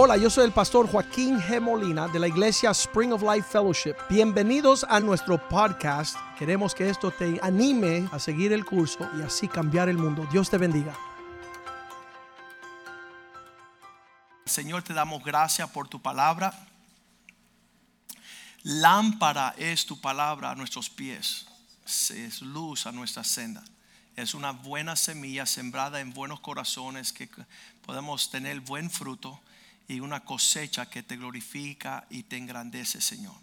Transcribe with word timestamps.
Hola, 0.00 0.16
yo 0.16 0.30
soy 0.30 0.44
el 0.44 0.52
pastor 0.52 0.88
Joaquín 0.88 1.40
G. 1.40 1.60
Molina 1.60 2.06
de 2.06 2.20
la 2.20 2.28
iglesia 2.28 2.70
Spring 2.70 3.12
of 3.12 3.20
Life 3.20 3.48
Fellowship. 3.50 3.96
Bienvenidos 4.08 4.86
a 4.88 5.00
nuestro 5.00 5.48
podcast. 5.48 6.16
Queremos 6.38 6.72
que 6.72 6.88
esto 6.88 7.10
te 7.10 7.40
anime 7.42 8.08
a 8.12 8.20
seguir 8.20 8.52
el 8.52 8.64
curso 8.64 9.10
y 9.18 9.22
así 9.22 9.48
cambiar 9.48 9.88
el 9.88 9.98
mundo. 9.98 10.24
Dios 10.30 10.48
te 10.48 10.56
bendiga. 10.56 10.96
Señor, 14.46 14.84
te 14.84 14.94
damos 14.94 15.24
gracias 15.24 15.68
por 15.70 15.88
tu 15.88 16.00
palabra. 16.00 16.56
Lámpara 18.62 19.56
es 19.58 19.84
tu 19.84 20.00
palabra 20.00 20.52
a 20.52 20.54
nuestros 20.54 20.88
pies, 20.88 21.44
es 21.84 22.40
luz 22.40 22.86
a 22.86 22.92
nuestra 22.92 23.24
senda. 23.24 23.64
Es 24.14 24.34
una 24.34 24.52
buena 24.52 24.94
semilla 24.94 25.44
sembrada 25.44 25.98
en 25.98 26.12
buenos 26.12 26.38
corazones 26.38 27.12
que 27.12 27.28
podemos 27.84 28.30
tener 28.30 28.60
buen 28.60 28.90
fruto 28.90 29.40
y 29.88 30.00
una 30.00 30.20
cosecha 30.24 30.88
que 30.88 31.02
te 31.02 31.16
glorifica 31.16 32.06
y 32.10 32.22
te 32.24 32.36
engrandece, 32.36 33.00
Señor. 33.00 33.34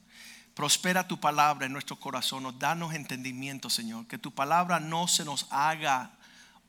Prospera 0.53 1.07
tu 1.07 1.19
palabra 1.19 1.65
en 1.65 1.73
nuestro 1.73 1.99
corazón, 1.99 2.57
danos 2.57 2.93
entendimiento, 2.93 3.69
Señor. 3.69 4.07
Que 4.07 4.17
tu 4.17 4.31
palabra 4.31 4.79
no 4.79 5.07
se 5.07 5.25
nos 5.25 5.47
haga 5.49 6.11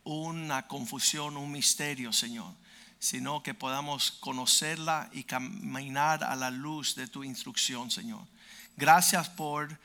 una 0.02 0.66
confusión, 0.66 1.36
un 1.36 1.52
misterio, 1.52 2.12
Señor, 2.12 2.52
sino 2.98 3.42
que 3.42 3.54
podamos 3.54 4.12
conocerla 4.12 5.08
y 5.12 5.24
caminar 5.24 6.24
a 6.24 6.34
la 6.34 6.50
luz 6.50 6.96
de 6.96 7.06
tu 7.06 7.22
instrucción, 7.22 7.90
Señor. 7.90 8.26
Gracias 8.76 9.28
por 9.28 9.78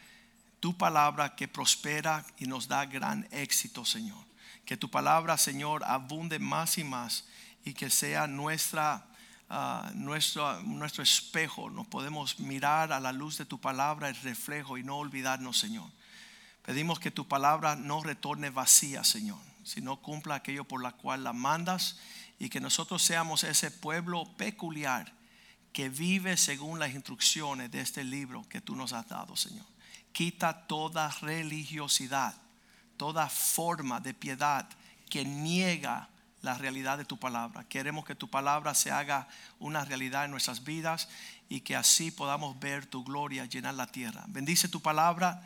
tu 0.59 0.77
palabra 0.77 1.35
que 1.35 1.47
prospera 1.47 2.25
y 2.37 2.45
nos 2.45 2.67
da 2.67 2.85
gran 2.85 3.27
éxito, 3.31 3.83
Señor. 3.83 4.23
Que 4.65 4.77
tu 4.77 4.89
palabra, 4.89 5.37
Señor, 5.37 5.83
abunde 5.83 6.39
más 6.39 6.77
y 6.77 6.83
más 6.83 7.25
y 7.65 7.73
que 7.73 7.89
sea 7.89 8.27
nuestra, 8.27 9.05
uh, 9.51 9.91
nuestro, 9.93 10.61
nuestro 10.63 11.03
espejo. 11.03 11.69
Nos 11.69 11.87
podemos 11.87 12.39
mirar 12.39 12.93
a 12.93 12.99
la 12.99 13.11
luz 13.11 13.37
de 13.37 13.45
tu 13.45 13.59
palabra, 13.59 14.09
el 14.09 14.15
reflejo 14.15 14.77
y 14.77 14.83
no 14.83 14.97
olvidarnos, 14.97 15.57
Señor. 15.57 15.89
Pedimos 16.63 16.99
que 16.99 17.11
tu 17.11 17.27
palabra 17.27 17.75
no 17.75 18.01
retorne 18.03 18.49
vacía, 18.49 19.03
Señor, 19.03 19.39
sino 19.63 19.97
cumpla 19.97 20.35
aquello 20.35 20.63
por 20.63 20.81
la 20.81 20.91
cual 20.91 21.23
la 21.23 21.33
mandas 21.33 21.99
y 22.39 22.49
que 22.49 22.61
nosotros 22.61 23.01
seamos 23.03 23.43
ese 23.43 23.71
pueblo 23.71 24.25
peculiar 24.37 25.11
que 25.73 25.89
vive 25.89 26.37
según 26.37 26.79
las 26.79 26.93
instrucciones 26.93 27.71
de 27.71 27.81
este 27.81 28.03
libro 28.03 28.47
que 28.47 28.61
tú 28.61 28.75
nos 28.75 28.93
has 28.93 29.07
dado, 29.07 29.35
Señor. 29.35 29.65
Quita 30.11 30.67
toda 30.67 31.09
religiosidad, 31.21 32.35
toda 32.97 33.29
forma 33.29 33.99
de 33.99 34.13
piedad 34.13 34.67
que 35.09 35.25
niega 35.25 36.09
la 36.41 36.57
realidad 36.57 36.97
de 36.97 37.05
tu 37.05 37.17
palabra. 37.17 37.63
Queremos 37.65 38.05
que 38.05 38.15
tu 38.15 38.29
palabra 38.29 38.73
se 38.73 38.91
haga 38.91 39.27
una 39.59 39.85
realidad 39.85 40.25
en 40.25 40.31
nuestras 40.31 40.63
vidas 40.63 41.07
y 41.49 41.61
que 41.61 41.75
así 41.75 42.11
podamos 42.11 42.59
ver 42.59 42.85
tu 42.85 43.03
gloria 43.03 43.45
llenar 43.45 43.75
la 43.75 43.87
tierra. 43.87 44.23
Bendice 44.27 44.67
tu 44.67 44.81
palabra. 44.81 45.43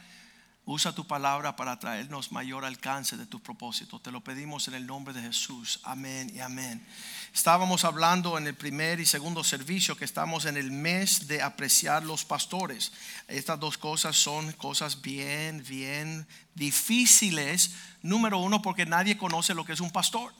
Usa 0.67 0.95
tu 0.95 1.05
palabra 1.05 1.55
para 1.55 1.77
traernos 1.79 2.31
mayor 2.31 2.65
alcance 2.65 3.17
de 3.17 3.27
tus 3.27 3.39
propósitos. 3.39 4.01
Te 4.01 4.11
lo 4.11 4.21
pedimos 4.21 4.67
en 4.67 4.73
el 4.73 4.87
nombre 4.87 5.13
de 5.13 5.21
Jesús. 5.21 5.79
Amén 5.83 6.31
y 6.33 6.39
amén. 6.39 6.83
Estábamos 7.31 7.85
hablando 7.85 8.35
en 8.39 8.47
el 8.47 8.55
primer 8.55 8.99
y 8.99 9.05
segundo 9.05 9.43
servicio 9.43 9.95
que 9.95 10.05
estamos 10.05 10.45
en 10.45 10.57
el 10.57 10.71
mes 10.71 11.27
de 11.27 11.43
apreciar 11.43 12.03
los 12.03 12.25
pastores. 12.25 12.93
Estas 13.27 13.59
dos 13.59 13.77
cosas 13.77 14.15
son 14.15 14.53
cosas 14.53 15.03
bien, 15.03 15.63
bien 15.67 16.27
difíciles. 16.55 17.75
Número 18.01 18.39
uno, 18.39 18.63
porque 18.63 18.87
nadie 18.87 19.19
conoce 19.19 19.53
lo 19.53 19.65
que 19.65 19.73
es 19.73 19.81
un 19.81 19.91
pastor. 19.91 20.33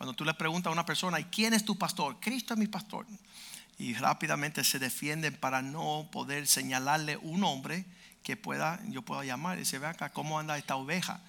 Cuando 0.00 0.14
tú 0.14 0.24
le 0.24 0.32
preguntas 0.32 0.70
a 0.70 0.72
una 0.72 0.86
persona, 0.86 1.20
¿y 1.20 1.24
quién 1.24 1.52
es 1.52 1.62
tu 1.62 1.76
pastor? 1.76 2.16
Cristo 2.20 2.54
es 2.54 2.58
mi 2.58 2.68
pastor. 2.68 3.04
Y 3.76 3.92
rápidamente 3.92 4.64
se 4.64 4.78
defienden 4.78 5.36
para 5.36 5.60
no 5.60 6.08
poder 6.10 6.46
señalarle 6.46 7.18
un 7.18 7.44
hombre 7.44 7.84
que 8.22 8.34
pueda, 8.34 8.80
yo 8.88 9.02
pueda 9.02 9.26
llamar 9.26 9.58
y 9.58 9.66
se 9.66 9.78
ve 9.78 9.86
acá 9.86 10.08
cómo 10.08 10.38
anda 10.38 10.56
esta 10.56 10.76
oveja. 10.76 11.20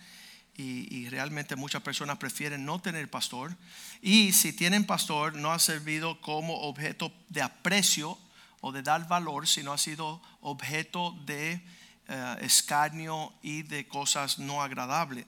Y, 0.55 1.09
realmente 1.09 1.57
muchas 1.57 1.81
personas 1.81 2.17
prefieren 2.17 2.63
no 2.63 2.79
tener 2.79 3.09
pastor. 3.09 3.57
Y 4.01 4.31
si 4.31 4.53
tienen 4.53 4.85
pastor, 4.85 5.35
no 5.35 5.51
ha 5.51 5.59
servido 5.59 6.21
como 6.21 6.61
objeto 6.61 7.11
de 7.27 7.41
aprecio 7.41 8.17
o 8.61 8.71
de 8.71 8.83
dar 8.83 9.05
valor, 9.05 9.49
sino 9.49 9.73
ha 9.73 9.77
sido 9.77 10.21
objeto 10.39 11.11
de 11.25 11.61
uh, 12.07 12.39
escarnio 12.39 13.33
y 13.43 13.63
de 13.63 13.85
cosas 13.89 14.39
no 14.39 14.61
agradables. 14.61 15.25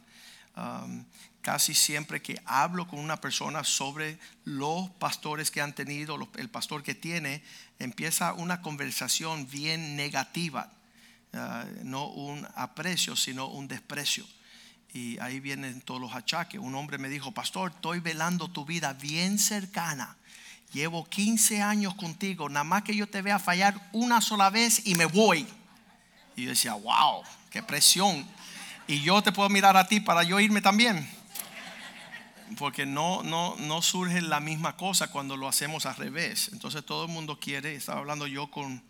Um, 0.55 1.03
casi 1.43 1.75
siempre 1.75 2.23
que 2.23 2.41
hablo 2.45 2.87
con 2.87 2.97
una 2.97 3.21
persona 3.21 3.63
sobre 3.63 4.17
los 4.43 4.89
pastores 4.89 5.51
que 5.51 5.61
han 5.61 5.75
tenido, 5.75 6.17
el 6.37 6.49
pastor 6.49 6.81
que 6.81 6.95
tiene, 6.95 7.43
empieza 7.77 8.33
una 8.33 8.63
conversación 8.63 9.47
bien 9.47 9.95
negativa 9.95 10.71
Ah, 11.35 11.65
no 11.81 12.07
un 12.09 12.47
aprecio, 12.55 13.15
sino 13.15 13.47
un 13.47 13.67
desprecio. 13.67 14.23
Y 14.93 15.17
ahí 15.19 15.39
vienen 15.39 15.81
todos 15.81 15.99
los 15.99 16.13
achaques. 16.13 16.59
Un 16.59 16.75
hombre 16.75 16.99
me 16.99 17.09
dijo, 17.09 17.31
pastor, 17.31 17.71
estoy 17.73 17.99
velando 17.99 18.49
tu 18.49 18.65
vida 18.65 18.93
bien 18.93 19.39
cercana. 19.39 20.15
Llevo 20.73 21.05
15 21.09 21.61
años 21.61 21.95
contigo, 21.95 22.49
nada 22.49 22.63
más 22.63 22.83
que 22.83 22.95
yo 22.95 23.07
te 23.07 23.21
vea 23.21 23.39
fallar 23.39 23.89
una 23.91 24.21
sola 24.21 24.51
vez 24.51 24.85
y 24.85 24.93
me 24.93 25.05
voy. 25.05 25.47
Y 26.35 26.43
yo 26.43 26.49
decía, 26.49 26.73
wow, 26.73 27.23
qué 27.49 27.63
presión. 27.63 28.27
Y 28.87 29.01
yo 29.01 29.21
te 29.23 29.31
puedo 29.31 29.49
mirar 29.49 29.75
a 29.75 29.87
ti 29.87 29.99
para 29.99 30.21
yo 30.23 30.39
irme 30.39 30.61
también. 30.61 31.07
Porque 32.57 32.85
no, 32.85 33.23
no, 33.23 33.55
no 33.57 33.81
surge 33.81 34.21
la 34.21 34.39
misma 34.39 34.75
cosa 34.77 35.11
cuando 35.11 35.37
lo 35.37 35.47
hacemos 35.47 35.85
al 35.85 35.95
revés. 35.95 36.49
Entonces 36.51 36.85
todo 36.85 37.05
el 37.05 37.11
mundo 37.11 37.39
quiere, 37.39 37.75
estaba 37.75 37.99
hablando 37.99 38.27
yo 38.27 38.49
con 38.51 38.83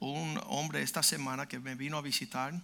un 0.00 0.40
hombre 0.46 0.82
esta 0.82 1.02
semana 1.02 1.46
que 1.46 1.60
me 1.60 1.74
vino 1.74 1.98
a 1.98 2.02
visitar. 2.02 2.60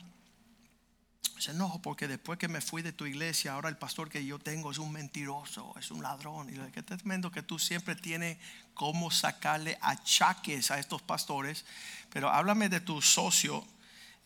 Se 1.38 1.50
enojó 1.50 1.82
porque 1.82 2.08
después 2.08 2.38
que 2.38 2.48
me 2.48 2.62
fui 2.62 2.80
de 2.80 2.92
tu 2.92 3.04
iglesia, 3.04 3.52
ahora 3.52 3.68
el 3.68 3.76
pastor 3.76 4.08
que 4.08 4.24
yo 4.24 4.38
tengo 4.38 4.70
es 4.70 4.78
un 4.78 4.90
mentiroso, 4.90 5.74
es 5.78 5.90
un 5.90 6.02
ladrón. 6.02 6.48
Y 6.48 6.52
dije, 6.52 6.82
te 6.82 6.96
tremendo 6.96 7.30
que 7.30 7.42
tú 7.42 7.58
siempre 7.58 7.94
tienes 7.94 8.38
cómo 8.72 9.10
sacarle 9.10 9.78
achaques 9.82 10.70
a 10.70 10.78
estos 10.78 11.02
pastores. 11.02 11.66
Pero 12.10 12.30
háblame 12.30 12.70
de 12.70 12.80
tu 12.80 13.02
socio 13.02 13.66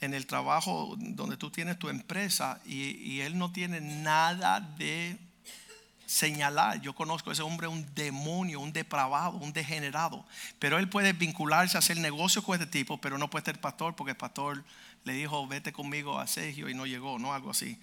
en 0.01 0.15
el 0.15 0.27
trabajo 0.27 0.95
donde 0.99 1.37
tú 1.37 1.51
tienes 1.51 1.79
tu 1.79 1.89
empresa 1.89 2.61
y, 2.65 2.97
y 2.97 3.21
él 3.21 3.37
no 3.37 3.53
tiene 3.53 3.81
nada 3.81 4.61
de 4.61 5.19
señalar. 6.11 6.81
Yo 6.81 6.93
conozco 6.93 7.31
a 7.31 7.33
ese 7.33 7.43
hombre 7.43 7.69
un 7.69 7.87
demonio, 7.95 8.59
un 8.59 8.73
depravado, 8.73 9.37
un 9.37 9.53
degenerado. 9.53 10.27
Pero 10.59 10.79
él 10.79 10.89
puede 10.89 11.13
vincularse 11.13 11.77
a 11.77 11.79
hacer 11.79 11.99
negocio 11.99 12.43
con 12.43 12.61
este 12.61 12.67
tipo, 12.67 13.01
pero 13.01 13.17
no 13.17 13.31
puede 13.31 13.45
ser 13.45 13.61
pastor 13.61 13.95
porque 13.95 14.11
el 14.11 14.17
pastor 14.17 14.65
le 15.05 15.13
dijo, 15.13 15.47
vete 15.47 15.73
conmigo 15.73 16.19
a 16.19 16.27
Sergio 16.27 16.69
y 16.69 16.75
no 16.75 16.85
llegó, 16.85 17.21
no 17.21 17.33
algo 17.33 17.51
así. 17.51 17.79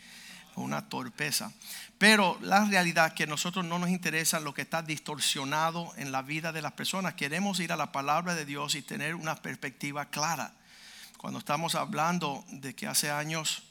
Una 0.55 0.89
torpeza. 0.89 1.53
Pero 1.97 2.37
la 2.41 2.65
realidad 2.65 3.07
es 3.07 3.13
que 3.13 3.27
nosotros 3.27 3.63
no 3.63 3.79
nos 3.79 3.89
interesa 3.89 4.41
lo 4.41 4.53
que 4.53 4.63
está 4.63 4.81
distorsionado 4.81 5.93
en 5.95 6.11
la 6.11 6.21
vida 6.21 6.51
de 6.51 6.61
las 6.61 6.73
personas. 6.73 7.13
Queremos 7.13 7.61
ir 7.61 7.71
a 7.71 7.77
la 7.77 7.93
palabra 7.93 8.35
de 8.35 8.43
Dios 8.43 8.75
y 8.75 8.81
tener 8.81 9.15
una 9.15 9.35
perspectiva 9.35 10.09
clara. 10.09 10.53
Cuando 11.17 11.39
estamos 11.39 11.75
hablando 11.75 12.43
de 12.49 12.75
que 12.75 12.87
hace 12.87 13.09
años 13.09 13.63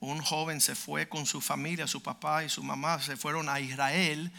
un 0.00 0.20
joven 0.20 0.60
se 0.60 0.74
fue 0.74 1.08
con 1.08 1.26
su 1.26 1.40
familia, 1.40 1.86
su 1.86 2.02
papá 2.02 2.44
y 2.44 2.48
su 2.48 2.62
mamá, 2.62 3.00
se 3.00 3.16
fueron 3.16 3.48
a 3.48 3.60
Israel. 3.60 4.30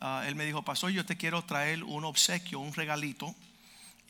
Ah, 0.00 0.24
él 0.26 0.34
me 0.34 0.44
dijo, 0.44 0.64
pastor, 0.64 0.90
yo 0.90 1.04
te 1.04 1.16
quiero 1.16 1.42
traer 1.44 1.84
un 1.84 2.04
obsequio, 2.04 2.60
un 2.60 2.72
regalito. 2.72 3.34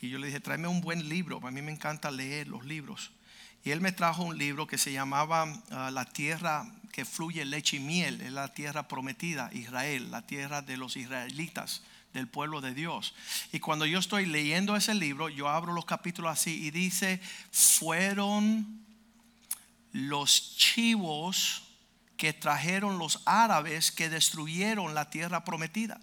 Y 0.01 0.09
yo 0.09 0.17
le 0.17 0.27
dije, 0.27 0.39
tráeme 0.39 0.67
un 0.67 0.81
buen 0.81 1.07
libro. 1.09 1.39
A 1.45 1.51
mí 1.51 1.61
me 1.61 1.71
encanta 1.71 2.11
leer 2.11 2.47
los 2.47 2.65
libros. 2.65 3.11
Y 3.63 3.71
él 3.71 3.81
me 3.81 3.91
trajo 3.91 4.23
un 4.23 4.37
libro 4.37 4.67
que 4.67 4.77
se 4.77 4.91
llamaba 4.91 5.61
ah, 5.71 5.91
La 5.91 6.05
tierra 6.05 6.65
que 6.91 7.05
fluye 7.05 7.43
leche 7.43 7.77
y 7.77 7.79
miel. 7.79 8.21
Es 8.21 8.31
la 8.31 8.53
tierra 8.53 8.87
prometida, 8.87 9.49
Israel, 9.53 10.11
la 10.11 10.21
tierra 10.21 10.61
de 10.61 10.77
los 10.77 10.95
israelitas, 10.95 11.81
del 12.13 12.27
pueblo 12.27 12.61
de 12.61 12.73
Dios. 12.73 13.13
Y 13.51 13.59
cuando 13.59 13.85
yo 13.85 13.99
estoy 13.99 14.25
leyendo 14.25 14.75
ese 14.75 14.93
libro, 14.93 15.27
yo 15.29 15.49
abro 15.49 15.73
los 15.73 15.85
capítulos 15.85 16.31
así 16.31 16.65
y 16.65 16.71
dice, 16.71 17.19
fueron 17.51 18.82
los 19.93 20.57
chivos 20.57 21.63
que 22.17 22.33
trajeron 22.33 22.99
los 22.99 23.21
árabes 23.25 23.91
que 23.91 24.09
destruyeron 24.09 24.93
la 24.93 25.09
tierra 25.09 25.45
prometida. 25.45 25.99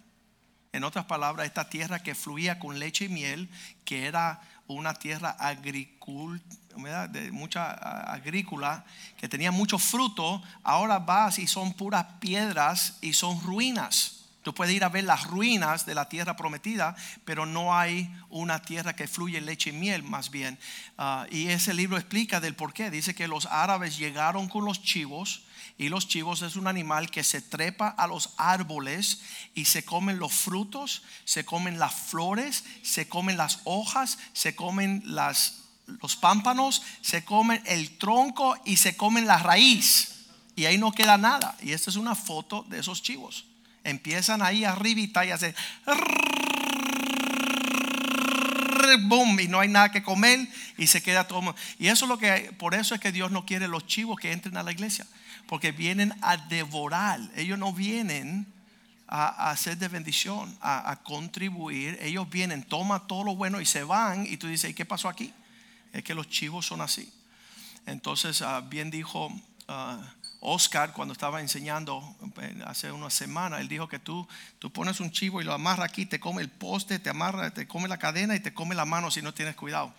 En 0.73 0.83
otras 0.83 1.05
palabras, 1.05 1.45
esta 1.45 1.69
tierra 1.69 2.01
que 2.01 2.15
fluía 2.15 2.57
con 2.57 2.79
leche 2.79 3.05
y 3.05 3.09
miel, 3.09 3.49
que 3.83 4.05
era 4.05 4.41
una 4.67 4.93
tierra 4.93 5.35
de 5.37 7.31
mucha 7.33 7.71
agrícola, 8.13 8.85
que 9.17 9.27
tenía 9.27 9.51
mucho 9.51 9.77
fruto, 9.77 10.41
ahora 10.63 10.99
vas 10.99 11.39
y 11.39 11.47
son 11.47 11.73
puras 11.73 12.05
piedras 12.21 12.97
y 13.01 13.11
son 13.11 13.41
ruinas. 13.41 14.20
Tú 14.43 14.53
puedes 14.55 14.73
ir 14.73 14.83
a 14.83 14.89
ver 14.89 15.03
las 15.03 15.25
ruinas 15.25 15.85
de 15.85 15.93
la 15.93 16.09
tierra 16.09 16.35
prometida, 16.35 16.95
pero 17.25 17.45
no 17.45 17.77
hay 17.77 18.11
una 18.29 18.61
tierra 18.61 18.95
que 18.95 19.07
fluye 19.07 19.39
leche 19.39 19.69
y 19.69 19.73
miel, 19.73 20.03
más 20.03 20.31
bien. 20.31 20.57
Ah, 20.97 21.27
y 21.29 21.49
ese 21.49 21.73
libro 21.73 21.97
explica 21.97 22.39
del 22.39 22.55
por 22.55 22.73
qué. 22.73 22.89
Dice 22.89 23.13
que 23.13 23.27
los 23.27 23.45
árabes 23.45 23.97
llegaron 23.97 24.49
con 24.49 24.65
los 24.65 24.81
chivos, 24.81 25.43
y 25.77 25.89
los 25.89 26.07
chivos 26.07 26.41
es 26.43 26.55
un 26.55 26.67
animal 26.67 27.09
que 27.09 27.23
se 27.23 27.41
trepa 27.41 27.87
a 27.87 28.05
los 28.05 28.35
árboles 28.37 29.21
y 29.55 29.65
se 29.65 29.83
comen 29.83 30.19
los 30.19 30.31
frutos, 30.31 31.01
se 31.25 31.43
comen 31.43 31.79
las 31.79 31.93
flores, 31.93 32.63
se 32.83 33.07
comen 33.07 33.37
las 33.37 33.61
hojas, 33.63 34.19
se 34.33 34.55
comen 34.55 35.01
las, 35.05 35.63
los 35.87 36.15
pámpanos, 36.15 36.83
se 37.01 37.25
comen 37.25 37.63
el 37.65 37.97
tronco 37.97 38.55
y 38.63 38.77
se 38.77 38.95
comen 38.95 39.25
la 39.25 39.39
raíz. 39.39 40.27
Y 40.55 40.65
ahí 40.65 40.77
no 40.77 40.91
queda 40.91 41.17
nada. 41.17 41.57
Y 41.61 41.71
esta 41.71 41.89
es 41.89 41.95
una 41.95 42.13
foto 42.13 42.63
de 42.69 42.79
esos 42.79 43.01
chivos. 43.01 43.47
Empiezan 43.83 44.41
ahí 44.41 44.63
arribita 44.63 45.25
y 45.25 45.31
hacen 45.31 45.55
boom 48.97 49.39
y 49.39 49.47
no 49.47 49.59
hay 49.59 49.69
nada 49.69 49.91
que 49.91 50.03
comer 50.03 50.47
y 50.77 50.87
se 50.87 51.01
queda 51.01 51.27
todo. 51.27 51.55
Y 51.79 51.87
eso 51.87 52.05
es 52.05 52.09
lo 52.09 52.17
que 52.17 52.53
por 52.57 52.73
eso 52.73 52.95
es 52.95 53.01
que 53.01 53.11
Dios 53.11 53.31
no 53.31 53.45
quiere 53.45 53.67
los 53.67 53.85
chivos 53.87 54.19
que 54.19 54.31
entren 54.31 54.57
a 54.57 54.63
la 54.63 54.71
iglesia, 54.71 55.05
porque 55.47 55.71
vienen 55.71 56.13
a 56.21 56.37
devorar. 56.37 57.19
Ellos 57.35 57.57
no 57.57 57.73
vienen 57.73 58.47
a, 59.07 59.51
hacer 59.51 59.77
de 59.77 59.87
bendición, 59.87 60.55
a, 60.61 60.99
contribuir. 61.03 61.97
Ellos 62.01 62.29
vienen, 62.29 62.63
toman 62.63 63.07
todo 63.07 63.23
lo 63.23 63.35
bueno 63.35 63.61
y 63.61 63.65
se 63.65 63.83
van 63.83 64.25
y 64.25 64.37
tú 64.37 64.47
dices, 64.47 64.71
¿y 64.71 64.73
qué 64.73 64.85
pasó 64.85 65.09
aquí? 65.09 65.33
Es 65.93 66.03
que 66.03 66.13
los 66.13 66.29
chivos 66.29 66.65
son 66.65 66.81
así. 66.81 67.11
Entonces, 67.85 68.43
bien 68.69 68.91
dijo 68.91 69.31
Oscar, 70.43 70.91
cuando 70.91 71.11
estaba 71.11 71.39
enseñando 71.39 72.03
eh, 72.41 72.63
hace 72.65 72.91
una 72.91 73.11
semana, 73.11 73.61
él 73.61 73.67
dijo 73.67 73.87
que 73.87 73.99
tú, 73.99 74.27
tú 74.57 74.71
pones 74.73 74.99
un 74.99 75.11
chivo 75.11 75.39
y 75.39 75.43
lo 75.43 75.53
amarras 75.53 75.87
aquí, 75.87 76.07
te 76.07 76.19
come 76.19 76.41
el 76.41 76.49
poste, 76.49 76.97
te 76.97 77.11
amarra, 77.11 77.53
te 77.53 77.67
come 77.67 77.87
la 77.87 77.99
cadena 77.99 78.35
y 78.35 78.39
te 78.39 78.51
come 78.51 78.73
la 78.73 78.85
mano 78.85 79.11
si 79.11 79.21
no 79.21 79.35
tienes 79.35 79.55
cuidado. 79.55 79.93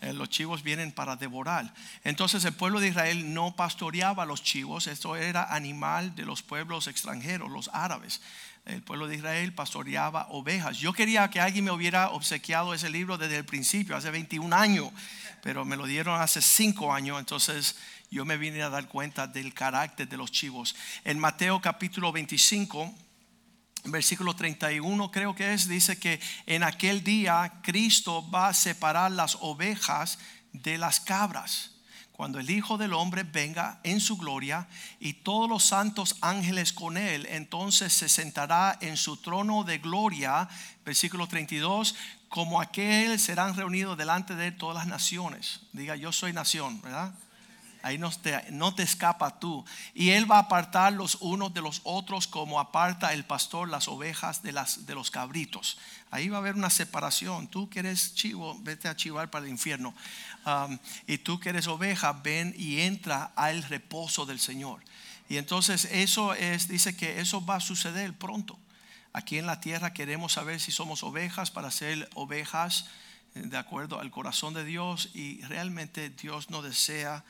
Eh, 0.00 0.14
los 0.14 0.30
chivos 0.30 0.62
vienen 0.62 0.92
para 0.92 1.16
devorar. 1.16 1.74
Entonces 2.04 2.42
el 2.46 2.54
pueblo 2.54 2.80
de 2.80 2.88
Israel 2.88 3.34
no 3.34 3.54
pastoreaba 3.54 4.24
los 4.24 4.42
chivos, 4.42 4.86
esto 4.86 5.14
era 5.14 5.54
animal 5.54 6.14
de 6.14 6.24
los 6.24 6.42
pueblos 6.42 6.86
extranjeros, 6.86 7.50
los 7.50 7.68
árabes. 7.74 8.22
El 8.64 8.82
pueblo 8.82 9.08
de 9.08 9.16
Israel 9.16 9.52
pastoreaba 9.54 10.28
ovejas. 10.30 10.78
Yo 10.78 10.92
quería 10.92 11.28
que 11.30 11.40
alguien 11.40 11.64
me 11.64 11.72
hubiera 11.72 12.10
obsequiado 12.10 12.74
ese 12.74 12.90
libro 12.90 13.18
desde 13.18 13.38
el 13.38 13.44
principio, 13.44 13.96
hace 13.96 14.10
21 14.10 14.54
años, 14.54 14.90
pero 15.42 15.64
me 15.64 15.76
lo 15.76 15.86
dieron 15.86 16.20
hace 16.20 16.40
5 16.40 16.94
años, 16.94 17.18
entonces 17.18 17.76
yo 18.10 18.24
me 18.24 18.36
vine 18.36 18.62
a 18.62 18.68
dar 18.68 18.86
cuenta 18.86 19.26
del 19.26 19.52
carácter 19.52 20.08
de 20.08 20.16
los 20.16 20.30
chivos. 20.30 20.76
En 21.02 21.18
Mateo 21.18 21.60
capítulo 21.60 22.12
25, 22.12 22.94
versículo 23.86 24.36
31 24.36 25.10
creo 25.10 25.34
que 25.34 25.54
es, 25.54 25.66
dice 25.66 25.98
que 25.98 26.20
en 26.46 26.62
aquel 26.62 27.02
día 27.02 27.60
Cristo 27.62 28.28
va 28.30 28.48
a 28.48 28.54
separar 28.54 29.10
las 29.10 29.38
ovejas 29.40 30.20
de 30.52 30.78
las 30.78 31.00
cabras. 31.00 31.71
Cuando 32.12 32.38
el 32.38 32.50
Hijo 32.50 32.78
del 32.78 32.92
Hombre 32.92 33.24
venga 33.24 33.80
en 33.82 34.00
su 34.00 34.16
gloria 34.16 34.68
y 35.00 35.14
todos 35.14 35.48
los 35.48 35.64
santos 35.64 36.16
ángeles 36.20 36.72
con 36.72 36.96
él, 36.96 37.26
entonces 37.30 37.92
se 37.92 38.08
sentará 38.08 38.78
en 38.80 38.96
su 38.96 39.16
trono 39.16 39.64
de 39.64 39.78
gloria, 39.78 40.48
versículo 40.84 41.26
32, 41.26 41.94
como 42.28 42.60
aquel 42.60 43.18
serán 43.18 43.56
reunidos 43.56 43.96
delante 43.96 44.34
de 44.34 44.48
él 44.48 44.56
todas 44.56 44.76
las 44.76 44.86
naciones. 44.86 45.60
Diga, 45.72 45.96
yo 45.96 46.12
soy 46.12 46.32
nación, 46.32 46.80
¿verdad? 46.82 47.14
Ahí 47.82 47.98
no 47.98 48.10
te, 48.10 48.50
no 48.50 48.74
te 48.74 48.82
escapa 48.82 49.38
tú. 49.38 49.64
Y 49.94 50.10
Él 50.10 50.30
va 50.30 50.36
a 50.36 50.42
apartar 50.42 50.92
los 50.92 51.16
unos 51.20 51.52
de 51.52 51.60
los 51.60 51.80
otros 51.84 52.26
como 52.26 52.60
aparta 52.60 53.12
el 53.12 53.24
pastor 53.24 53.68
las 53.68 53.88
ovejas 53.88 54.42
de, 54.42 54.52
las, 54.52 54.86
de 54.86 54.94
los 54.94 55.10
cabritos. 55.10 55.78
Ahí 56.10 56.28
va 56.28 56.36
a 56.36 56.40
haber 56.40 56.54
una 56.54 56.70
separación. 56.70 57.48
Tú 57.48 57.68
que 57.68 57.80
eres 57.80 58.14
chivo, 58.14 58.56
vete 58.60 58.88
a 58.88 58.96
chivar 58.96 59.30
para 59.30 59.44
el 59.44 59.50
infierno. 59.50 59.94
Y 61.06 61.18
tú 61.18 61.40
que 61.40 61.48
eres 61.48 61.66
oveja, 61.66 62.12
ven 62.12 62.54
y 62.56 62.80
entra 62.80 63.32
al 63.36 63.62
reposo 63.64 64.26
del 64.26 64.38
Señor. 64.38 64.80
Y 65.28 65.38
entonces 65.38 65.86
eso 65.86 66.34
es, 66.34 66.68
dice 66.68 66.96
que 66.96 67.20
eso 67.20 67.44
va 67.44 67.56
a 67.56 67.60
suceder 67.60 68.12
pronto. 68.12 68.58
Aquí 69.14 69.38
en 69.38 69.46
la 69.46 69.60
tierra 69.60 69.92
queremos 69.92 70.32
saber 70.32 70.60
si 70.60 70.72
somos 70.72 71.02
ovejas 71.02 71.50
para 71.50 71.70
ser 71.70 72.08
ovejas 72.14 72.86
eh, 73.34 73.42
de 73.44 73.56
acuerdo 73.56 74.00
al 74.00 74.10
corazón 74.10 74.54
de 74.54 74.64
Dios 74.64 75.10
y 75.14 75.42
realmente 75.42 76.10
Dios 76.10 76.50
no 76.50 76.62
desea 76.62 77.24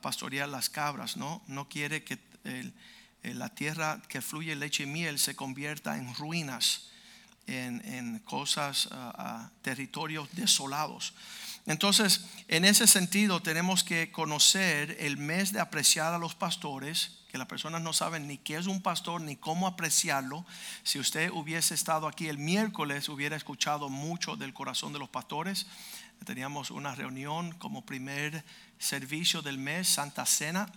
pastorear 0.00 0.48
las 0.48 0.70
cabras, 0.70 1.16
¿no? 1.16 1.42
No 1.46 1.68
quiere 1.68 2.04
que 2.04 2.18
la 3.22 3.48
tierra 3.54 4.00
que 4.08 4.20
fluye 4.20 4.56
leche 4.56 4.84
y 4.84 4.86
miel 4.86 5.18
se 5.18 5.36
convierta 5.36 5.96
en 5.96 6.14
ruinas, 6.14 6.88
en, 7.46 8.18
cosas, 8.20 8.88
territorios 9.62 10.28
desolados. 10.32 11.14
Entonces, 11.66 12.24
en 12.48 12.64
ese 12.64 12.86
sentido, 12.86 13.40
tenemos 13.40 13.84
que 13.84 14.10
conocer 14.10 14.96
el 14.98 15.16
mes 15.16 15.52
de 15.52 15.60
apreciar 15.60 16.12
a 16.12 16.18
los 16.18 16.34
pastores, 16.34 17.18
que 17.30 17.38
las 17.38 17.46
personas 17.46 17.80
no 17.80 17.92
saben 17.92 18.26
ni 18.26 18.36
qué 18.36 18.56
es 18.56 18.66
un 18.66 18.82
pastor 18.82 19.20
ni 19.20 19.36
cómo 19.36 19.66
apreciarlo. 19.66 20.44
Si 20.82 20.98
usted 20.98 21.30
hubiese 21.30 21.74
estado 21.74 22.08
aquí 22.08 22.28
el 22.28 22.38
miércoles, 22.38 23.08
hubiera 23.08 23.36
escuchado 23.36 23.88
mucho 23.88 24.36
del 24.36 24.52
corazón 24.52 24.92
de 24.92 24.98
los 24.98 25.08
pastores. 25.08 25.66
Teníamos 26.26 26.70
una 26.70 26.94
reunión 26.94 27.52
como 27.52 27.86
primer 27.86 28.44
servicio 28.82 29.42
del 29.42 29.58
mes, 29.58 29.88
Santa 29.88 30.26
Cena. 30.26 30.70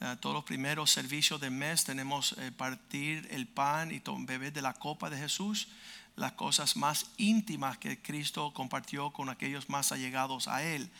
Eh, 0.00 0.16
todos 0.20 0.34
los 0.34 0.44
primeros 0.44 0.90
servicios 0.90 1.40
del 1.40 1.52
mes 1.52 1.84
tenemos 1.84 2.34
eh, 2.38 2.50
partir 2.50 3.28
el 3.30 3.46
pan 3.46 3.92
y 3.92 4.02
beber 4.26 4.52
de 4.52 4.62
la 4.62 4.74
copa 4.74 5.08
de 5.08 5.16
Jesús, 5.16 5.68
las 6.16 6.32
cosas 6.32 6.76
más 6.76 7.06
íntimas 7.18 7.78
que 7.78 8.02
Cristo 8.02 8.52
compartió 8.52 9.12
con 9.12 9.30
aquellos 9.30 9.68
más 9.68 9.92
allegados 9.92 10.48
a 10.48 10.64
Él. 10.64 10.90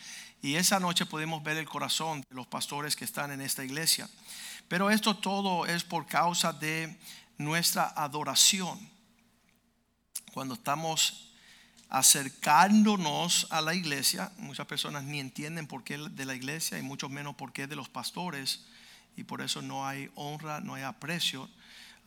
Y 0.41 0.55
esa 0.55 0.79
noche 0.79 1.05
podemos 1.05 1.43
ver 1.43 1.57
el 1.57 1.69
corazón 1.69 2.25
de 2.29 2.37
los 2.37 2.47
pastores 2.47 2.95
que 2.95 3.05
están 3.05 3.33
en 3.33 3.41
esta 3.41 3.65
iglesia. 3.65 4.09
Pero 4.69 4.89
esto 4.89 5.17
todo 5.17 5.67
es 5.67 5.83
por 5.83 6.07
causa 6.07 6.53
de 6.53 6.97
nuestra 7.39 7.93
adoración. 7.97 8.79
Cuando 10.33 10.55
estamos 10.55 11.32
acercándonos 11.93 13.47
a 13.51 13.61
la 13.61 13.75
iglesia. 13.75 14.33
Muchas 14.39 14.67
personas 14.67 15.05
ni 15.05 15.21
entienden 15.21 15.67
por 15.67 15.85
qué 15.85 15.99
de 15.99 16.25
la 16.25 16.35
iglesia 16.35 16.79
y 16.79 16.83
mucho 16.83 17.11
menos 17.11 17.35
por 17.35 17.53
qué 17.53 17.67
de 17.67 17.77
los 17.77 17.91
pastores. 17.91 18.65
Y 19.15 19.25
por 19.25 19.43
eso 19.43 19.61
no 19.61 19.87
hay 19.87 20.11
honra, 20.15 20.61
no 20.61 20.73
hay 20.73 20.85
aprecio. 20.85 21.51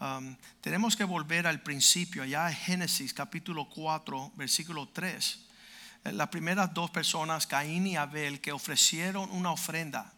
Um, 0.02 0.36
tenemos 0.60 0.96
que 0.96 1.04
volver 1.04 1.46
al 1.46 1.62
principio, 1.62 2.24
allá 2.24 2.50
en 2.50 2.56
Génesis 2.56 3.14
capítulo 3.14 3.70
4, 3.70 4.32
versículo 4.36 4.88
3. 4.88 5.46
Eh, 6.06 6.14
las 6.14 6.30
primeras 6.30 6.74
dos 6.74 6.90
personas, 6.90 7.46
Caín 7.46 7.86
y 7.86 7.96
Abel, 7.96 8.42
que 8.42 8.52
ofrecieron 8.52 9.30
una 9.30 9.52
ofrenda 9.52 10.16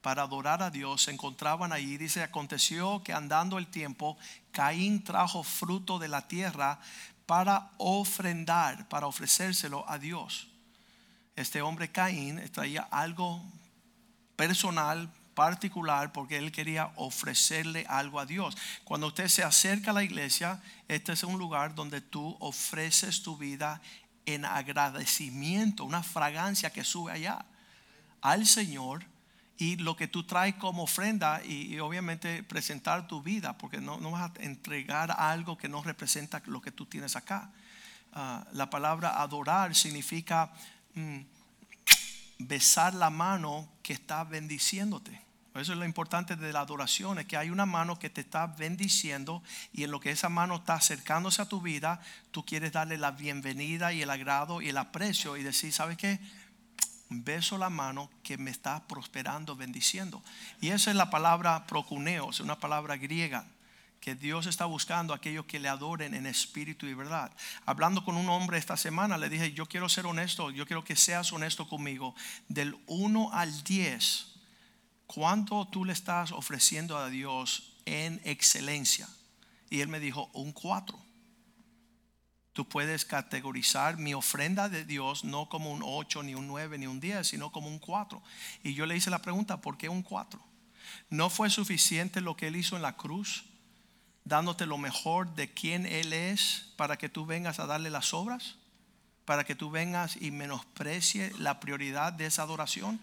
para 0.00 0.22
adorar 0.22 0.62
a 0.62 0.70
Dios, 0.70 1.02
se 1.02 1.10
encontraban 1.10 1.70
allí. 1.70 1.98
Dice, 1.98 2.22
aconteció 2.22 3.02
que 3.04 3.12
andando 3.12 3.58
el 3.58 3.66
tiempo, 3.66 4.16
Caín 4.52 5.04
trajo 5.04 5.44
fruto 5.44 5.98
de 5.98 6.08
la 6.08 6.26
tierra 6.26 6.80
para 7.26 7.70
ofrendar, 7.78 8.88
para 8.88 9.06
ofrecérselo 9.06 9.88
a 9.88 9.98
Dios. 9.98 10.48
Este 11.36 11.62
hombre 11.62 11.90
Caín 11.90 12.40
traía 12.52 12.82
algo 12.82 13.42
personal, 14.36 15.10
particular, 15.34 16.12
porque 16.12 16.36
él 16.36 16.52
quería 16.52 16.92
ofrecerle 16.96 17.86
algo 17.88 18.20
a 18.20 18.26
Dios. 18.26 18.56
Cuando 18.84 19.06
usted 19.06 19.28
se 19.28 19.42
acerca 19.42 19.90
a 19.90 19.94
la 19.94 20.04
iglesia, 20.04 20.62
este 20.88 21.12
es 21.12 21.22
un 21.24 21.38
lugar 21.38 21.74
donde 21.74 22.00
tú 22.00 22.36
ofreces 22.40 23.22
tu 23.22 23.36
vida 23.36 23.80
en 24.26 24.44
agradecimiento, 24.44 25.84
una 25.84 26.02
fragancia 26.02 26.70
que 26.70 26.84
sube 26.84 27.12
allá 27.12 27.44
al 28.20 28.46
Señor 28.46 29.04
y 29.62 29.76
lo 29.76 29.94
que 29.94 30.08
tú 30.08 30.24
traes 30.24 30.56
como 30.56 30.82
ofrenda 30.82 31.40
y, 31.44 31.78
obviamente 31.78 32.42
presentar 32.42 33.06
tu 33.06 33.22
vida, 33.22 33.56
porque 33.56 33.80
no, 33.80 33.98
no, 34.00 34.10
vas 34.10 34.32
a 34.32 34.42
entregar 34.42 35.14
algo 35.16 35.56
que 35.56 35.68
no 35.68 35.84
representa 35.84 36.42
lo 36.46 36.60
que 36.60 36.72
tú 36.72 36.84
tienes 36.86 37.14
acá. 37.14 37.48
Ah, 38.12 38.44
la 38.54 38.68
palabra 38.68 39.22
adorar 39.22 39.76
significa 39.76 40.50
mm, 40.94 41.20
besar 42.40 42.92
la 42.94 43.08
mano 43.08 43.68
que 43.84 43.92
está 43.92 44.24
bendiciéndote. 44.24 45.22
Eso 45.54 45.74
es 45.74 45.78
lo 45.78 45.84
importante 45.84 46.34
de 46.34 46.52
la 46.52 46.60
adoración, 46.60 47.20
es 47.20 47.26
que 47.26 47.36
hay 47.36 47.50
una 47.50 47.66
mano 47.66 48.00
que 48.00 48.10
te 48.10 48.22
está 48.22 48.48
bendiciendo 48.48 49.44
y 49.72 49.84
en 49.84 49.92
lo 49.92 50.00
que 50.00 50.10
esa 50.10 50.28
mano 50.28 50.56
está 50.56 50.74
acercándose 50.74 51.40
a 51.40 51.48
tu 51.48 51.60
vida, 51.60 52.00
tú 52.32 52.44
quieres 52.44 52.72
darle 52.72 52.98
la 52.98 53.12
bienvenida 53.12 53.92
y 53.92 54.02
el 54.02 54.10
agrado 54.10 54.60
y 54.60 54.70
el 54.70 54.78
aprecio 54.78 55.36
y 55.36 55.44
decir, 55.44 55.72
¿sabes 55.72 55.98
qué? 55.98 56.18
Beso 57.12 57.58
la 57.58 57.70
mano 57.70 58.10
que 58.22 58.38
me 58.38 58.50
está 58.50 58.86
prosperando, 58.86 59.56
bendiciendo. 59.56 60.22
Y 60.60 60.70
esa 60.70 60.90
es 60.90 60.96
la 60.96 61.10
palabra 61.10 61.66
procuneo, 61.66 62.30
es 62.30 62.40
una 62.40 62.58
palabra 62.58 62.96
griega 62.96 63.46
que 64.02 64.16
Dios 64.16 64.46
está 64.46 64.64
buscando 64.64 65.12
a 65.12 65.16
aquellos 65.16 65.46
que 65.46 65.60
le 65.60 65.68
adoren 65.68 66.14
en 66.14 66.26
espíritu 66.26 66.86
y 66.86 66.94
verdad. 66.94 67.30
Hablando 67.64 68.04
con 68.04 68.16
un 68.16 68.28
hombre 68.28 68.58
esta 68.58 68.76
semana, 68.76 69.16
le 69.16 69.28
dije, 69.28 69.52
yo 69.52 69.66
quiero 69.66 69.88
ser 69.88 70.06
honesto, 70.06 70.50
yo 70.50 70.66
quiero 70.66 70.82
que 70.82 70.96
seas 70.96 71.32
honesto 71.32 71.68
conmigo. 71.68 72.16
Del 72.48 72.76
1 72.88 73.30
al 73.32 73.62
10, 73.62 74.26
¿cuánto 75.06 75.68
tú 75.68 75.84
le 75.84 75.92
estás 75.92 76.32
ofreciendo 76.32 76.98
a 76.98 77.10
Dios 77.10 77.74
en 77.84 78.20
excelencia? 78.24 79.08
Y 79.70 79.82
él 79.82 79.88
me 79.88 80.00
dijo, 80.00 80.28
un 80.32 80.50
cuatro. 80.50 81.01
Tú 82.52 82.68
puedes 82.68 83.04
categorizar 83.04 83.96
mi 83.96 84.12
ofrenda 84.12 84.68
de 84.68 84.84
Dios 84.84 85.24
no 85.24 85.48
como 85.48 85.72
un 85.72 85.82
8, 85.82 86.22
ni 86.22 86.34
un 86.34 86.46
9, 86.46 86.76
ni 86.78 86.86
un 86.86 87.00
10, 87.00 87.26
sino 87.26 87.50
como 87.50 87.68
un 87.68 87.78
4. 87.78 88.22
Y 88.62 88.74
yo 88.74 88.84
le 88.84 88.96
hice 88.96 89.10
la 89.10 89.22
pregunta, 89.22 89.60
¿por 89.60 89.78
qué 89.78 89.88
un 89.88 90.02
4? 90.02 90.40
¿No 91.08 91.30
fue 91.30 91.48
suficiente 91.48 92.20
lo 92.20 92.36
que 92.36 92.48
Él 92.48 92.56
hizo 92.56 92.76
en 92.76 92.82
la 92.82 92.96
cruz, 92.96 93.44
dándote 94.24 94.66
lo 94.66 94.76
mejor 94.76 95.34
de 95.34 95.52
quien 95.52 95.86
Él 95.86 96.12
es 96.12 96.72
para 96.76 96.98
que 96.98 97.08
tú 97.08 97.24
vengas 97.24 97.58
a 97.58 97.66
darle 97.66 97.88
las 97.88 98.12
obras? 98.12 98.56
Para 99.24 99.44
que 99.44 99.54
tú 99.54 99.70
vengas 99.70 100.16
y 100.20 100.30
menosprecie 100.30 101.32
la 101.38 101.60
prioridad 101.60 102.12
de 102.12 102.26
esa 102.26 102.42
adoración. 102.42 103.00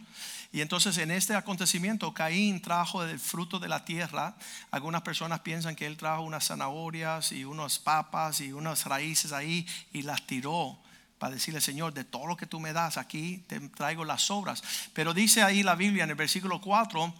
Y 0.51 0.61
entonces 0.61 0.97
en 0.97 1.11
este 1.11 1.35
acontecimiento 1.35 2.13
Caín 2.13 2.61
trajo 2.61 3.03
del 3.03 3.19
fruto 3.19 3.59
de 3.59 3.69
la 3.69 3.85
tierra. 3.85 4.35
Algunas 4.71 5.03
personas 5.03 5.41
piensan 5.41 5.75
que 5.75 5.85
él 5.85 5.97
trajo 5.97 6.23
unas 6.23 6.47
zanahorias 6.47 7.31
y 7.31 7.45
unas 7.45 7.79
papas 7.79 8.41
y 8.41 8.51
unas 8.51 8.85
raíces 8.85 9.31
ahí 9.31 9.67
y 9.93 10.01
las 10.01 10.25
tiró 10.25 10.79
para 11.19 11.33
decirle, 11.33 11.59
Señor, 11.59 11.93
de 11.93 12.05
todo 12.05 12.25
lo 12.25 12.37
que 12.37 12.47
tú 12.47 12.59
me 12.59 12.71
das, 12.71 12.97
aquí 12.97 13.43
te 13.47 13.59
traigo 13.59 14.05
las 14.05 14.31
obras. 14.31 14.63
Pero 14.93 15.13
dice 15.13 15.43
ahí 15.43 15.63
la 15.63 15.75
Biblia 15.75 16.05
en 16.05 16.09
el 16.09 16.15
versículo 16.15 16.61
4 16.61 17.13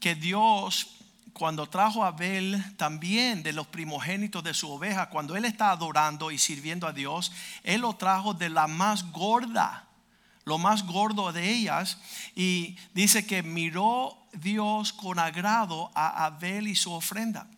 que 0.00 0.16
Dios 0.16 0.88
cuando 1.34 1.68
trajo 1.68 2.04
a 2.04 2.08
Abel 2.08 2.62
también 2.76 3.42
de 3.42 3.52
los 3.52 3.66
primogénitos 3.66 4.42
de 4.42 4.54
su 4.54 4.70
oveja, 4.70 5.10
cuando 5.10 5.36
él 5.36 5.44
está 5.44 5.70
adorando 5.70 6.30
y 6.30 6.38
sirviendo 6.38 6.86
a 6.86 6.92
Dios, 6.92 7.32
él 7.62 7.82
lo 7.82 7.94
trajo 7.96 8.32
de 8.32 8.48
la 8.48 8.66
más 8.66 9.12
gorda 9.12 9.84
lo 10.44 10.58
más 10.58 10.84
gordo 10.86 11.32
de 11.32 11.50
ellas, 11.50 11.98
y 12.34 12.76
dice 12.92 13.26
que 13.26 13.42
miró 13.42 14.16
Dios 14.32 14.92
con 14.92 15.18
agrado 15.18 15.90
a 15.94 16.26
Abel 16.26 16.68
y 16.68 16.74
su 16.74 16.92
ofrenda. 16.92 17.48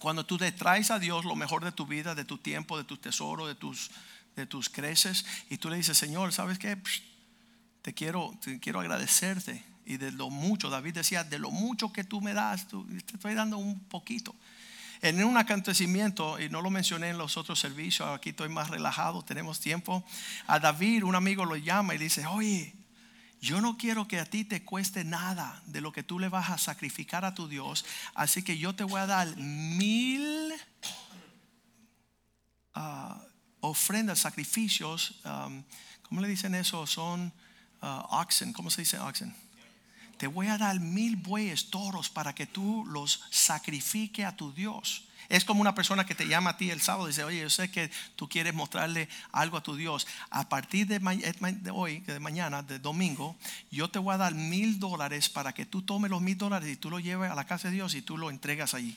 Cuando 0.00 0.24
tú 0.24 0.38
te 0.38 0.52
traes 0.52 0.90
a 0.90 0.98
Dios 0.98 1.24
lo 1.24 1.36
mejor 1.36 1.64
de 1.64 1.72
tu 1.72 1.86
vida, 1.86 2.14
de 2.14 2.24
tu 2.24 2.38
tiempo, 2.38 2.76
de 2.76 2.84
tu 2.84 2.96
tesoro, 2.96 3.46
de 3.46 3.54
tus, 3.54 3.90
de 4.36 4.46
tus 4.46 4.68
creces, 4.68 5.24
y 5.50 5.58
tú 5.58 5.68
le 5.68 5.76
dices, 5.76 5.96
Señor, 5.96 6.32
¿sabes 6.32 6.58
qué? 6.58 6.80
te 7.82 7.92
quiero, 7.92 8.34
te 8.42 8.58
quiero 8.60 8.80
agradecerte. 8.80 9.62
Y 9.86 9.96
de 9.96 10.12
lo 10.12 10.30
mucho, 10.30 10.70
David 10.70 10.94
decía, 10.94 11.24
de 11.24 11.38
lo 11.38 11.50
mucho 11.50 11.92
que 11.92 12.04
tú 12.04 12.20
me 12.20 12.32
das, 12.32 12.66
te 12.68 13.14
estoy 13.14 13.34
dando 13.34 13.58
un 13.58 13.80
poquito. 13.80 14.34
En 15.02 15.22
un 15.22 15.36
acontecimiento, 15.36 16.40
y 16.40 16.48
no 16.48 16.62
lo 16.62 16.70
mencioné 16.70 17.10
en 17.10 17.18
los 17.18 17.36
otros 17.36 17.60
servicios, 17.60 18.08
aquí 18.08 18.30
estoy 18.30 18.48
más 18.48 18.70
relajado, 18.70 19.22
tenemos 19.22 19.60
tiempo. 19.60 20.02
A 20.46 20.58
David, 20.58 21.04
un 21.04 21.14
amigo 21.14 21.44
lo 21.44 21.56
llama 21.56 21.94
y 21.94 21.98
dice, 21.98 22.26
oye, 22.26 22.74
yo 23.40 23.60
no 23.60 23.76
quiero 23.76 24.08
que 24.08 24.18
a 24.18 24.24
ti 24.24 24.44
te 24.44 24.64
cueste 24.64 25.04
nada 25.04 25.62
de 25.66 25.82
lo 25.82 25.92
que 25.92 26.02
tú 26.02 26.18
le 26.18 26.30
vas 26.30 26.48
a 26.48 26.56
sacrificar 26.56 27.26
a 27.26 27.34
tu 27.34 27.46
Dios, 27.46 27.84
así 28.14 28.42
que 28.42 28.56
yo 28.56 28.74
te 28.74 28.84
voy 28.84 28.98
a 29.00 29.06
dar 29.06 29.36
mil 29.36 30.54
ah, 32.72 33.20
ofrendas, 33.60 34.20
sacrificios. 34.20 35.20
Um, 35.24 35.62
¿Cómo 36.02 36.22
le 36.22 36.28
dicen 36.28 36.54
eso? 36.54 36.86
Son 36.86 37.32
uh, 37.82 37.86
oxen. 38.10 38.52
¿Cómo 38.52 38.70
se 38.70 38.82
dice 38.82 38.98
oxen? 38.98 39.43
Te 40.24 40.28
voy 40.28 40.46
a 40.46 40.56
dar 40.56 40.80
mil 40.80 41.16
bueyes, 41.16 41.68
toros, 41.68 42.08
para 42.08 42.34
que 42.34 42.46
tú 42.46 42.86
los 42.86 43.24
sacrifique 43.28 44.24
a 44.24 44.34
tu 44.34 44.54
Dios. 44.54 45.04
Es 45.28 45.44
como 45.44 45.60
una 45.60 45.74
persona 45.74 46.06
que 46.06 46.14
te 46.14 46.26
llama 46.26 46.48
a 46.48 46.56
ti 46.56 46.70
el 46.70 46.80
sábado 46.80 47.08
y 47.08 47.10
dice, 47.10 47.24
oye, 47.24 47.42
yo 47.42 47.50
sé 47.50 47.70
que 47.70 47.90
tú 48.16 48.26
quieres 48.26 48.54
mostrarle 48.54 49.10
algo 49.32 49.58
a 49.58 49.62
tu 49.62 49.76
Dios. 49.76 50.06
A 50.30 50.48
partir 50.48 50.86
de, 50.86 50.98
hoy, 51.74 52.00
de 52.00 52.20
mañana, 52.20 52.62
de 52.62 52.78
domingo, 52.78 53.36
yo 53.70 53.90
te 53.90 53.98
voy 53.98 54.14
a 54.14 54.16
dar 54.16 54.34
mil 54.34 54.80
dólares 54.80 55.28
para 55.28 55.52
que 55.52 55.66
tú 55.66 55.82
tomes 55.82 56.10
los 56.10 56.22
mil 56.22 56.38
dólares 56.38 56.70
y 56.72 56.76
tú 56.76 56.88
lo 56.88 57.00
lleves 57.00 57.30
a 57.30 57.34
la 57.34 57.44
casa 57.44 57.68
de 57.68 57.74
Dios 57.74 57.94
y 57.94 58.00
tú 58.00 58.16
lo 58.16 58.30
entregas 58.30 58.72
allí. 58.72 58.96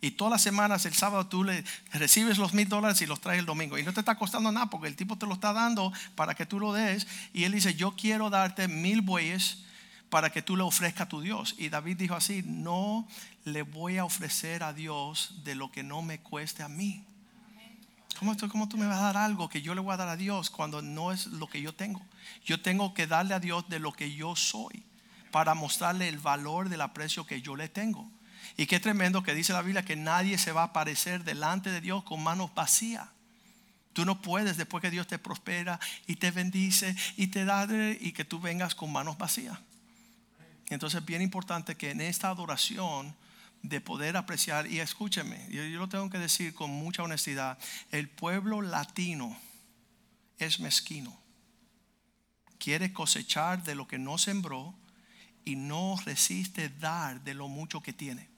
Y 0.00 0.12
todas 0.12 0.30
las 0.30 0.42
semanas, 0.42 0.86
el 0.86 0.94
sábado, 0.94 1.26
tú 1.26 1.42
le 1.42 1.64
recibes 1.92 2.38
los 2.38 2.54
mil 2.54 2.68
dólares 2.68 3.02
y 3.02 3.06
los 3.06 3.20
traes 3.20 3.40
el 3.40 3.46
domingo. 3.46 3.78
Y 3.78 3.82
no 3.82 3.92
te 3.92 3.98
está 3.98 4.14
costando 4.14 4.52
nada 4.52 4.70
porque 4.70 4.86
el 4.86 4.94
tipo 4.94 5.18
te 5.18 5.26
lo 5.26 5.34
está 5.34 5.52
dando 5.52 5.92
para 6.14 6.36
que 6.36 6.46
tú 6.46 6.60
lo 6.60 6.72
des. 6.72 7.08
Y 7.32 7.42
él 7.42 7.50
dice, 7.50 7.74
yo 7.74 7.96
quiero 7.96 8.30
darte 8.30 8.68
mil 8.68 9.00
bueyes 9.00 9.64
para 10.12 10.28
que 10.28 10.42
tú 10.42 10.58
le 10.58 10.62
ofrezcas 10.62 11.06
a 11.06 11.08
tu 11.08 11.22
Dios. 11.22 11.54
Y 11.56 11.70
David 11.70 11.96
dijo 11.96 12.14
así, 12.14 12.42
no 12.44 13.08
le 13.46 13.62
voy 13.62 13.96
a 13.96 14.04
ofrecer 14.04 14.62
a 14.62 14.74
Dios 14.74 15.36
de 15.42 15.54
lo 15.54 15.72
que 15.72 15.82
no 15.82 16.02
me 16.02 16.20
cueste 16.20 16.62
a 16.62 16.68
mí. 16.68 17.02
¿Cómo, 18.18 18.36
¿Cómo, 18.50 18.68
tú 18.68 18.76
me 18.76 18.84
vas 18.84 18.98
a 18.98 19.04
dar 19.04 19.16
algo 19.16 19.48
que 19.48 19.62
yo 19.62 19.74
le 19.74 19.80
voy 19.80 19.94
a 19.94 19.96
dar 19.96 20.08
a 20.08 20.18
Dios 20.18 20.50
cuando 20.50 20.82
no 20.82 21.12
es 21.12 21.28
lo 21.28 21.46
que 21.46 21.62
yo 21.62 21.74
tengo? 21.74 22.02
Yo 22.44 22.60
tengo 22.60 22.92
que 22.92 23.06
darle 23.06 23.32
a 23.32 23.40
Dios 23.40 23.66
de 23.70 23.78
lo 23.78 23.94
que 23.94 24.12
yo 24.14 24.36
soy 24.36 24.82
para 25.30 25.54
mostrarle 25.54 26.08
el 26.08 26.18
valor 26.18 26.68
del 26.68 26.82
aprecio 26.82 27.24
que 27.24 27.40
yo 27.40 27.56
le 27.56 27.70
tengo. 27.70 28.06
Y 28.58 28.66
qué 28.66 28.80
tremendo 28.80 29.22
que 29.22 29.34
dice 29.34 29.54
la 29.54 29.62
Biblia 29.62 29.82
que 29.82 29.96
nadie 29.96 30.36
se 30.36 30.52
va 30.52 30.60
a 30.60 30.66
aparecer 30.66 31.24
delante 31.24 31.70
de 31.70 31.80
Dios 31.80 32.04
con 32.04 32.22
manos 32.22 32.54
vacías. 32.54 33.08
Tú 33.94 34.04
no 34.04 34.20
puedes 34.20 34.58
después 34.58 34.82
que 34.82 34.90
Dios 34.90 35.06
te 35.06 35.18
prospera 35.18 35.80
y 36.06 36.16
te 36.16 36.30
bendice 36.32 36.94
y 37.16 37.28
te 37.28 37.46
da 37.46 37.66
y 37.98 38.12
que 38.12 38.26
tú 38.26 38.40
vengas 38.40 38.74
con 38.74 38.92
manos 38.92 39.16
vacías. 39.16 39.58
Entonces 40.74 41.00
es 41.00 41.06
bien 41.06 41.22
importante 41.22 41.76
que 41.76 41.90
en 41.90 42.00
esta 42.00 42.28
adoración 42.28 43.14
de 43.62 43.80
poder 43.80 44.16
apreciar, 44.16 44.66
y 44.66 44.80
escúcheme, 44.80 45.46
yo, 45.50 45.62
yo 45.62 45.78
lo 45.78 45.88
tengo 45.88 46.10
que 46.10 46.18
decir 46.18 46.54
con 46.54 46.70
mucha 46.70 47.02
honestidad, 47.02 47.58
el 47.90 48.08
pueblo 48.08 48.60
latino 48.60 49.36
es 50.38 50.58
mezquino. 50.60 51.16
Quiere 52.58 52.92
cosechar 52.92 53.62
de 53.62 53.74
lo 53.74 53.86
que 53.86 53.98
no 53.98 54.18
sembró 54.18 54.74
y 55.44 55.56
no 55.56 55.96
resiste 56.04 56.68
dar 56.68 57.22
de 57.22 57.34
lo 57.34 57.48
mucho 57.48 57.82
que 57.82 57.92
tiene. 57.92 58.31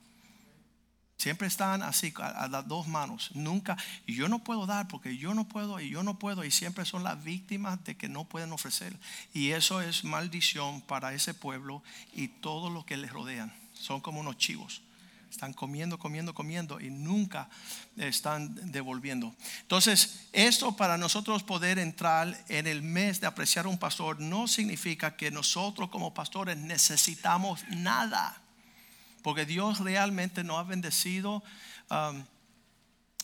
Siempre 1.17 1.47
están 1.47 1.81
así 1.81 2.13
a, 2.17 2.47
las 2.47 2.67
dos 2.67 2.87
manos. 2.87 3.31
Nunca, 3.33 3.77
y 4.05 4.15
yo 4.15 4.27
no 4.27 4.43
puedo 4.43 4.65
dar 4.65 4.87
porque 4.87 5.17
yo 5.17 5.33
no 5.33 5.47
puedo 5.47 5.79
y 5.79 5.89
yo 5.89 6.03
no 6.03 6.19
puedo. 6.19 6.43
Y 6.43 6.51
siempre 6.51 6.85
son 6.85 7.03
las 7.03 7.23
víctimas 7.23 7.83
de 7.85 7.95
que 7.95 8.09
no 8.09 8.25
pueden 8.25 8.51
ofrecer. 8.51 8.95
Y 9.33 9.51
eso 9.51 9.81
es 9.81 10.03
maldición 10.03 10.81
para 10.81 11.13
ese 11.13 11.33
pueblo 11.33 11.83
y 12.13 12.27
todo 12.27 12.69
lo 12.69 12.85
que 12.85 12.97
les 12.97 13.11
rodean. 13.11 13.53
Son 13.73 14.01
como 14.01 14.19
unos 14.19 14.37
chivos. 14.37 14.81
Están 15.31 15.53
comiendo, 15.53 15.97
comiendo, 15.99 16.33
comiendo 16.33 16.79
y 16.79 16.89
nunca 16.89 17.49
están 17.97 18.71
devolviendo. 18.71 19.33
Entonces, 19.61 20.27
esto 20.31 20.75
para 20.77 20.97
nosotros 20.97 21.43
poder 21.43 21.79
entrar 21.79 22.37
en 22.47 22.67
el 22.67 22.81
mes 22.81 23.19
de 23.19 23.27
apreciar 23.27 23.65
a 23.65 23.69
un 23.69 23.77
pastor 23.77 24.19
no 24.21 24.47
significa 24.47 25.17
que 25.17 25.31
nosotros 25.31 25.89
como 25.89 26.13
pastores 26.13 26.57
necesitamos 26.57 27.65
nada 27.69 28.44
porque 29.25 29.47
Dios 29.47 29.79
realmente 29.79 30.43
nos 30.43 30.59
ha 30.59 30.63
bendecido. 30.63 31.41
Um, 31.89 32.23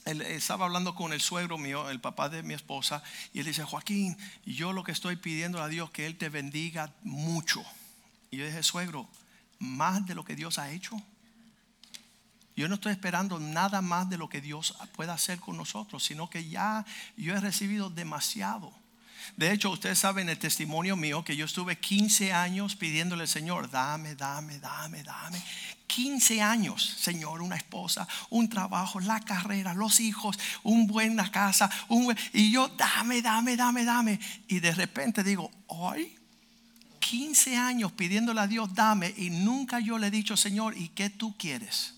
estaba 0.03 0.65
hablando 0.65 0.96
con 0.96 1.13
el 1.13 1.22
suegro 1.22 1.60
mío, 1.60 1.91
el 1.91 2.01
papá 2.01 2.27
de 2.27 2.41
mi 2.41 2.55
esposa, 2.55 3.03
y 3.34 3.39
él 3.39 3.46
dice, 3.46 3.63
Joaquín, 3.63 4.17
yo 4.43 4.74
lo 4.74 4.84
que 4.84 4.93
estoy 4.93 5.15
pidiendo 5.15 5.62
a 5.62 5.67
Dios 5.67 5.91
que 5.91 6.08
Él 6.08 6.17
te 6.17 6.29
bendiga 6.29 6.91
mucho. 7.03 7.63
Y 8.31 8.38
yo 8.38 8.48
dije, 8.48 8.63
suegro, 8.63 9.08
más 9.60 10.03
de 10.08 10.15
lo 10.15 10.25
que 10.25 10.36
Dios 10.36 10.58
ha 10.58 10.72
hecho. 10.72 11.00
Yo 12.55 12.67
no 12.67 12.74
estoy 12.74 12.93
esperando 12.93 13.39
nada 13.39 13.84
más 13.84 14.10
de 14.10 14.17
lo 14.17 14.27
que 14.27 14.41
Dios 14.41 14.75
pueda 14.93 15.13
hacer 15.13 15.39
con 15.39 15.55
nosotros, 15.55 16.03
sino 16.03 16.31
que 16.31 16.50
ya 16.50 16.84
yo 17.15 17.36
he 17.36 17.39
recibido 17.39 17.91
demasiado. 17.91 18.74
De 19.38 19.51
hecho, 19.51 19.70
ustedes 19.70 20.00
saben 20.00 20.30
el 20.30 20.38
testimonio 20.38 20.96
mío 20.96 21.24
que 21.24 21.36
yo 21.36 21.46
estuve 21.46 21.78
15 21.78 22.34
años 22.34 22.75
pidiéndole 22.75 23.24
al 23.24 23.28
Señor, 23.28 23.70
dame, 23.70 24.16
dame, 24.16 24.60
dame, 24.60 25.04
dame. 25.04 25.42
15 25.88 26.42
años, 26.42 26.96
Señor, 27.00 27.42
una 27.42 27.58
esposa, 27.58 28.08
un 28.30 28.48
trabajo, 28.48 29.00
la 29.01 29.20
carrera, 29.20 29.74
los 29.74 30.00
hijos, 30.00 30.40
un 30.63 30.88
buena 30.88 31.30
casa, 31.32 31.70
un 31.90 32.16
y 32.32 32.51
yo 32.51 32.70
dame, 32.70 33.22
dame, 33.22 33.58
dame, 33.58 33.84
dame. 33.84 34.20
Y 34.48 34.60
de 34.60 34.72
repente 34.72 35.24
digo, 35.24 35.51
hoy 35.68 36.16
15 37.00 37.58
años 37.58 37.92
pidiéndole 37.92 38.40
a 38.40 38.48
Dios, 38.48 38.74
dame, 38.74 39.13
y 39.18 39.32
nunca 39.32 39.82
yo 39.82 39.98
le 39.98 40.08
he 40.08 40.12
dicho, 40.12 40.38
Señor, 40.38 40.78
¿y 40.78 40.90
qué 40.90 41.10
tú 41.10 41.36
quieres? 41.38 41.96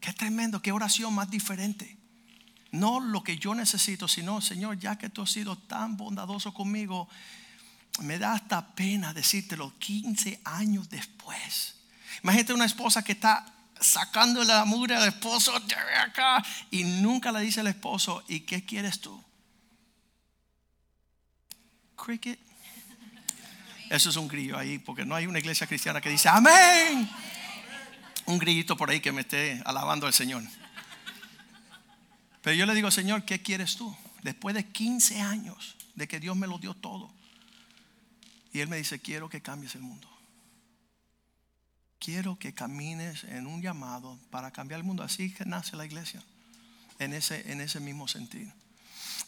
Qué 0.00 0.12
tremendo, 0.12 0.60
qué 0.60 0.72
oración 0.72 1.14
más 1.14 1.30
diferente. 1.30 1.96
No 2.72 3.00
lo 3.00 3.22
que 3.22 3.36
yo 3.36 3.54
necesito, 3.54 4.08
sino, 4.08 4.40
Señor, 4.40 4.78
ya 4.78 4.96
que 4.96 5.10
tú 5.10 5.22
has 5.22 5.30
sido 5.30 5.56
tan 5.56 5.96
bondadoso 5.96 6.52
conmigo, 6.54 7.08
me 8.00 8.18
da 8.18 8.32
hasta 8.32 8.74
pena 8.74 9.12
decírtelo 9.12 9.78
15 9.78 10.40
años 10.44 10.88
después. 10.88 11.76
Imagínate 12.22 12.54
una 12.54 12.64
esposa 12.64 13.04
que 13.04 13.12
está 13.12 13.46
sacando 13.78 14.42
la 14.44 14.64
mugre 14.64 14.94
al 14.94 15.08
esposo 15.08 15.54
acá 15.54 16.42
y 16.70 16.84
nunca 16.84 17.30
le 17.32 17.40
dice 17.40 17.60
al 17.60 17.66
esposo, 17.66 18.24
¿y 18.28 18.40
qué 18.40 18.64
quieres 18.64 19.00
tú? 19.00 19.22
Cricket. 21.96 22.38
Eso 23.90 24.08
es 24.08 24.16
un 24.16 24.28
grillo 24.28 24.56
ahí, 24.56 24.78
porque 24.78 25.04
no 25.04 25.14
hay 25.14 25.26
una 25.26 25.38
iglesia 25.38 25.66
cristiana 25.66 26.00
que 26.00 26.08
dice, 26.08 26.28
amén. 26.28 27.08
Un 28.24 28.38
grillito 28.38 28.76
por 28.76 28.88
ahí 28.88 29.00
que 29.00 29.12
me 29.12 29.20
esté 29.20 29.60
alabando 29.66 30.06
al 30.06 30.14
Señor. 30.14 30.42
Pero 32.42 32.56
yo 32.56 32.66
le 32.66 32.74
digo, 32.74 32.90
Señor, 32.90 33.24
¿qué 33.24 33.40
quieres 33.40 33.76
tú? 33.76 33.96
Después 34.22 34.54
de 34.54 34.66
15 34.66 35.20
años 35.20 35.76
de 35.94 36.08
que 36.08 36.20
Dios 36.20 36.36
me 36.36 36.46
lo 36.46 36.58
dio 36.58 36.74
todo. 36.74 37.10
Y 38.52 38.60
Él 38.60 38.68
me 38.68 38.76
dice, 38.76 39.00
quiero 39.00 39.28
que 39.28 39.40
cambies 39.40 39.74
el 39.74 39.82
mundo. 39.82 40.08
quiero 41.98 42.36
que 42.36 42.52
camines 42.52 43.22
en 43.24 43.46
un 43.46 43.62
llamado 43.62 44.18
para 44.30 44.50
cambiar 44.50 44.80
el 44.80 44.84
mundo. 44.84 45.04
Así 45.04 45.32
que 45.32 45.44
nace 45.44 45.76
la 45.76 45.86
iglesia, 45.86 46.20
en 46.98 47.14
ese, 47.14 47.52
en 47.52 47.60
ese 47.60 47.78
mismo 47.78 48.08
sentido. 48.08 48.52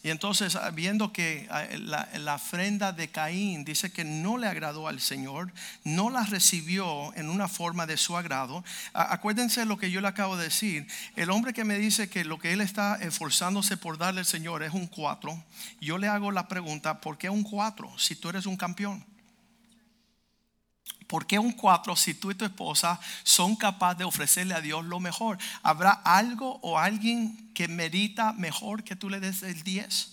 Y 0.03 0.09
entonces, 0.09 0.55
ah, 0.55 0.69
viendo 0.71 1.11
que 1.11 1.47
ah, 1.49 1.65
la, 1.77 2.09
la, 2.19 2.35
ofrenda 2.35 2.91
de 2.91 3.09
Caín 3.09 3.65
dice 3.65 3.91
que 3.91 4.03
no 4.03 4.37
le 4.37 4.47
agradó 4.47 4.87
al 4.87 4.99
Señor, 4.99 5.51
no 5.83 6.09
la 6.09 6.23
recibió 6.23 7.13
en 7.15 7.29
una 7.29 7.47
forma 7.47 7.85
de 7.85 7.97
su 7.97 8.15
agrado. 8.15 8.63
Acuérdense 8.93 9.65
lo 9.65 9.77
que 9.77 9.91
yo 9.91 10.01
le 10.01 10.07
acabo 10.07 10.37
de 10.37 10.45
decir. 10.45 10.87
El 11.15 11.29
hombre 11.29 11.53
que 11.53 11.63
me 11.63 11.77
dice 11.77 12.09
que 12.09 12.23
lo 12.23 12.37
que 12.37 12.53
él 12.53 12.61
está 12.61 12.95
esforzándose 12.95 13.77
por 13.77 13.97
darle 13.97 14.19
al 14.19 14.25
Señor 14.25 14.63
es 14.63 14.73
un 14.73 14.87
cuatro, 14.87 15.43
yo 15.81 15.97
le 15.97 16.07
hago 16.07 16.31
la 16.31 16.47
pregunta, 16.47 17.01
¿por 17.01 17.17
qué 17.17 17.29
un 17.29 17.43
cuatro 17.43 17.91
si 17.97 18.15
tú 18.15 18.29
eres 18.29 18.45
un 18.45 18.57
campeón? 18.57 19.03
¿Por 21.07 21.27
qué 21.27 21.37
un 21.37 21.51
cuatro 21.51 21.95
si 21.95 22.13
tú 22.13 22.31
y 22.31 22.35
tu 22.35 22.45
esposa 22.45 22.99
son 23.23 23.55
capaces 23.55 23.99
de 23.99 24.05
ofrecerle 24.05 24.53
a 24.53 24.61
Dios 24.61 24.83
lo 24.85 24.99
mejor? 24.99 25.37
¿Habrá 25.61 25.91
algo 25.91 26.59
o 26.61 26.79
alguien 26.79 27.51
que 27.53 27.67
merita 27.67 28.33
mejor 28.33 28.83
que 28.83 28.95
tú 28.95 29.09
le 29.09 29.19
des 29.19 29.43
el 29.43 29.63
10? 29.63 30.11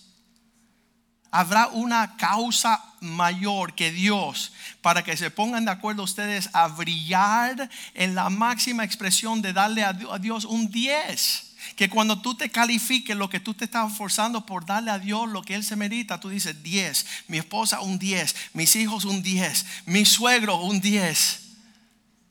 ¿Habrá 1.31 1.67
una 1.69 2.15
causa 2.15 2.79
mayor 2.99 3.73
que 3.73 3.91
Dios 3.91 4.53
para 4.81 5.03
que 5.03 5.17
se 5.17 5.31
pongan 5.31 5.65
de 5.65 5.71
acuerdo 5.71 6.03
ustedes 6.03 6.51
a 6.53 6.67
brillar 6.67 7.71
en 7.95 8.13
la 8.13 8.29
máxima 8.29 8.83
expresión 8.83 9.41
de 9.41 9.51
darle 9.51 9.83
a 9.83 9.93
Dios 9.93 10.45
un 10.45 10.69
10? 10.69 11.52
Que 11.75 11.89
cuando 11.89 12.21
tú 12.21 12.35
te 12.35 12.49
califiques 12.49 13.15
lo 13.15 13.29
que 13.29 13.39
tú 13.39 13.53
te 13.53 13.65
estás 13.65 13.95
forzando 13.97 14.45
por 14.45 14.65
darle 14.65 14.91
a 14.91 14.99
Dios 14.99 15.29
lo 15.29 15.41
que 15.41 15.55
Él 15.55 15.63
se 15.63 15.75
merita, 15.75 16.19
tú 16.19 16.29
dices 16.29 16.61
10, 16.63 17.05
mi 17.27 17.37
esposa 17.37 17.81
un 17.81 17.99
10, 17.99 18.35
mis 18.53 18.75
hijos 18.75 19.05
un 19.05 19.23
10, 19.23 19.65
mi 19.85 20.05
suegro 20.05 20.57
un 20.57 20.81
10. 20.81 21.39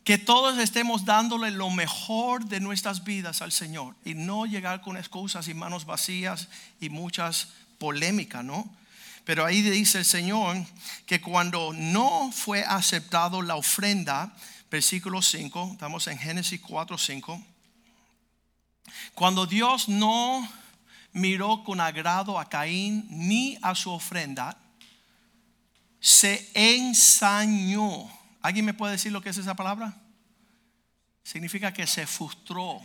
Que 0.04 0.18
todos 0.18 0.58
estemos 0.58 1.04
dándole 1.04 1.52
lo 1.52 1.70
mejor 1.70 2.46
de 2.46 2.58
nuestras 2.58 3.04
vidas 3.04 3.40
al 3.40 3.52
Señor 3.52 3.94
y 4.04 4.14
no 4.14 4.46
llegar 4.46 4.80
con 4.80 4.96
excusas 4.96 5.46
y 5.46 5.54
manos 5.54 5.86
vacías 5.86 6.48
y 6.80 6.88
muchas 6.88 7.48
polémicas, 7.78 8.44
¿no? 8.44 8.68
Pero 9.24 9.44
ahí 9.44 9.62
dice 9.62 9.98
el 9.98 10.04
Señor 10.04 10.56
que 11.06 11.20
cuando 11.20 11.72
no 11.72 12.32
fue 12.32 12.64
aceptado 12.64 13.42
la 13.42 13.54
ofrenda, 13.54 14.34
versículo 14.70 15.22
5, 15.22 15.70
estamos 15.74 16.08
en 16.08 16.18
Génesis 16.18 16.60
4, 16.60 16.98
5 16.98 17.51
cuando 19.14 19.46
Dios 19.46 19.88
no 19.88 20.49
miró 21.12 21.62
con 21.64 21.80
agrado 21.80 22.38
a 22.38 22.49
Caín 22.49 23.06
ni 23.08 23.58
a 23.62 23.75
su 23.75 23.90
ofrenda, 23.90 24.56
se 26.00 26.50
ensañó. 26.54 28.11
¿Alguien 28.40 28.64
me 28.64 28.75
puede 28.75 28.92
decir 28.92 29.12
lo 29.12 29.22
que 29.22 29.30
es 29.30 29.37
esa 29.37 29.54
palabra? 29.54 29.96
Significa 31.22 31.72
que 31.72 31.87
se 31.87 32.06
frustró, 32.06 32.80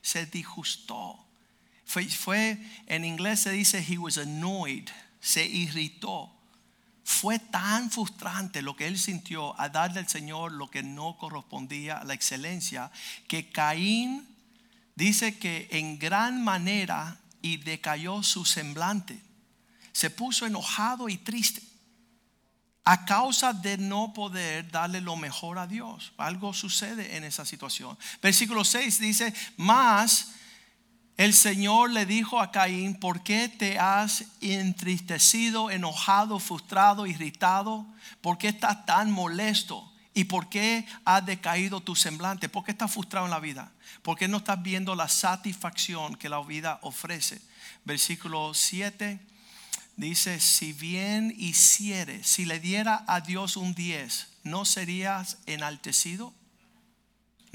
se 0.00 0.24
disgustó. 0.26 1.26
Fue, 1.84 2.58
en 2.86 3.04
inglés 3.04 3.40
se 3.40 3.52
dice 3.52 3.84
he 3.86 3.98
was 3.98 4.18
annoyed, 4.18 4.88
se 5.20 5.44
irritó. 5.44 6.32
Fue 7.04 7.38
tan 7.38 7.90
frustrante 7.90 8.62
lo 8.62 8.74
que 8.74 8.88
él 8.88 8.98
sintió 8.98 9.58
a 9.60 9.68
darle 9.68 10.00
al 10.00 10.08
Señor 10.08 10.50
lo 10.52 10.68
que 10.68 10.82
no 10.82 11.16
correspondía 11.16 11.98
a 11.98 12.04
la 12.04 12.14
excelencia 12.14 12.90
que 13.28 13.50
Caín 13.50 14.26
dice 14.96 15.38
que 15.38 15.68
en 15.70 15.98
gran 15.98 16.42
manera 16.42 17.20
y 17.40 17.58
decayó 17.58 18.22
su 18.22 18.44
semblante. 18.44 19.22
Se 19.92 20.10
puso 20.10 20.46
enojado 20.46 21.08
y 21.08 21.16
triste 21.18 21.62
a 22.84 23.04
causa 23.04 23.52
de 23.52 23.78
no 23.78 24.12
poder 24.12 24.70
darle 24.70 25.00
lo 25.00 25.16
mejor 25.16 25.58
a 25.58 25.66
Dios. 25.66 26.12
Algo 26.16 26.54
sucede 26.54 27.16
en 27.16 27.24
esa 27.24 27.44
situación. 27.44 27.98
Versículo 28.22 28.64
6 28.64 29.00
dice, 29.00 29.34
más 29.56 30.32
el 31.16 31.34
Señor 31.34 31.90
le 31.90 32.06
dijo 32.06 32.40
a 32.40 32.52
Caín, 32.52 32.94
¿por 32.94 33.22
qué 33.22 33.48
te 33.48 33.78
has 33.78 34.24
entristecido, 34.40 35.70
enojado, 35.70 36.38
frustrado, 36.38 37.06
irritado? 37.06 37.86
¿Por 38.20 38.38
qué 38.38 38.48
estás 38.48 38.86
tan 38.86 39.10
molesto? 39.10 39.92
¿Y 40.16 40.24
por 40.24 40.48
qué 40.48 40.86
ha 41.04 41.20
decaído 41.20 41.82
tu 41.82 41.94
semblante? 41.94 42.48
¿Por 42.48 42.64
qué 42.64 42.70
estás 42.70 42.90
frustrado 42.90 43.26
en 43.26 43.30
la 43.30 43.38
vida? 43.38 43.70
¿Por 44.00 44.16
qué 44.16 44.28
no 44.28 44.38
estás 44.38 44.62
viendo 44.62 44.94
la 44.94 45.08
satisfacción 45.08 46.16
que 46.16 46.30
la 46.30 46.40
vida 46.40 46.78
ofrece? 46.80 47.42
Versículo 47.84 48.54
7 48.54 49.20
dice, 49.98 50.40
si 50.40 50.72
bien 50.72 51.34
hiciere, 51.36 52.24
si 52.24 52.46
le 52.46 52.60
diera 52.60 53.04
a 53.06 53.20
Dios 53.20 53.58
un 53.58 53.74
10, 53.74 54.28
¿no 54.44 54.64
serías 54.64 55.36
enaltecido? 55.44 56.32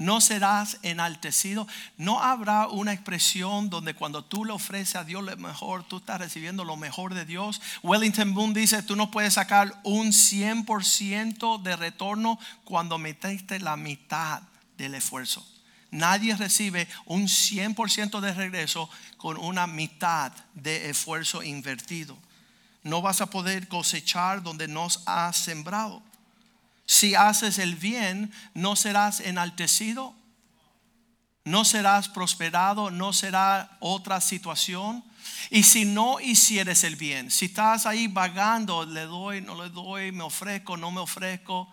No 0.04 0.20
serás 0.20 0.78
enaltecido. 0.82 1.66
No 1.96 2.20
habrá 2.20 2.68
una 2.68 2.92
expresión 2.92 3.70
donde 3.70 3.94
cuando 3.94 4.24
tú 4.24 4.44
le 4.44 4.52
ofreces 4.52 4.96
a 4.96 5.04
Dios 5.04 5.22
lo 5.22 5.36
mejor, 5.36 5.84
tú 5.84 5.98
estás 5.98 6.20
recibiendo 6.20 6.64
lo 6.64 6.76
mejor 6.76 7.14
de 7.14 7.24
Dios. 7.24 7.60
Wellington 7.82 8.34
Boone 8.34 8.60
dice, 8.60 8.82
tú 8.82 8.96
no 8.96 9.10
puedes 9.10 9.34
sacar 9.34 9.80
un 9.84 10.08
100% 10.08 11.62
de 11.62 11.76
retorno 11.76 12.38
cuando 12.64 12.98
metiste 12.98 13.60
la 13.60 13.76
mitad 13.76 14.42
del 14.76 14.94
esfuerzo. 14.94 15.46
Nadie 15.90 16.34
recibe 16.36 16.88
un 17.04 17.24
100% 17.24 18.20
de 18.20 18.32
regreso 18.32 18.88
con 19.18 19.36
una 19.36 19.66
mitad 19.66 20.32
de 20.54 20.88
esfuerzo 20.88 21.42
invertido. 21.42 22.16
No 22.82 23.02
vas 23.02 23.20
a 23.20 23.30
poder 23.30 23.68
cosechar 23.68 24.42
donde 24.42 24.68
nos 24.68 25.02
has 25.06 25.36
sembrado. 25.36 26.02
Si 26.86 27.14
haces 27.14 27.58
el 27.58 27.76
bien, 27.76 28.32
no 28.54 28.76
serás 28.76 29.20
enaltecido, 29.20 30.14
no 31.44 31.64
serás 31.64 32.08
prosperado, 32.08 32.90
no 32.90 33.12
será 33.12 33.76
otra 33.80 34.20
situación. 34.20 35.04
Y 35.50 35.62
si 35.64 35.84
no 35.84 36.20
hicieres 36.20 36.84
el 36.84 36.96
bien, 36.96 37.30
si 37.30 37.46
estás 37.46 37.86
ahí 37.86 38.08
vagando, 38.08 38.84
le 38.84 39.02
doy, 39.02 39.40
no 39.40 39.60
le 39.60 39.70
doy, 39.70 40.12
me 40.12 40.24
ofrezco, 40.24 40.76
no 40.76 40.90
me 40.90 41.00
ofrezco, 41.00 41.72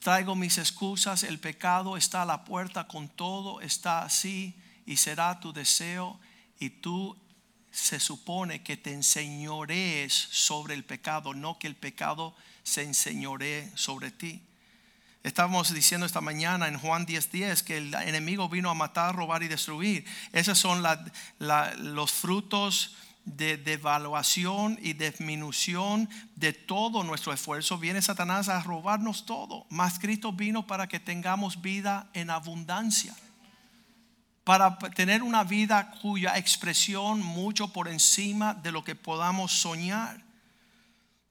traigo 0.00 0.34
mis 0.34 0.58
excusas, 0.58 1.22
el 1.22 1.38
pecado 1.38 1.96
está 1.96 2.22
a 2.22 2.26
la 2.26 2.44
puerta 2.44 2.86
con 2.86 3.08
todo, 3.08 3.60
está 3.60 4.02
así 4.02 4.54
y 4.86 4.96
será 4.96 5.40
tu 5.40 5.52
deseo 5.52 6.18
y 6.58 6.70
tú 6.70 7.16
se 7.70 7.98
supone 8.00 8.62
que 8.62 8.76
te 8.76 8.92
enseñorees 8.92 10.12
sobre 10.12 10.74
el 10.74 10.84
pecado, 10.84 11.34
no 11.34 11.58
que 11.58 11.66
el 11.66 11.76
pecado 11.76 12.34
se 12.64 12.82
enseñoree 12.82 13.70
sobre 13.76 14.10
ti. 14.10 14.42
Estamos 15.22 15.72
diciendo 15.72 16.04
esta 16.04 16.20
mañana 16.20 16.68
en 16.68 16.78
Juan 16.78 17.06
10:10 17.06 17.30
10, 17.30 17.62
que 17.62 17.76
el 17.78 17.94
enemigo 17.94 18.48
vino 18.48 18.68
a 18.68 18.74
matar, 18.74 19.14
robar 19.14 19.42
y 19.42 19.48
destruir. 19.48 20.04
Esos 20.32 20.58
son 20.58 20.82
los 21.38 22.12
frutos 22.12 22.96
de 23.24 23.56
devaluación 23.56 24.78
y 24.82 24.92
disminución 24.92 26.10
de 26.36 26.52
todo 26.52 27.04
nuestro 27.04 27.32
esfuerzo. 27.32 27.78
Viene 27.78 28.02
Satanás 28.02 28.48
a 28.48 28.60
robarnos 28.62 29.24
todo. 29.24 29.66
Mas 29.70 29.98
Cristo 29.98 30.32
vino 30.32 30.66
para 30.66 30.88
que 30.88 31.00
tengamos 31.00 31.62
vida 31.62 32.10
en 32.12 32.28
abundancia. 32.28 33.14
Para 34.44 34.78
tener 34.78 35.22
una 35.22 35.42
vida 35.42 35.90
cuya 36.02 36.36
expresión 36.36 37.22
mucho 37.22 37.72
por 37.72 37.88
encima 37.88 38.52
de 38.52 38.72
lo 38.72 38.84
que 38.84 38.94
podamos 38.94 39.52
soñar. 39.52 40.23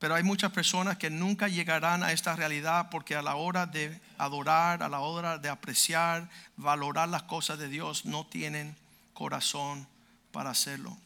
Pero 0.03 0.15
hay 0.15 0.23
muchas 0.23 0.51
personas 0.51 0.97
que 0.97 1.09
nunca 1.09 1.47
llegarán 1.47 2.03
a 2.03 2.11
esta 2.11 2.35
realidad 2.35 2.89
porque 2.91 3.15
a 3.15 3.21
la 3.21 3.37
hora 3.37 3.65
de 3.65 4.01
adorar, 4.17 4.83
a 4.83 4.89
la 4.89 4.99
hora 4.99 5.37
de 5.37 5.47
apreciar, 5.47 6.29
valorar 6.57 7.07
las 7.07 7.23
cosas 7.23 7.57
de 7.57 7.69
Dios, 7.69 8.03
no 8.03 8.25
tienen 8.25 8.75
corazón 9.13 9.87
para 10.33 10.49
hacerlo. 10.49 10.97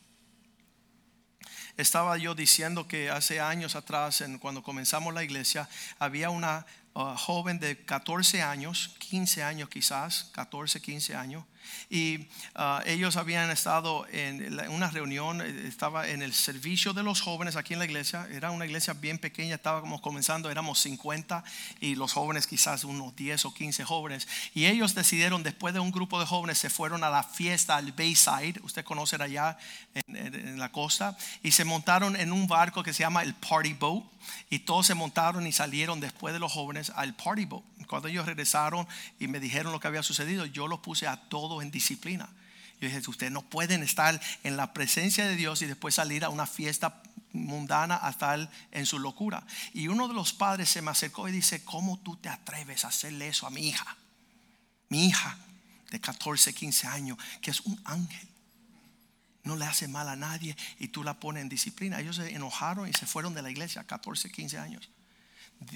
Estaba 1.78 2.18
yo 2.18 2.34
diciendo 2.34 2.88
que 2.88 3.12
hace 3.12 3.40
años 3.40 3.76
atrás, 3.76 4.24
cuando 4.40 4.64
comenzamos 4.64 5.14
la 5.14 5.24
iglesia, 5.24 5.70
había 6.00 6.32
una 6.32 6.66
uh, 6.96 7.14
joven 7.16 7.60
de 7.60 7.78
14 7.86 8.42
años, 8.42 8.96
15 8.98 9.44
años 9.44 9.70
quizás, 9.70 10.32
14, 10.32 10.82
15 10.82 11.16
años, 11.16 11.46
y 11.90 12.28
uh, 12.56 12.82
ellos 12.86 13.18
habían 13.18 13.50
estado 13.50 14.06
en 14.12 14.58
una 14.70 14.90
reunión, 14.90 15.42
eh, 15.42 15.68
estaba 15.68 16.08
en 16.08 16.22
el 16.22 16.34
servicio 16.34 16.94
de 16.94 17.04
los 17.04 17.22
jóvenes 17.22 17.56
aquí 17.56 17.74
en 17.74 17.80
la 17.80 17.86
iglesia, 17.86 18.28
era 18.32 18.52
una 18.52 18.66
iglesia 18.66 18.94
bien 18.94 19.18
pequeña, 19.18 19.56
estábamos 19.56 20.02
comenzando, 20.02 20.50
éramos 20.50 20.80
50 20.80 21.44
y 21.80 21.96
los 21.96 22.14
jóvenes 22.14 22.48
quizás 22.48 22.84
unos 22.84 23.16
10 23.16 23.46
o 23.46 23.54
15 23.54 23.84
jóvenes, 23.84 24.28
y 24.54 24.66
ellos 24.66 24.96
decidieron, 24.96 25.44
después 25.44 25.74
de 25.74 25.80
un 25.80 25.92
grupo 25.92 26.20
de 26.20 26.26
jóvenes, 26.26 26.58
se 26.58 26.70
fueron 26.70 27.04
a 27.04 27.10
la 27.10 27.24
fiesta 27.24 27.78
al 27.78 27.92
Bayside, 27.92 28.60
usted 28.64 28.84
conoce 28.84 29.16
allá 29.16 29.58
en, 29.94 30.16
en 30.16 30.60
la 30.60 30.72
costa, 30.72 31.18
y 31.42 31.52
se 31.52 31.66
montaron 31.66 32.16
en 32.16 32.32
un 32.32 32.48
barco 32.48 32.84
que 32.84 32.94
se 32.94 33.04
llama 33.04 33.24
el 33.24 33.34
Party 33.34 33.74
Boat, 33.74 34.04
y 34.50 34.60
todos 34.60 34.86
se 34.86 34.94
montaron 34.94 35.46
y 35.48 35.52
salieron 35.52 36.00
después 36.00 36.34
de 36.34 36.40
los 36.40 36.52
jóvenes 36.52 36.92
al 36.96 37.16
Party 37.16 37.46
Boat. 37.46 37.64
Cuando 37.88 38.10
ellos 38.10 38.26
regresaron 38.26 38.88
y 39.20 39.28
me 39.28 39.40
dijeron 39.40 39.72
lo 39.72 39.80
que 39.80 39.88
había 39.88 40.04
sucedido, 40.04 40.46
yo 40.46 40.68
los 40.68 40.80
puse 40.80 41.08
a 41.08 41.16
todos 41.16 41.57
en 41.62 41.72
disciplina. 41.72 42.30
Yo 42.80 42.88
dije, 42.88 43.02
ustedes 43.10 43.32
no 43.32 43.42
pueden 43.42 43.82
estar 43.82 44.20
en 44.44 44.56
la 44.56 44.74
presencia 44.74 45.26
de 45.26 45.36
Dios 45.36 45.62
y 45.62 45.66
después 45.66 45.96
salir 45.96 46.24
a 46.24 46.30
una 46.30 46.46
fiesta 46.46 47.02
mundana 47.34 47.96
hasta 47.96 48.36
él 48.36 48.50
en 48.72 48.86
su 48.86 49.00
locura. 49.00 49.44
Y 49.74 49.88
uno 49.88 50.08
de 50.08 50.14
los 50.14 50.34
padres 50.34 50.70
se 50.70 50.82
me 50.82 50.92
acercó 50.92 51.28
y 51.28 51.32
dice, 51.32 51.64
¿cómo 51.64 52.00
tú 52.00 52.18
te 52.18 52.30
atreves 52.30 52.86
a 52.86 52.90
hacerle 52.90 53.28
eso 53.28 53.48
a 53.48 53.50
mi 53.50 53.68
hija? 53.68 53.98
Mi 54.90 55.08
hija 55.08 55.38
de 55.92 56.00
14, 56.00 56.54
15 56.54 56.88
años, 56.88 57.18
que 57.42 57.52
es 57.52 57.62
un 57.62 57.80
ángel. 57.86 58.28
No 59.44 59.56
le 59.56 59.66
hace 59.66 59.88
mal 59.88 60.10
a 60.10 60.16
nadie 60.16 60.56
y 60.78 60.90
tú 60.90 61.04
la 61.04 61.20
pones 61.20 61.42
en 61.42 61.50
disciplina. 61.50 62.00
Ellos 62.00 62.18
se 62.18 62.36
enojaron 62.36 62.88
y 62.88 62.94
se 62.94 63.06
fueron 63.06 63.34
de 63.34 63.42
la 63.42 63.50
iglesia, 63.50 63.86
14, 63.86 64.30
15 64.30 64.58
años. 64.58 64.90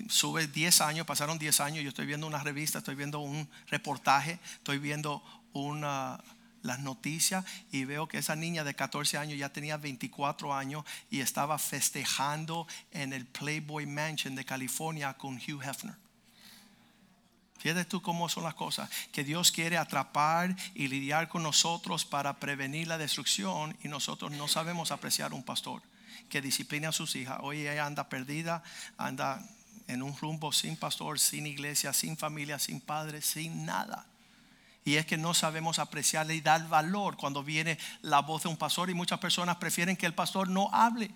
Sube 0.10 0.46
10 0.46 0.82
años, 0.82 1.08
pasaron 1.08 1.39
10 1.39 1.60
años, 1.62 1.84
yo 1.84 1.89
estoy 1.89 2.06
viendo 2.06 2.28
una 2.28 2.44
revista, 2.44 2.80
estoy 2.80 2.94
viendo 2.94 3.20
un 3.20 3.50
reportaje, 3.67 4.39
estoy 4.58 4.78
viendo 4.78 5.24
una 5.53 6.19
las 6.63 6.79
noticias 6.79 7.45
y 7.71 7.85
veo 7.85 8.07
que 8.07 8.19
esa 8.19 8.35
niña 8.35 8.63
de 8.63 8.75
14 8.75 9.17
años 9.17 9.37
ya 9.37 9.49
tenía 9.49 9.77
24 9.77 10.53
años 10.53 10.85
y 11.09 11.21
estaba 11.21 11.57
festejando 11.57 12.67
en 12.91 13.13
el 13.13 13.25
Playboy 13.25 13.85
Mansion 13.85 14.35
de 14.35 14.45
California 14.45 15.13
con 15.15 15.35
Hugh 15.35 15.63
Hefner. 15.63 15.95
Fíjate 17.57 17.85
tú 17.85 18.01
cómo 18.01 18.27
son 18.27 18.43
las 18.43 18.55
cosas, 18.55 18.89
que 19.11 19.23
Dios 19.23 19.51
quiere 19.51 19.77
atrapar 19.77 20.55
y 20.73 20.87
lidiar 20.87 21.27
con 21.27 21.43
nosotros 21.43 22.05
para 22.05 22.39
prevenir 22.39 22.87
la 22.87 22.97
destrucción 22.97 23.77
y 23.83 23.87
nosotros 23.87 24.31
no 24.31 24.47
sabemos 24.47 24.91
apreciar 24.91 25.31
un 25.31 25.43
pastor 25.43 25.83
que 26.27 26.41
disciplina 26.41 26.89
a 26.89 26.91
sus 26.91 27.15
hijas. 27.15 27.37
Hoy 27.41 27.67
ella 27.67 27.85
anda 27.85 28.09
perdida, 28.09 28.63
anda 28.97 29.47
en 29.87 30.01
un 30.01 30.17
rumbo 30.17 30.51
sin 30.51 30.75
pastor, 30.75 31.19
sin 31.19 31.45
iglesia, 31.45 31.93
sin 31.93 32.17
familia, 32.17 32.57
sin 32.57 32.81
padre, 32.81 33.21
sin 33.21 33.63
nada. 33.63 34.07
Y 34.84 34.96
es 34.96 35.06
que 35.06 35.17
no 35.17 35.34
sabemos 35.34 35.80
apreciarle 35.80 36.36
y 36.36 36.41
dar 36.41 36.67
valor 36.67 37.15
cuando 37.15 37.44
viene 37.44 37.78
la 38.02 38.22
voz 38.22 38.44
de 38.44 38.50
un 38.50 38.58
pastor 38.58 38.89
y 38.89 38.94
muchas 38.94 39.20
personas 39.20 39.58
prefieren 39.58 39.96
que 39.96 40.08
el 40.08 40.13
pastor 40.13 40.50
no 40.50 40.70
hable. 40.74 41.12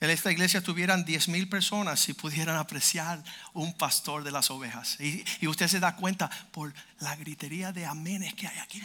En 0.00 0.10
esta 0.10 0.30
iglesia 0.30 0.62
tuvieran 0.62 1.04
10 1.04 1.28
mil 1.28 1.48
personas 1.48 1.98
si 1.98 2.12
pudieran 2.12 2.56
apreciar 2.56 3.22
un 3.52 3.72
pastor 3.72 4.22
de 4.22 4.30
las 4.30 4.48
ovejas. 4.48 4.96
Y, 5.00 5.24
usted 5.48 5.66
se 5.66 5.80
da 5.80 5.96
cuenta 5.96 6.30
por 6.52 6.72
la 7.00 7.16
gritería 7.16 7.72
de 7.72 7.84
amenes 7.84 8.34
que 8.34 8.46
hay 8.46 8.58
aquí. 8.58 8.80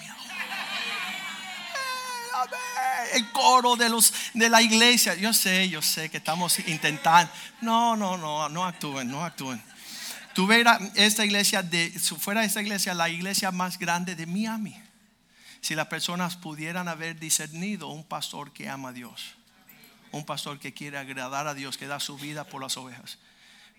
El 3.14 3.32
coro 3.32 3.76
de, 3.76 3.90
los, 3.90 4.12
de 4.34 4.50
la 4.50 4.64
iglesia. 4.64 5.14
Yo 5.14 5.34
sé, 5.34 5.70
yo 5.70 5.84
sé 5.84 6.10
que 6.10 6.18
estamos 6.18 6.58
intentando. 6.68 7.32
No, 7.62 7.96
no, 7.96 8.18
no, 8.18 8.50
no 8.50 8.66
actúen, 8.66 9.08
no 9.08 9.24
actúen. 9.24 9.62
Tuviera 10.34 10.80
esta 10.96 11.26
iglesia, 11.26 11.62
de, 11.62 11.92
fuera 11.92 12.44
esta 12.44 12.62
iglesia 12.62 12.94
la 12.94 13.10
iglesia 13.10 13.52
más 13.52 13.78
grande 13.78 14.16
de 14.16 14.26
Miami. 14.26 14.76
Si 15.62 15.76
las 15.76 15.88
personas 15.88 16.36
pudieran 16.36 16.88
haber 16.88 17.20
discernido 17.20 17.88
un 17.90 18.04
pastor 18.04 18.52
que 18.52 18.68
ama 18.68 18.90
a 18.90 18.94
Dios, 18.94 19.36
un 20.12 20.26
pastor 20.26 20.60
que 20.60 20.74
quiere 20.74 20.98
agradar 20.98 21.48
a 21.48 21.54
Dios, 21.54 21.78
que 21.78 21.88
da 21.88 22.00
su 22.00 22.18
vida 22.18 22.46
por 22.46 22.62
las 22.62 22.78
ovejas, 22.78 23.20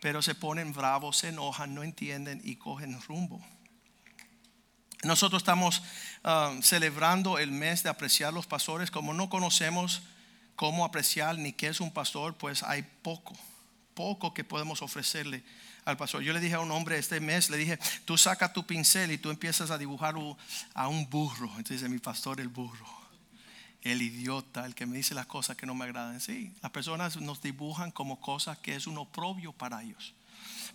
pero 0.00 0.22
se 0.22 0.34
ponen 0.34 0.72
bravos, 0.72 1.18
se 1.18 1.28
enojan, 1.28 1.74
no 1.74 1.82
entienden 1.82 2.40
y 2.44 2.56
cogen 2.56 3.00
rumbo. 3.02 3.44
Nosotros 5.02 5.42
estamos 5.42 5.82
ah, 6.22 6.56
celebrando 6.62 7.38
el 7.38 7.50
mes 7.50 7.82
de 7.82 7.90
apreciar 7.90 8.32
los 8.32 8.46
pastores. 8.46 8.90
Como 8.90 9.12
no 9.12 9.28
conocemos 9.28 10.02
cómo 10.56 10.84
apreciar 10.84 11.36
ni 11.36 11.52
qué 11.52 11.68
es 11.68 11.80
un 11.80 11.92
pastor, 11.92 12.36
pues 12.36 12.62
hay 12.62 12.82
poco, 13.02 13.34
poco 13.94 14.32
que 14.32 14.44
podemos 14.44 14.80
ofrecerle 14.80 15.42
al 15.84 15.96
pastor. 15.96 16.22
Yo 16.22 16.32
le 16.32 16.40
dije 16.40 16.54
a 16.54 16.60
un 16.60 16.70
hombre 16.70 16.98
este 16.98 17.20
mes, 17.20 17.50
le 17.50 17.56
dije, 17.56 17.78
tú 18.04 18.16
saca 18.16 18.52
tu 18.52 18.66
pincel 18.66 19.12
y 19.12 19.18
tú 19.18 19.30
empiezas 19.30 19.70
a 19.70 19.78
dibujar 19.78 20.14
a 20.74 20.88
un 20.88 21.08
burro. 21.08 21.50
Entonces 21.56 21.88
mi 21.88 21.98
pastor 21.98 22.40
el 22.40 22.48
burro, 22.48 22.86
el 23.82 24.02
idiota, 24.02 24.64
el 24.64 24.74
que 24.74 24.86
me 24.86 24.96
dice 24.96 25.14
las 25.14 25.26
cosas 25.26 25.56
que 25.56 25.66
no 25.66 25.74
me 25.74 25.84
agradan. 25.84 26.20
Sí, 26.20 26.52
las 26.62 26.72
personas 26.72 27.16
nos 27.16 27.42
dibujan 27.42 27.90
como 27.90 28.20
cosas 28.20 28.58
que 28.58 28.74
es 28.74 28.86
un 28.86 28.98
oprobio 28.98 29.52
para 29.52 29.82
ellos. 29.82 30.14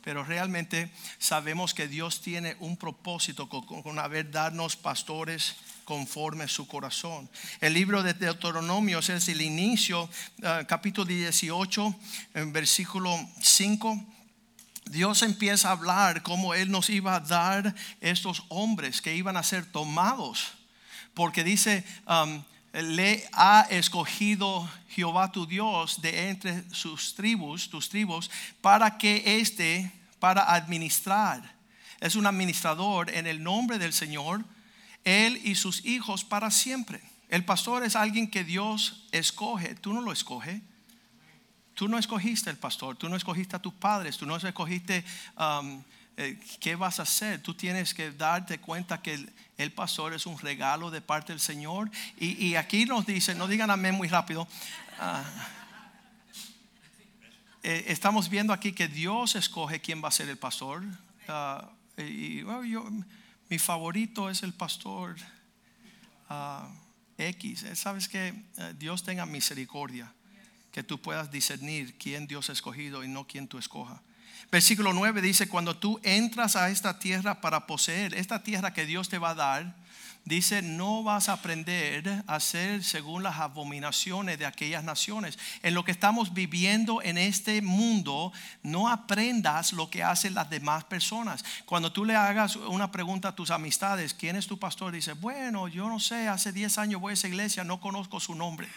Pero 0.03 0.23
realmente 0.23 0.91
sabemos 1.17 1.73
que 1.73 1.87
Dios 1.87 2.21
tiene 2.21 2.55
un 2.59 2.77
propósito 2.77 3.49
con, 3.49 3.99
haber 3.99 4.31
darnos 4.31 4.75
pastores 4.75 5.57
conforme 5.83 6.47
su 6.47 6.67
corazón. 6.67 7.29
El 7.59 7.73
libro 7.73 8.01
de 8.01 8.13
Deuteronomios 8.13 9.09
es 9.09 9.27
el 9.27 9.41
inicio, 9.41 10.09
eh, 10.41 10.65
capítulo 10.67 11.05
18, 11.05 11.95
en 12.35 12.53
versículo 12.53 13.13
5 13.41 14.05
Dios 14.89 15.21
empieza 15.21 15.69
a 15.69 15.73
hablar 15.73 16.23
cómo 16.23 16.56
Él 16.56 16.71
nos 16.71 16.89
iba 16.89 17.15
a 17.15 17.19
dar 17.19 17.75
estos 18.02 18.43
hombres 18.49 19.02
que 19.02 19.15
iban 19.15 19.38
a 19.38 19.43
ser 19.43 19.65
tomados. 19.65 20.54
Porque 21.13 21.43
dice, 21.43 21.86
um, 22.08 22.43
le 22.73 23.28
ha 23.34 23.67
escogido 23.69 24.67
Jehová 24.89 25.32
tu 25.32 25.45
Dios 25.45 26.02
de 26.02 26.30
entre 26.30 26.63
sus 26.71 27.13
tribus, 27.13 27.69
tus 27.69 27.88
tribus, 27.89 28.32
para 28.62 28.97
que 28.97 29.39
éste, 29.39 29.91
para 30.19 30.54
administrar. 30.54 31.56
Es 31.99 32.15
un 32.15 32.25
administrador 32.25 33.12
en 33.12 33.28
el 33.28 33.43
nombre 33.43 33.78
del 33.78 33.93
Señor, 33.93 34.43
Él 35.04 35.39
y 35.43 35.56
sus 35.56 35.86
hijos 35.86 36.23
para 36.23 36.49
siempre. 36.49 36.99
El 37.30 37.45
pastor 37.45 37.84
es 37.84 37.95
alguien 37.95 38.30
que 38.30 38.43
Dios 38.43 39.08
escoge, 39.12 39.75
tú 39.75 39.93
no 39.93 40.02
lo 40.02 40.12
escoges. 40.12 40.62
Tú 41.79 41.87
no 41.87 41.97
escogiste 41.97 42.49
el 42.49 42.57
pastor, 42.57 42.97
tú 42.97 43.07
no 43.07 43.15
escogiste 43.15 43.55
a 43.55 43.59
tus 43.59 43.73
padres, 43.73 44.17
tú 44.17 44.25
no 44.25 44.35
escogiste 44.35 45.05
um, 45.37 45.81
eh, 46.17 46.37
qué 46.59 46.75
vas 46.75 46.99
a 46.99 47.03
hacer. 47.03 47.41
Tú 47.41 47.53
tienes 47.53 47.93
que 47.93 48.11
darte 48.11 48.59
cuenta 48.59 49.01
que 49.01 49.25
el, 49.57 49.71
pastor 49.71 50.13
es 50.13 50.25
un 50.25 50.37
regalo 50.39 50.91
de 50.91 50.99
parte 50.99 51.31
del 51.31 51.39
Señor. 51.39 51.89
Y, 52.19 52.55
aquí 52.55 52.83
nos 52.83 53.05
dice, 53.05 53.33
no 53.33 53.47
digan 53.47 53.71
amén 53.71 53.95
muy 53.95 54.09
rápido. 54.09 54.45
Ah, 54.99 55.23
eh, 57.63 57.85
estamos 57.87 58.27
viendo 58.27 58.51
aquí 58.51 58.73
que 58.73 58.89
Dios 58.89 59.37
escoge 59.37 59.79
quién 59.79 60.03
va 60.03 60.09
a 60.09 60.11
ser 60.11 60.27
el 60.27 60.37
pastor. 60.37 60.83
Ah, 61.29 61.69
y 61.97 62.43
mi 63.47 63.57
favorito 63.57 64.29
es 64.29 64.43
el 64.43 64.51
pastor 64.51 65.15
ah, 66.27 66.67
X. 67.17 67.63
Eh, 67.63 67.75
Sabes 67.77 68.09
que 68.09 68.33
Dios 68.77 69.01
tenga 69.03 69.25
misericordia 69.25 70.13
que 70.71 70.84
tú 70.84 71.01
puedas 71.01 71.32
discernir 71.32 71.95
quién 71.97 72.27
Dios 72.27 72.49
ha 72.49 72.53
escogido 72.53 73.03
y 73.03 73.08
no 73.08 73.25
quién 73.25 73.47
tú 73.47 73.58
escoja. 73.58 74.01
Versículo 74.51 74.93
9 74.93 75.21
dice, 75.21 75.47
cuando 75.47 75.77
tú 75.77 75.99
entras 76.03 76.55
a 76.55 76.69
esta 76.69 76.97
tierra 76.97 77.41
para 77.41 77.67
poseer, 77.67 78.15
esta 78.15 78.41
tierra 78.41 78.73
que 78.73 78.86
Dios 78.86 79.08
te 79.10 79.19
va 79.19 79.32
a 79.32 79.36
dar, 79.36 79.75
dice, 80.25 80.62
no 80.62 81.03
vas 81.03 81.29
a 81.29 81.34
aprender 81.34 82.23
a 82.25 82.36
hacer 82.36 82.84
según 82.84 83.21
las 83.21 83.38
abominaciones 83.38 84.39
de 84.39 84.47
aquellas 84.47 84.84
naciones. 84.84 85.38
En 85.62 85.75
lo 85.75 85.84
que 85.86 85.91
estamos 85.91 86.34
viviendo 86.34 87.01
en 87.03 87.17
este 87.17 87.62
mundo, 87.62 88.32
no 88.63 88.89
aprendas 88.89 89.73
lo 89.73 89.89
que 89.89 90.03
hacen 90.03 90.34
las 90.34 90.49
demás 90.49 90.84
personas. 90.84 91.45
Cuando 91.65 91.91
tú 91.91 92.03
le 92.03 92.15
hagas 92.15 92.55
una 92.55 92.91
pregunta 92.91 93.29
a 93.29 93.36
tus 93.36 93.51
amistades, 93.51 94.15
¿quién 94.15 94.36
es 94.36 94.47
tu 94.47 94.58
pastor? 94.58 94.93
Dice, 94.93 95.13
bueno, 95.13 95.67
yo 95.67 95.89
no 95.89 95.99
sé, 95.99 96.27
hace 96.27 96.51
10 96.51 96.77
años 96.79 97.01
voy 97.01 97.12
a 97.12 97.13
esa 97.13 97.27
iglesia, 97.27 97.63
no 97.63 97.79
conozco 97.79 98.19
su 98.19 98.34
nombre. 98.34 98.67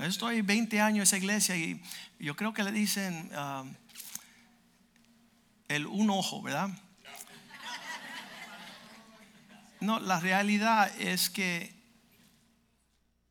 Estoy 0.00 0.40
20 0.40 0.80
años 0.80 0.96
en 0.96 1.02
esa 1.02 1.16
iglesia 1.18 1.56
y 1.56 1.82
yo 2.18 2.34
creo 2.34 2.54
que 2.54 2.62
le 2.62 2.72
dicen 2.72 3.30
um, 3.36 3.74
el 5.68 5.86
un 5.86 6.08
ojo, 6.08 6.40
¿verdad? 6.40 6.70
No, 9.80 10.00
la 10.00 10.18
realidad 10.18 10.90
es 10.98 11.28
que 11.28 11.74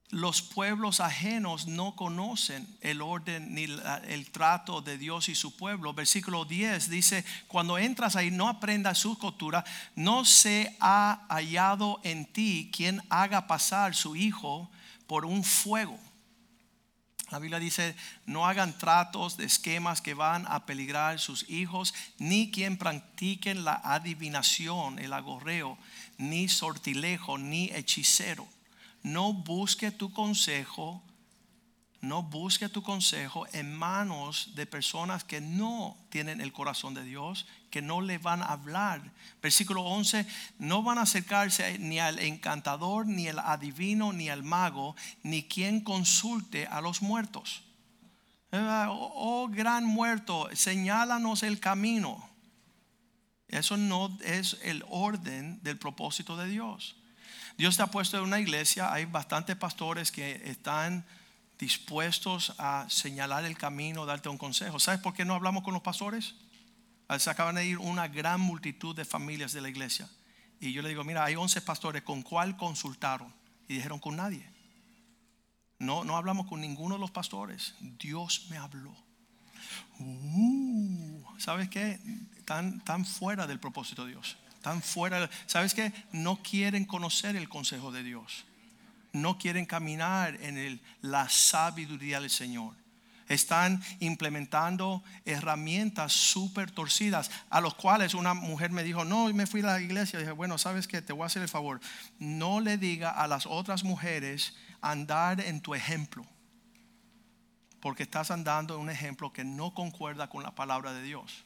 los 0.10 0.44
pueblos 0.44 1.00
ajenos 1.00 1.66
no 1.68 1.96
conocen 1.96 2.68
el 2.82 3.02
orden 3.02 3.56
ni 3.56 3.64
el 3.64 4.30
trato 4.32 4.82
de 4.82 5.00
Dios 5.00 5.30
y 5.30 5.36
su 5.36 5.56
pueblo. 5.58 5.94
Versículo 5.94 6.46
10 6.46 6.90
dice, 6.92 7.26
cuando 7.48 7.80
entras 7.80 8.16
ahí 8.16 8.30
no 8.30 8.48
aprendas 8.48 9.00
su 9.00 9.18
cultura, 9.18 9.66
no 9.96 10.26
se 10.26 10.78
ha 10.80 11.26
hallado 11.28 12.02
en 12.04 12.26
ti 12.26 12.70
quien 12.72 13.02
haga 13.10 13.48
pasar 13.48 13.96
su 13.96 14.16
hijo 14.16 14.70
por 15.08 15.26
un 15.26 15.44
fuego 15.44 15.98
la 17.32 17.40
Biblia 17.40 17.60
dice, 17.60 17.96
no 18.26 18.46
hagan 18.46 18.78
tratos 18.78 19.38
de 19.38 19.46
esquemas 19.46 20.02
que 20.02 20.14
van 20.14 20.46
a 20.50 20.66
peligrar 20.66 21.20
sus 21.20 21.50
hijos, 21.50 21.94
ni 22.18 22.52
quien 22.52 22.78
practiquen 22.78 23.64
la 23.64 23.82
adivinación, 23.84 25.00
el 25.00 25.14
agorreo, 25.14 25.78
ni 26.18 26.50
sortilejo, 26.50 27.38
ni 27.38 27.72
hechicero. 27.74 28.48
No 29.02 29.34
busque 29.34 29.92
tu 29.92 30.12
consejo 30.12 31.02
no 32.02 32.24
busque 32.24 32.68
tu 32.68 32.82
consejo 32.82 33.46
en 33.54 33.76
manos 33.76 34.52
de 34.56 34.66
personas 34.66 35.24
que 35.24 35.40
no 35.40 35.96
tienen 36.10 36.42
el 36.42 36.52
corazón 36.52 36.96
de 36.96 37.04
Dios, 37.04 37.46
que 37.70 37.82
no 37.82 38.02
le 38.02 38.18
van 38.18 38.42
a 38.42 38.48
hablar. 38.48 39.02
Versículo 39.42 39.84
11, 39.84 40.26
no 40.58 40.82
van 40.82 40.98
a 40.98 41.04
acercarse 41.04 41.78
ni 41.78 42.00
al 42.00 42.18
encantador, 42.20 43.06
ni 43.06 43.28
al 43.28 43.40
adivino, 43.40 44.14
ni 44.14 44.30
al 44.30 44.44
mago, 44.44 44.96
ni 45.22 45.44
quien 45.44 45.82
consulte 45.82 46.66
a 46.66 46.82
los 46.82 47.04
muertos. 47.04 47.64
Oh, 48.52 49.12
oh 49.16 49.48
gran 49.48 49.86
muerto, 49.86 50.50
señálanos 50.54 51.44
el 51.44 51.60
camino. 51.60 52.30
Eso 53.48 53.78
no 53.78 54.18
es 54.24 54.58
el 54.64 54.84
orden 54.90 55.62
del 55.62 55.78
propósito 55.78 56.36
de 56.36 56.48
Dios. 56.48 56.96
Dios 57.58 57.78
te 57.78 57.84
ha 57.84 57.88
puesto 57.88 58.18
en 58.18 58.24
una 58.24 58.40
iglesia, 58.40 58.92
hay 58.92 59.06
bastantes 59.06 59.56
pastores 59.56 60.12
que 60.12 60.42
están 60.46 61.06
dispuestos 61.62 62.56
a 62.58 62.88
señalar 62.90 63.46
el 63.46 63.56
camino, 63.56 64.08
darte 64.08 64.30
un 64.30 64.40
consejo. 64.40 64.80
¿Sabes 64.80 65.00
por 65.00 65.14
qué 65.14 65.24
no 65.24 65.36
hablamos 65.36 65.64
con 65.64 65.74
los 65.74 65.84
pastores? 65.84 66.34
Se 67.20 67.30
acaban 67.30 67.56
de 67.56 67.66
ir 67.66 67.78
una 67.78 68.08
gran 68.08 68.42
multitud 68.42 68.96
de 68.96 69.06
familias 69.06 69.54
de 69.54 69.62
la 69.62 69.70
iglesia. 69.70 70.10
Y 70.60 70.74
yo 70.74 70.82
le 70.82 70.90
digo, 70.90 71.04
mira, 71.04 71.24
hay 71.24 71.36
11 71.36 71.62
pastores, 71.62 72.02
¿con 72.02 72.24
cuál 72.24 72.58
consultaron? 72.58 73.32
Y 73.68 73.76
dijeron, 73.76 74.00
con 74.00 74.16
nadie. 74.16 74.44
No, 75.78 76.04
no 76.04 76.18
hablamos 76.18 76.48
con 76.48 76.62
ninguno 76.62 76.96
de 76.96 77.02
los 77.02 77.12
pastores. 77.12 77.76
Dios 77.80 78.48
me 78.50 78.58
habló. 78.58 78.96
Uh, 80.00 81.24
¿Sabes 81.38 81.70
qué? 81.70 82.00
Tan, 82.44 82.84
tan 82.84 83.06
fuera 83.06 83.46
del 83.46 83.60
propósito 83.60 84.06
de 84.06 84.12
Dios. 84.12 84.36
Tan 84.62 84.82
fuera. 84.82 85.30
¿Sabes 85.46 85.76
qué? 85.76 85.94
No 86.12 86.42
quieren 86.42 86.86
conocer 86.86 87.36
el 87.36 87.50
consejo 87.50 87.92
de 87.92 88.02
Dios. 88.02 88.46
No 89.14 89.38
quieren 89.38 89.66
caminar 89.66 90.38
en 90.42 90.82
la 91.02 91.30
sabiduría 91.30 92.20
del 92.20 92.30
Señor. 92.30 92.76
Están 93.28 93.82
implementando 94.00 95.04
herramientas 95.24 96.12
súper 96.12 96.70
torcidas, 96.72 97.32
a 97.50 97.62
los 97.62 97.76
cuales 97.76 98.14
una 98.14 98.34
mujer 98.34 98.72
me 98.72 98.84
dijo, 98.84 99.06
no, 99.06 99.34
me 99.34 99.48
fui 99.48 99.62
a 99.62 99.68
la 99.68 99.82
iglesia. 99.82 100.20
dije, 100.20 100.32
bueno, 100.32 100.58
¿sabes 100.58 100.88
qué? 100.88 101.02
Te 101.02 101.14
voy 101.14 101.24
a 101.24 101.26
hacer 101.28 101.42
el 101.42 101.48
favor. 101.48 101.80
No 102.20 102.60
le 102.60 102.78
diga 102.78 103.10
a 103.10 103.28
las 103.28 103.46
otras 103.46 103.84
mujeres 103.84 104.54
andar 104.82 105.40
en 105.40 105.62
tu 105.62 105.76
ejemplo 105.76 106.26
porque 107.82 108.04
estás 108.04 108.32
andando 108.32 108.76
en 108.76 108.82
un 108.82 108.90
ejemplo 108.90 109.34
que 109.34 109.44
no 109.44 109.74
concuerda 109.74 110.30
con 110.30 110.44
la 110.44 110.56
palabra 110.56 110.94
de 110.94 111.02
Dios. 111.02 111.44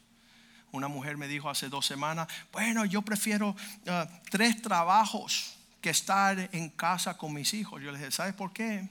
Una 0.72 0.90
mujer 0.90 1.18
me 1.18 1.28
dijo 1.28 1.50
hace 1.50 1.70
dos 1.70 1.86
semanas, 1.86 2.28
bueno, 2.52 2.84
yo 2.86 3.02
prefiero 3.02 3.50
uh, 3.50 3.92
tres 4.30 4.62
trabajos 4.62 5.58
que 5.86 5.92
estar 5.92 6.50
en 6.52 6.70
casa 6.72 7.16
con 7.16 7.32
mis 7.32 7.54
hijos. 7.54 7.80
Yo 7.80 7.92
le 7.92 8.00
dije, 8.00 8.10
¿sabes 8.10 8.34
por 8.34 8.52
qué? 8.52 8.90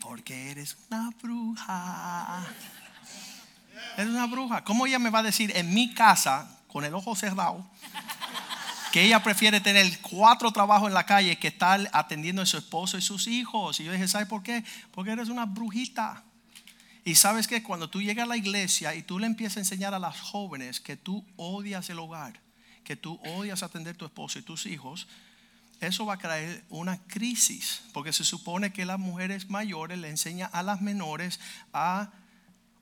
Porque 0.00 0.50
eres 0.50 0.76
una 0.90 1.10
bruja. 1.22 2.44
Eres 3.96 4.10
una 4.10 4.26
bruja. 4.26 4.64
¿Cómo 4.64 4.84
ella 4.84 4.98
me 4.98 5.10
va 5.10 5.20
a 5.20 5.22
decir 5.22 5.52
en 5.54 5.72
mi 5.72 5.94
casa, 5.94 6.58
con 6.66 6.84
el 6.84 6.92
ojo 6.92 7.14
cerrado, 7.14 7.64
que 8.90 9.04
ella 9.04 9.22
prefiere 9.22 9.60
tener 9.60 9.96
cuatro 10.00 10.50
trabajos 10.50 10.88
en 10.88 10.94
la 10.94 11.06
calle 11.06 11.38
que 11.38 11.46
estar 11.46 11.88
atendiendo 11.92 12.42
a 12.42 12.46
su 12.46 12.58
esposo 12.58 12.98
y 12.98 13.00
sus 13.00 13.28
hijos. 13.28 13.78
Y 13.78 13.84
yo 13.84 13.92
dije, 13.92 14.08
¿sabes 14.08 14.26
por 14.26 14.42
qué? 14.42 14.64
Porque 14.90 15.12
eres 15.12 15.28
una 15.28 15.46
brujita. 15.46 16.24
Y 17.04 17.14
sabes 17.14 17.46
que 17.46 17.62
cuando 17.62 17.88
tú 17.88 18.02
llegas 18.02 18.24
a 18.24 18.28
la 18.28 18.36
iglesia 18.36 18.92
y 18.96 19.04
tú 19.04 19.20
le 19.20 19.28
empiezas 19.28 19.58
a 19.58 19.60
enseñar 19.60 19.94
a 19.94 20.00
las 20.00 20.20
jóvenes 20.20 20.80
que 20.80 20.96
tú 20.96 21.24
odias 21.36 21.88
el 21.90 22.00
hogar, 22.00 22.40
que 22.84 22.96
tú 22.96 23.20
odias 23.24 23.62
atender 23.62 23.94
a 23.94 23.98
tu 23.98 24.04
esposo 24.04 24.38
y 24.38 24.42
tus 24.42 24.66
hijos, 24.66 25.06
eso 25.80 26.06
va 26.06 26.14
a 26.14 26.18
traer 26.18 26.64
una 26.70 26.98
crisis. 27.04 27.82
Porque 27.92 28.12
se 28.12 28.24
supone 28.24 28.72
que 28.72 28.84
las 28.84 28.98
mujeres 28.98 29.50
mayores 29.50 29.98
le 29.98 30.08
enseñan 30.08 30.50
a 30.52 30.62
las 30.62 30.80
menores 30.80 31.40
a 31.72 32.10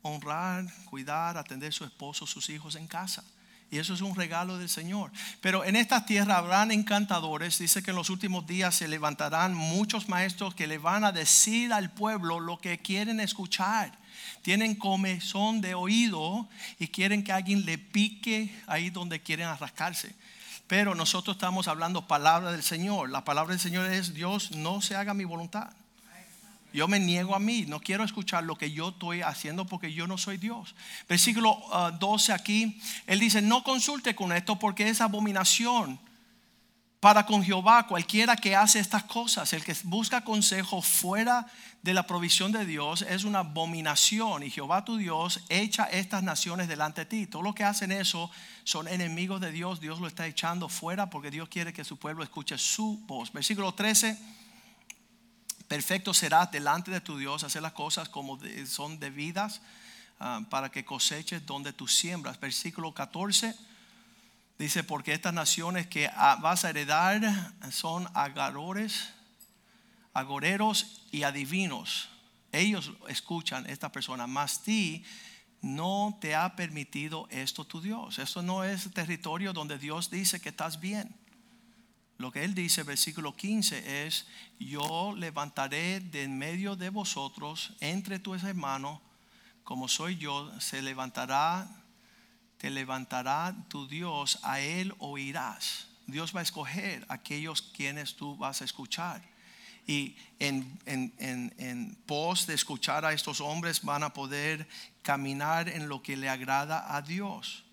honrar, 0.03 0.65
cuidar, 0.85 1.37
atender 1.37 1.69
a 1.69 1.71
su 1.71 1.83
esposo, 1.83 2.27
sus 2.27 2.49
hijos 2.49 2.75
en 2.75 2.87
casa. 2.87 3.23
Y 3.71 3.79
eso 3.79 3.93
es 3.93 4.01
un 4.01 4.15
regalo 4.15 4.57
del 4.57 4.67
Señor. 4.67 5.11
Pero 5.39 5.63
en 5.63 5.77
esta 5.77 6.05
tierra 6.05 6.37
habrán 6.37 6.71
encantadores. 6.71 7.57
Dice 7.57 7.81
que 7.81 7.91
en 7.91 7.95
los 7.95 8.09
últimos 8.09 8.45
días 8.45 8.75
se 8.75 8.87
levantarán 8.87 9.53
muchos 9.53 10.09
maestros 10.09 10.53
que 10.53 10.67
le 10.67 10.77
van 10.77 11.05
a 11.05 11.13
decir 11.13 11.71
al 11.71 11.91
pueblo 11.91 12.41
lo 12.41 12.59
que 12.59 12.79
quieren 12.79 13.21
escuchar. 13.21 13.97
Tienen 14.41 14.75
comezón 14.75 15.61
de 15.61 15.75
oído 15.75 16.47
y 16.79 16.87
quieren 16.87 17.23
que 17.23 17.31
alguien 17.31 17.65
le 17.65 17.77
pique 17.77 18.53
ahí 18.67 18.89
donde 18.89 19.21
quieren 19.21 19.47
arrascarse. 19.47 20.15
Pero 20.67 20.95
nosotros 20.95 21.35
estamos 21.35 21.67
hablando 21.67 22.07
palabra 22.07 22.51
del 22.51 22.63
Señor. 22.63 23.09
La 23.09 23.23
palabra 23.23 23.51
del 23.51 23.59
Señor 23.59 23.91
es 23.91 24.13
Dios, 24.13 24.51
no 24.51 24.81
se 24.81 24.95
haga 24.95 25.13
mi 25.13 25.25
voluntad. 25.25 25.69
Yo 26.73 26.87
me 26.87 26.99
niego 26.99 27.35
a 27.35 27.39
mí, 27.39 27.65
no 27.67 27.81
quiero 27.81 28.03
escuchar 28.03 28.45
lo 28.45 28.55
que 28.55 28.71
yo 28.71 28.89
estoy 28.89 29.21
haciendo 29.21 29.65
porque 29.65 29.93
yo 29.93 30.07
no 30.07 30.17
soy 30.17 30.37
Dios. 30.37 30.73
Versículo 31.09 31.57
uh, 31.67 31.91
12 31.99 32.31
aquí, 32.31 32.81
él 33.07 33.19
dice, 33.19 33.41
no 33.41 33.63
consulte 33.63 34.15
con 34.15 34.31
esto 34.31 34.57
porque 34.57 34.87
es 34.87 35.01
abominación 35.01 35.99
para 37.01 37.25
con 37.25 37.43
Jehová 37.43 37.87
cualquiera 37.87 38.35
que 38.35 38.55
hace 38.55 38.79
estas 38.79 39.03
cosas. 39.03 39.51
El 39.53 39.63
que 39.63 39.75
busca 39.85 40.23
consejo 40.23 40.83
fuera 40.83 41.47
de 41.81 41.95
la 41.95 42.05
provisión 42.05 42.51
de 42.51 42.63
Dios 42.63 43.01
es 43.01 43.23
una 43.23 43.39
abominación 43.39 44.43
y 44.43 44.51
Jehová 44.51 44.85
tu 44.85 44.97
Dios 44.97 45.41
echa 45.49 45.85
estas 45.85 46.21
naciones 46.21 46.67
delante 46.67 47.01
de 47.01 47.05
ti. 47.07 47.25
Todos 47.25 47.43
los 47.43 47.55
que 47.55 47.63
hacen 47.63 47.91
eso 47.91 48.29
son 48.63 48.87
enemigos 48.87 49.41
de 49.41 49.51
Dios. 49.51 49.81
Dios 49.81 49.99
lo 49.99 50.05
está 50.05 50.27
echando 50.27 50.69
fuera 50.69 51.09
porque 51.09 51.31
Dios 51.31 51.49
quiere 51.49 51.73
que 51.73 51.83
su 51.83 51.97
pueblo 51.97 52.23
escuche 52.23 52.55
su 52.59 52.99
voz. 53.07 53.33
Versículo 53.33 53.73
13. 53.73 54.15
Perfecto 55.67 56.13
será 56.13 56.45
delante 56.45 56.91
de 56.91 57.01
tu 57.01 57.17
Dios 57.17 57.43
hacer 57.43 57.63
las 57.63 57.73
cosas 57.73 58.09
como 58.09 58.37
son 58.67 58.99
debidas 58.99 59.61
ah, 60.19 60.41
para 60.51 60.69
que 60.69 60.85
coseches 60.85 61.47
donde 61.47 61.73
tú 61.73 61.87
siembras. 61.87 62.39
Versículo 62.39 62.93
14 62.93 63.70
dice, 64.61 64.83
porque 64.83 65.13
estas 65.13 65.33
naciones 65.33 65.87
que 65.87 66.07
vas 66.39 66.65
a 66.65 66.69
heredar 66.69 67.53
son 67.71 68.07
agadores, 68.13 69.09
agoreros 70.13 71.01
y 71.11 71.23
adivinos. 71.23 72.09
Ellos 72.51 72.91
escuchan 73.07 73.65
esta 73.67 73.91
persona, 73.91 74.27
mas 74.27 74.61
ti 74.61 75.03
no 75.61 76.17
te 76.21 76.35
ha 76.35 76.55
permitido 76.55 77.27
esto 77.31 77.65
tu 77.65 77.81
Dios. 77.81 78.19
Esto 78.19 78.43
no 78.43 78.63
es 78.63 78.91
territorio 78.93 79.51
donde 79.51 79.79
Dios 79.79 80.11
dice 80.11 80.39
que 80.39 80.49
estás 80.49 80.79
bien. 80.79 81.15
Lo 82.19 82.31
que 82.31 82.43
él 82.43 82.53
dice, 82.53 82.83
versículo 82.83 83.35
15, 83.35 84.05
es, 84.05 84.27
yo 84.59 85.15
levantaré 85.17 86.01
de 86.01 86.21
en 86.21 86.37
medio 86.37 86.75
de 86.75 86.91
vosotros, 86.91 87.73
entre 87.79 88.19
tus 88.19 88.43
hermanos, 88.43 88.99
como 89.63 89.87
soy 89.87 90.17
yo, 90.17 90.51
se 90.59 90.83
levantará, 90.83 91.80
te 92.61 92.69
levantará 92.69 93.55
tu 93.69 93.87
Dios, 93.87 94.37
a 94.43 94.59
él 94.59 94.93
oirás. 94.99 95.87
Dios 96.05 96.35
va 96.35 96.41
a 96.41 96.43
escoger 96.43 97.03
aquellos 97.09 97.63
quienes 97.63 98.15
tú 98.15 98.37
vas 98.37 98.61
a 98.61 98.65
escuchar. 98.65 99.19
Y 99.87 100.15
en, 100.37 100.79
en, 100.85 101.11
en, 101.17 101.55
en 101.57 101.95
pos 102.05 102.45
de 102.45 102.53
escuchar 102.53 103.03
a 103.03 103.13
estos 103.13 103.41
hombres 103.41 103.81
van 103.81 104.03
a 104.03 104.13
poder 104.13 104.67
caminar 105.01 105.69
en 105.69 105.89
lo 105.89 106.03
que 106.03 106.15
le 106.15 106.29
agrada 106.29 106.95
a 106.95 107.01
Dios. 107.01 107.63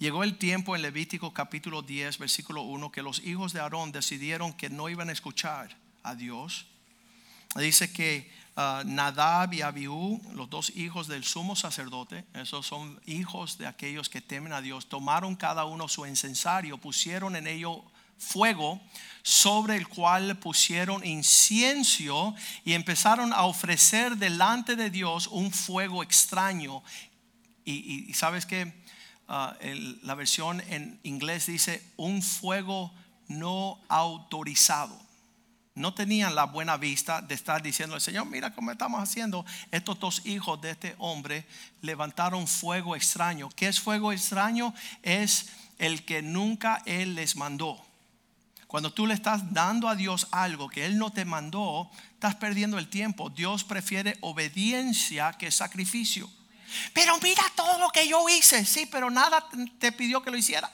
Llegó 0.00 0.24
el 0.24 0.38
tiempo 0.38 0.74
en 0.74 0.82
Levítico 0.82 1.32
capítulo 1.32 1.82
10, 1.82 2.18
versículo 2.18 2.62
1, 2.62 2.90
que 2.90 3.02
los 3.02 3.20
hijos 3.20 3.52
de 3.52 3.60
Aarón 3.60 3.92
decidieron 3.92 4.52
que 4.54 4.70
no 4.70 4.88
iban 4.88 5.08
a 5.08 5.12
escuchar 5.12 5.76
a 6.02 6.16
Dios. 6.16 6.66
Dice 7.54 7.92
que 7.92 8.28
uh, 8.56 8.84
Nadab 8.84 9.52
y 9.54 9.62
Abiú, 9.62 10.20
los 10.34 10.50
dos 10.50 10.70
hijos 10.76 11.06
del 11.08 11.24
sumo 11.24 11.56
sacerdote, 11.56 12.24
esos 12.34 12.66
son 12.66 13.00
hijos 13.06 13.58
de 13.58 13.66
aquellos 13.66 14.08
que 14.08 14.20
temen 14.20 14.52
a 14.52 14.60
Dios, 14.60 14.88
tomaron 14.88 15.36
cada 15.36 15.64
uno 15.64 15.88
su 15.88 16.06
incensario, 16.06 16.78
pusieron 16.78 17.36
en 17.36 17.46
ello 17.46 17.84
fuego 18.20 18.80
sobre 19.22 19.76
el 19.76 19.88
cual 19.88 20.38
pusieron 20.38 21.04
incienso 21.04 22.34
y 22.64 22.74
empezaron 22.74 23.32
a 23.32 23.44
ofrecer 23.44 24.16
delante 24.16 24.76
de 24.76 24.90
Dios 24.90 25.26
un 25.26 25.50
fuego 25.50 26.02
extraño. 26.02 26.82
Y, 27.64 28.12
sabes 28.14 28.46
que 28.46 28.72
la 29.28 30.14
versión 30.14 30.60
en 30.68 31.00
inglés 31.02 31.46
dice 31.46 31.82
un 31.96 32.22
fuego 32.22 32.92
no 33.28 33.80
autorizado. 33.88 35.09
No 35.80 35.94
tenían 35.94 36.34
la 36.34 36.44
buena 36.44 36.76
vista 36.76 37.22
de 37.22 37.34
estar 37.34 37.62
diciendo 37.62 37.94
al 37.94 38.02
Señor, 38.02 38.26
mira 38.26 38.54
cómo 38.54 38.70
estamos 38.70 39.02
haciendo. 39.02 39.46
Estos 39.70 39.98
dos 39.98 40.26
hijos 40.26 40.60
de 40.60 40.72
este 40.72 40.94
hombre 40.98 41.46
levantaron 41.80 42.46
fuego 42.46 42.94
extraño. 42.94 43.48
¿Qué 43.56 43.66
es 43.66 43.80
fuego 43.80 44.12
extraño? 44.12 44.74
Es 45.02 45.48
el 45.78 46.04
que 46.04 46.20
nunca 46.20 46.82
Él 46.84 47.14
les 47.14 47.34
mandó. 47.34 47.82
Cuando 48.66 48.92
tú 48.92 49.06
le 49.06 49.14
estás 49.14 49.54
dando 49.54 49.88
a 49.88 49.96
Dios 49.96 50.28
algo 50.32 50.68
que 50.68 50.84
Él 50.84 50.98
no 50.98 51.10
te 51.10 51.24
mandó, 51.24 51.90
estás 52.12 52.34
perdiendo 52.34 52.78
el 52.78 52.88
tiempo. 52.88 53.30
Dios 53.30 53.64
prefiere 53.64 54.18
obediencia 54.20 55.32
que 55.32 55.50
sacrificio. 55.50 56.30
Pero 56.92 57.18
mira 57.22 57.42
todo 57.56 57.78
lo 57.78 57.88
que 57.88 58.06
yo 58.06 58.28
hice. 58.28 58.66
Sí, 58.66 58.86
pero 58.86 59.10
nada 59.10 59.46
te 59.78 59.92
pidió 59.92 60.22
que 60.22 60.30
lo 60.30 60.36
hiciera. 60.36 60.70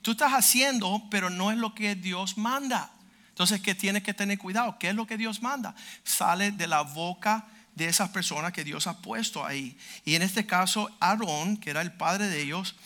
Tú 0.00 0.12
estás 0.12 0.32
haciendo, 0.32 1.02
pero 1.10 1.28
no 1.28 1.50
es 1.50 1.58
lo 1.58 1.74
que 1.74 1.94
Dios 1.94 2.38
manda. 2.38 2.90
Entonces, 3.34 3.60
¿qué 3.60 3.74
tienes 3.74 4.04
que 4.04 4.14
tener 4.14 4.38
cuidado? 4.38 4.78
¿Qué 4.78 4.90
es 4.90 4.94
lo 4.94 5.08
que 5.08 5.16
Dios 5.16 5.42
manda? 5.42 5.74
Sale 6.04 6.52
de 6.52 6.68
la 6.68 6.82
boca 6.82 7.44
de 7.74 7.86
esas 7.86 8.10
personas 8.10 8.52
que 8.52 8.62
Dios 8.62 8.86
ha 8.86 9.02
puesto 9.02 9.44
ahí. 9.44 9.76
Y 10.04 10.14
en 10.14 10.22
este 10.22 10.46
caso, 10.46 10.88
Aarón, 11.00 11.56
que 11.56 11.70
era 11.70 11.82
el 11.82 11.90
padre 11.90 12.28
de 12.28 12.40
ellos, 12.40 12.76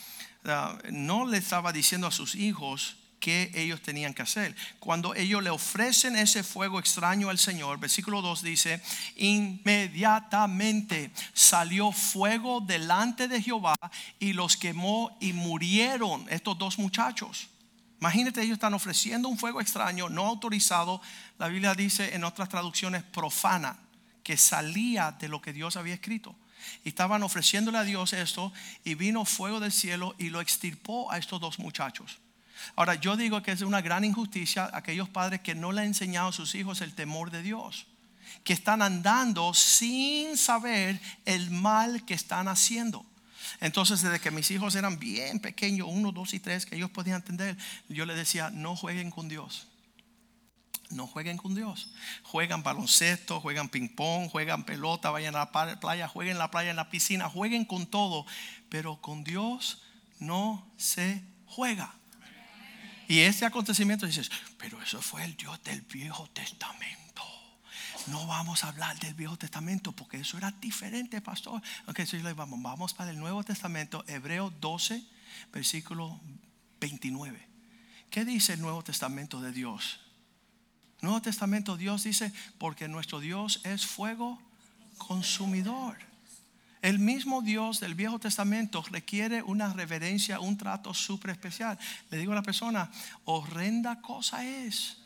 uh, 0.46 0.78
no 0.90 1.26
le 1.26 1.36
estaba 1.36 1.70
diciendo 1.70 2.06
a 2.06 2.10
sus 2.10 2.34
hijos 2.34 2.96
que 3.20 3.50
ellos 3.54 3.82
tenían 3.82 4.14
que 4.14 4.22
hacer. 4.22 4.56
Cuando 4.78 5.14
ellos 5.14 5.42
le 5.42 5.50
ofrecen 5.50 6.16
ese 6.16 6.42
fuego 6.42 6.78
extraño 6.78 7.28
al 7.28 7.38
Señor, 7.38 7.78
versículo 7.78 8.22
2 8.22 8.42
dice, 8.42 8.80
inmediatamente 9.16 11.10
salió 11.34 11.92
fuego 11.92 12.62
delante 12.62 13.28
de 13.28 13.42
Jehová 13.42 13.76
y 14.18 14.32
los 14.32 14.56
quemó 14.56 15.14
y 15.20 15.34
murieron 15.34 16.24
estos 16.30 16.56
dos 16.56 16.78
muchachos. 16.78 17.50
Imagínate, 18.00 18.42
ellos 18.42 18.54
están 18.54 18.74
ofreciendo 18.74 19.28
un 19.28 19.38
fuego 19.38 19.60
extraño, 19.60 20.08
no 20.08 20.26
autorizado. 20.26 21.00
La 21.38 21.48
Biblia 21.48 21.74
dice 21.74 22.14
en 22.14 22.24
otras 22.24 22.48
traducciones 22.48 23.02
profana, 23.02 23.76
que 24.22 24.36
salía 24.36 25.12
de 25.12 25.28
lo 25.28 25.42
que 25.42 25.52
Dios 25.52 25.76
había 25.76 25.94
escrito. 25.94 26.36
Y 26.84 26.90
estaban 26.90 27.22
ofreciéndole 27.22 27.78
a 27.78 27.84
Dios 27.84 28.12
esto 28.12 28.52
y 28.84 28.94
vino 28.94 29.24
fuego 29.24 29.58
del 29.58 29.72
cielo 29.72 30.14
y 30.18 30.30
lo 30.30 30.40
extirpó 30.40 31.10
a 31.10 31.18
estos 31.18 31.40
dos 31.40 31.58
muchachos. 31.58 32.18
Ahora, 32.76 32.94
yo 32.94 33.16
digo 33.16 33.42
que 33.42 33.52
es 33.52 33.62
una 33.62 33.80
gran 33.80 34.04
injusticia 34.04 34.70
aquellos 34.72 35.08
padres 35.08 35.40
que 35.40 35.54
no 35.54 35.72
le 35.72 35.80
han 35.80 35.88
enseñado 35.88 36.28
a 36.28 36.32
sus 36.32 36.54
hijos 36.54 36.80
el 36.80 36.94
temor 36.94 37.30
de 37.30 37.42
Dios, 37.42 37.86
que 38.44 38.52
están 38.52 38.82
andando 38.82 39.54
sin 39.54 40.36
saber 40.36 41.00
el 41.24 41.50
mal 41.50 42.04
que 42.04 42.14
están 42.14 42.48
haciendo. 42.48 43.04
Entonces, 43.60 44.02
desde 44.02 44.20
que 44.20 44.30
mis 44.30 44.50
hijos 44.50 44.74
eran 44.74 44.98
bien 44.98 45.40
pequeños, 45.40 45.88
uno, 45.90 46.12
dos 46.12 46.32
y 46.34 46.40
tres, 46.40 46.64
que 46.64 46.76
ellos 46.76 46.90
podían 46.90 47.16
entender, 47.16 47.56
yo 47.88 48.06
les 48.06 48.16
decía, 48.16 48.50
no 48.50 48.76
jueguen 48.76 49.10
con 49.10 49.28
Dios. 49.28 49.66
No 50.90 51.06
jueguen 51.06 51.36
con 51.36 51.54
Dios. 51.54 51.92
Juegan 52.22 52.62
baloncesto, 52.62 53.40
juegan 53.40 53.68
ping 53.68 53.88
pong, 53.88 54.30
juegan 54.30 54.64
pelota, 54.64 55.10
vayan 55.10 55.34
a 55.34 55.50
la 55.50 55.80
playa, 55.80 56.08
jueguen 56.08 56.32
en 56.32 56.38
la 56.38 56.50
playa, 56.50 56.70
en 56.70 56.76
la 56.76 56.88
piscina, 56.88 57.28
jueguen 57.28 57.64
con 57.64 57.86
todo. 57.86 58.24
Pero 58.68 59.00
con 59.00 59.24
Dios 59.24 59.82
no 60.18 60.66
se 60.76 61.22
juega. 61.46 61.94
Y 63.08 63.20
este 63.20 63.44
acontecimiento 63.44 64.06
dices, 64.06 64.30
pero 64.58 64.80
eso 64.82 65.02
fue 65.02 65.24
el 65.24 65.36
Dios 65.36 65.62
del 65.64 65.82
Viejo 65.82 66.28
Testamento. 66.30 67.22
No 68.10 68.26
vamos 68.26 68.64
a 68.64 68.68
hablar 68.68 68.98
del 68.98 69.14
Viejo 69.14 69.36
Testamento 69.36 69.92
porque 69.92 70.18
eso 70.18 70.38
era 70.38 70.50
diferente, 70.52 71.20
pastor. 71.20 71.60
Ok, 71.86 72.00
so 72.04 72.16
vamos, 72.34 72.62
vamos 72.62 72.94
para 72.94 73.10
el 73.10 73.18
Nuevo 73.18 73.42
Testamento, 73.42 74.04
Hebreo 74.06 74.50
12, 74.60 75.02
versículo 75.52 76.20
29. 76.80 77.46
¿Qué 78.10 78.24
dice 78.24 78.54
el 78.54 78.60
Nuevo 78.60 78.82
Testamento 78.82 79.40
de 79.40 79.52
Dios? 79.52 80.00
Nuevo 81.00 81.20
Testamento 81.20 81.76
Dios 81.76 82.04
dice, 82.04 82.32
porque 82.58 82.88
nuestro 82.88 83.20
Dios 83.20 83.60
es 83.64 83.86
fuego 83.86 84.40
consumidor. 84.96 85.98
El 86.80 86.98
mismo 86.98 87.42
Dios 87.42 87.80
del 87.80 87.94
Viejo 87.94 88.18
Testamento 88.18 88.84
requiere 88.90 89.42
una 89.42 89.72
reverencia, 89.72 90.40
un 90.40 90.56
trato 90.56 90.94
súper 90.94 91.32
especial. 91.32 91.78
Le 92.10 92.18
digo 92.18 92.32
a 92.32 92.36
la 92.36 92.42
persona, 92.42 92.90
horrenda 93.24 94.00
cosa 94.00 94.44
es 94.44 94.98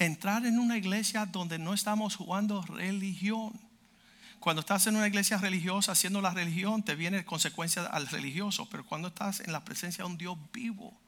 entrar 0.00 0.44
en 0.44 0.58
una 0.58 0.76
iglesia 0.76 1.26
donde 1.26 1.60
no 1.60 1.72
estamos 1.72 2.16
jugando 2.16 2.62
religión. 2.62 3.52
Cuando 4.40 4.60
estás 4.60 4.88
en 4.88 4.96
una 4.96 5.06
iglesia 5.06 5.38
religiosa 5.38 5.92
haciendo 5.92 6.20
la 6.20 6.30
religión, 6.30 6.82
te 6.82 6.96
viene 6.96 7.24
consecuencia 7.24 7.84
al 7.84 8.08
religioso, 8.08 8.68
pero 8.68 8.84
cuando 8.84 9.08
estás 9.08 9.38
en 9.38 9.52
la 9.52 9.64
presencia 9.64 10.02
de 10.02 10.10
un 10.10 10.18
Dios 10.18 10.36
vivo, 10.52 10.98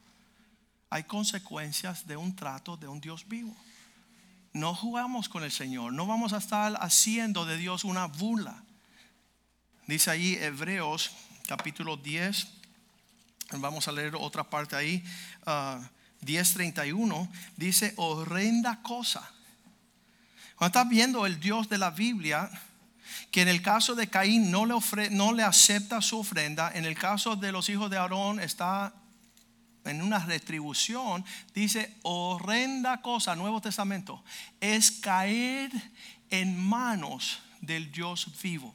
hay 0.90 1.02
consecuencias 1.02 2.06
de 2.06 2.16
un 2.16 2.36
trato 2.36 2.76
de 2.76 2.86
un 2.86 3.00
Dios 3.00 3.26
vivo 3.26 3.56
no 4.52 4.74
jugamos 4.74 5.28
con 5.28 5.44
el 5.44 5.50
Señor, 5.50 5.92
no 5.92 6.06
vamos 6.06 6.32
a 6.32 6.38
estar 6.38 6.76
haciendo 6.80 7.46
de 7.46 7.56
Dios 7.56 7.84
una 7.84 8.06
burla. 8.06 8.62
Dice 9.86 10.10
ahí 10.10 10.34
Hebreos 10.34 11.10
capítulo 11.46 11.96
10, 11.96 12.46
vamos 13.52 13.88
a 13.88 13.92
leer 13.92 14.14
otra 14.14 14.48
parte 14.48 14.76
ahí, 14.76 15.02
10:31, 16.22 17.28
ah, 17.28 17.38
dice 17.56 17.94
horrenda 17.96 18.82
cosa. 18.82 19.28
Cuando 20.56 20.78
estás 20.78 20.88
viendo 20.88 21.26
el 21.26 21.40
Dios 21.40 21.68
de 21.68 21.78
la 21.78 21.90
Biblia, 21.90 22.50
que 23.30 23.42
en 23.42 23.48
el 23.48 23.62
caso 23.62 23.94
de 23.94 24.08
Caín 24.08 24.50
no 24.50 24.66
le, 24.66 25.10
no 25.10 25.32
le 25.32 25.42
acepta 25.42 26.00
su 26.00 26.20
ofrenda, 26.20 26.70
en 26.74 26.84
el 26.84 26.96
caso 26.96 27.36
de 27.36 27.52
los 27.52 27.68
hijos 27.68 27.90
de 27.90 27.98
Aarón 27.98 28.40
está 28.40 28.94
en 29.84 30.02
una 30.02 30.20
retribución, 30.20 31.24
dice, 31.54 31.96
horrenda 32.02 33.00
cosa, 33.00 33.34
Nuevo 33.34 33.60
Testamento, 33.60 34.22
es 34.60 34.90
caer 34.90 35.70
en 36.30 36.58
manos 36.58 37.40
del 37.60 37.90
Dios 37.90 38.28
vivo. 38.42 38.74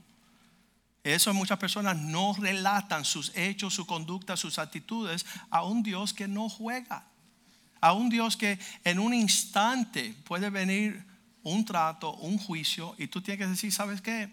Eso 1.04 1.34
muchas 1.34 1.58
personas 1.58 1.96
no 1.96 2.34
relatan 2.38 3.06
sus 3.06 3.32
hechos, 3.36 3.74
su 3.74 3.86
conducta, 3.86 4.36
sus 4.36 4.60
actitudes 4.60 5.26
a 5.50 5.64
un 5.64 5.82
Dios 5.82 6.14
que 6.14 6.28
no 6.28 6.50
juega, 6.50 7.06
a 7.82 7.94
un 7.94 8.10
Dios 8.10 8.38
que 8.38 8.60
en 8.84 9.00
un 9.00 9.14
instante 9.14 10.16
puede 10.26 10.50
venir 10.50 11.06
un 11.44 11.64
trato, 11.66 12.16
un 12.16 12.38
juicio, 12.38 12.96
y 12.98 13.08
tú 13.08 13.22
tienes 13.22 13.46
que 13.46 13.50
decir, 13.50 13.72
¿sabes 13.72 14.02
qué? 14.02 14.32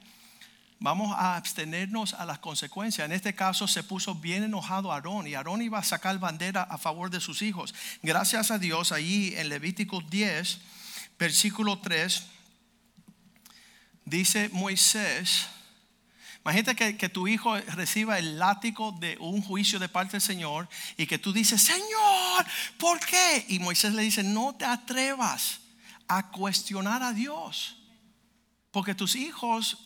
Vamos 0.80 1.14
a 1.16 1.36
abstenernos 1.36 2.12
a 2.14 2.26
las 2.26 2.40
consecuencias. 2.40 3.06
En 3.06 3.12
este 3.12 3.34
caso 3.34 3.66
se 3.68 3.82
puso 3.82 4.16
bien 4.16 4.42
enojado 4.42 4.92
Aarón 4.92 5.26
y 5.26 5.34
Aarón 5.34 5.62
iba 5.62 5.78
a 5.78 5.84
sacar 5.84 6.18
bandera 6.18 6.62
a 6.62 6.76
favor 6.76 7.10
de 7.10 7.20
sus 7.20 7.42
hijos. 7.42 7.74
Gracias 8.02 8.50
a 8.50 8.58
Dios, 8.58 8.92
allí 8.92 9.32
en 9.36 9.48
Levítico 9.48 10.00
10, 10.02 10.58
versículo 11.18 11.78
3, 11.78 12.26
dice 14.04 14.50
Moisés, 14.52 15.46
Imagínate 16.44 16.76
que, 16.76 16.96
que, 16.96 17.08
tu 17.08 17.26
hijo 17.26 17.56
reciba 17.56 18.18
el 18.18 18.38
látigo 18.38 18.92
de 18.92 19.16
un 19.18 19.42
juicio 19.42 19.78
de 19.78 19.88
parte 19.88 20.12
del 20.12 20.20
Señor 20.20 20.68
y 20.96 21.06
que 21.06 21.18
tú 21.18 21.32
dices, 21.32 21.62
Señor, 21.62 22.44
¿por 22.78 23.00
qué? 23.00 23.46
Y 23.48 23.58
Moisés 23.58 23.94
le 23.94 24.02
dice, 24.02 24.22
no 24.22 24.54
te 24.54 24.66
atrevas 24.66 25.60
a 26.06 26.30
cuestionar 26.30 27.02
a 27.02 27.12
Dios, 27.12 27.78
porque 28.70 28.94
tus 28.94 29.16
hijos 29.16 29.78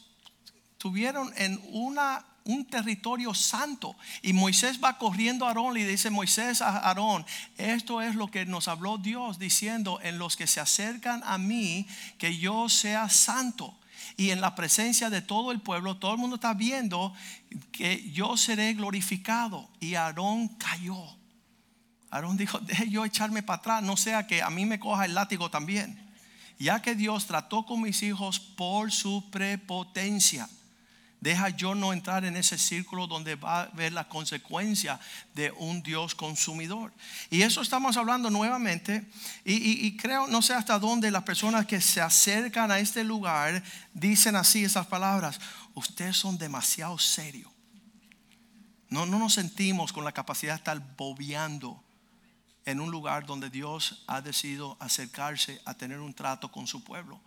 Tuvieron 0.78 1.32
en 1.36 1.60
una, 1.72 2.24
un 2.44 2.64
territorio 2.64 3.34
santo. 3.34 3.96
Y 4.22 4.32
Moisés 4.32 4.78
va 4.82 4.96
corriendo 4.96 5.44
a 5.44 5.48
Aarón 5.48 5.76
y 5.76 5.82
dice, 5.82 6.08
Moisés 6.08 6.62
a 6.62 6.78
Aarón, 6.78 7.26
esto 7.56 8.00
es 8.00 8.14
lo 8.14 8.30
que 8.30 8.46
nos 8.46 8.68
habló 8.68 8.96
Dios 8.96 9.40
diciendo, 9.40 9.98
en 10.02 10.18
los 10.18 10.36
que 10.36 10.46
se 10.46 10.60
acercan 10.60 11.22
a 11.24 11.36
mí, 11.36 11.86
que 12.16 12.38
yo 12.38 12.68
sea 12.68 13.08
santo. 13.08 13.76
Y 14.18 14.32
en 14.32 14.40
la 14.40 14.56
presencia 14.56 15.10
de 15.10 15.22
todo 15.22 15.52
el 15.52 15.60
pueblo, 15.60 15.96
todo 15.96 16.12
el 16.12 16.18
mundo 16.18 16.34
está 16.34 16.52
viendo 16.52 17.14
que 17.70 18.10
yo 18.10 18.36
seré 18.36 18.74
glorificado. 18.74 19.70
Y 19.78 19.94
Aarón 19.94 20.48
cayó. 20.48 20.98
Aarón 22.10 22.36
dijo, 22.36 22.58
deje 22.58 22.90
yo 22.90 23.04
echarme 23.04 23.44
para 23.44 23.58
atrás, 23.58 23.82
no 23.84 23.96
sea 23.96 24.26
que 24.26 24.42
a 24.42 24.50
mí 24.50 24.66
me 24.66 24.80
coja 24.80 25.04
el 25.04 25.14
látigo 25.14 25.52
también. 25.52 26.04
Ya 26.58 26.82
que 26.82 26.96
Dios 26.96 27.26
trató 27.26 27.64
con 27.64 27.80
mis 27.80 28.02
hijos 28.02 28.40
por 28.40 28.90
su 28.90 29.30
prepotencia. 29.30 30.48
Deja 31.20 31.48
yo 31.48 31.74
no 31.74 31.92
entrar 31.92 32.24
en 32.24 32.36
ese 32.36 32.56
círculo 32.56 33.08
donde 33.08 33.34
va 33.34 33.62
a 33.62 33.66
ver 33.68 33.92
la 33.92 34.08
consecuencia 34.08 35.00
de 35.34 35.50
un 35.50 35.82
Dios 35.82 36.14
consumidor. 36.14 36.92
Y 37.28 37.42
eso 37.42 37.60
estamos 37.60 37.96
hablando 37.96 38.30
nuevamente. 38.30 39.04
Y, 39.44 39.96
creo, 39.96 40.28
no 40.28 40.42
sé 40.42 40.54
hasta 40.54 40.78
dónde 40.78 41.10
las 41.10 41.24
personas 41.24 41.66
que 41.66 41.80
se 41.80 42.00
acercan 42.00 42.70
a 42.70 42.78
este 42.78 43.02
lugar 43.02 43.62
dicen 43.92 44.36
así 44.36 44.62
esas 44.62 44.86
palabras. 44.86 45.40
Ustedes 45.74 46.16
son 46.16 46.38
demasiado 46.38 46.96
serios. 46.98 47.50
No, 48.88 49.04
no 49.04 49.18
nos 49.18 49.34
sentimos 49.34 49.92
con 49.92 50.04
la 50.04 50.12
capacidad 50.12 50.52
de 50.52 50.58
estar 50.58 50.96
bobeando 50.96 51.82
en 52.64 52.80
un 52.80 52.90
lugar 52.90 53.26
donde 53.26 53.50
Dios 53.50 54.04
ha 54.06 54.20
decidido 54.20 54.76
acercarse 54.78 55.60
a 55.64 55.74
tener 55.74 55.98
un 55.98 56.14
trato 56.14 56.52
con 56.52 56.66
su 56.66 56.84
pueblo. 56.84 57.20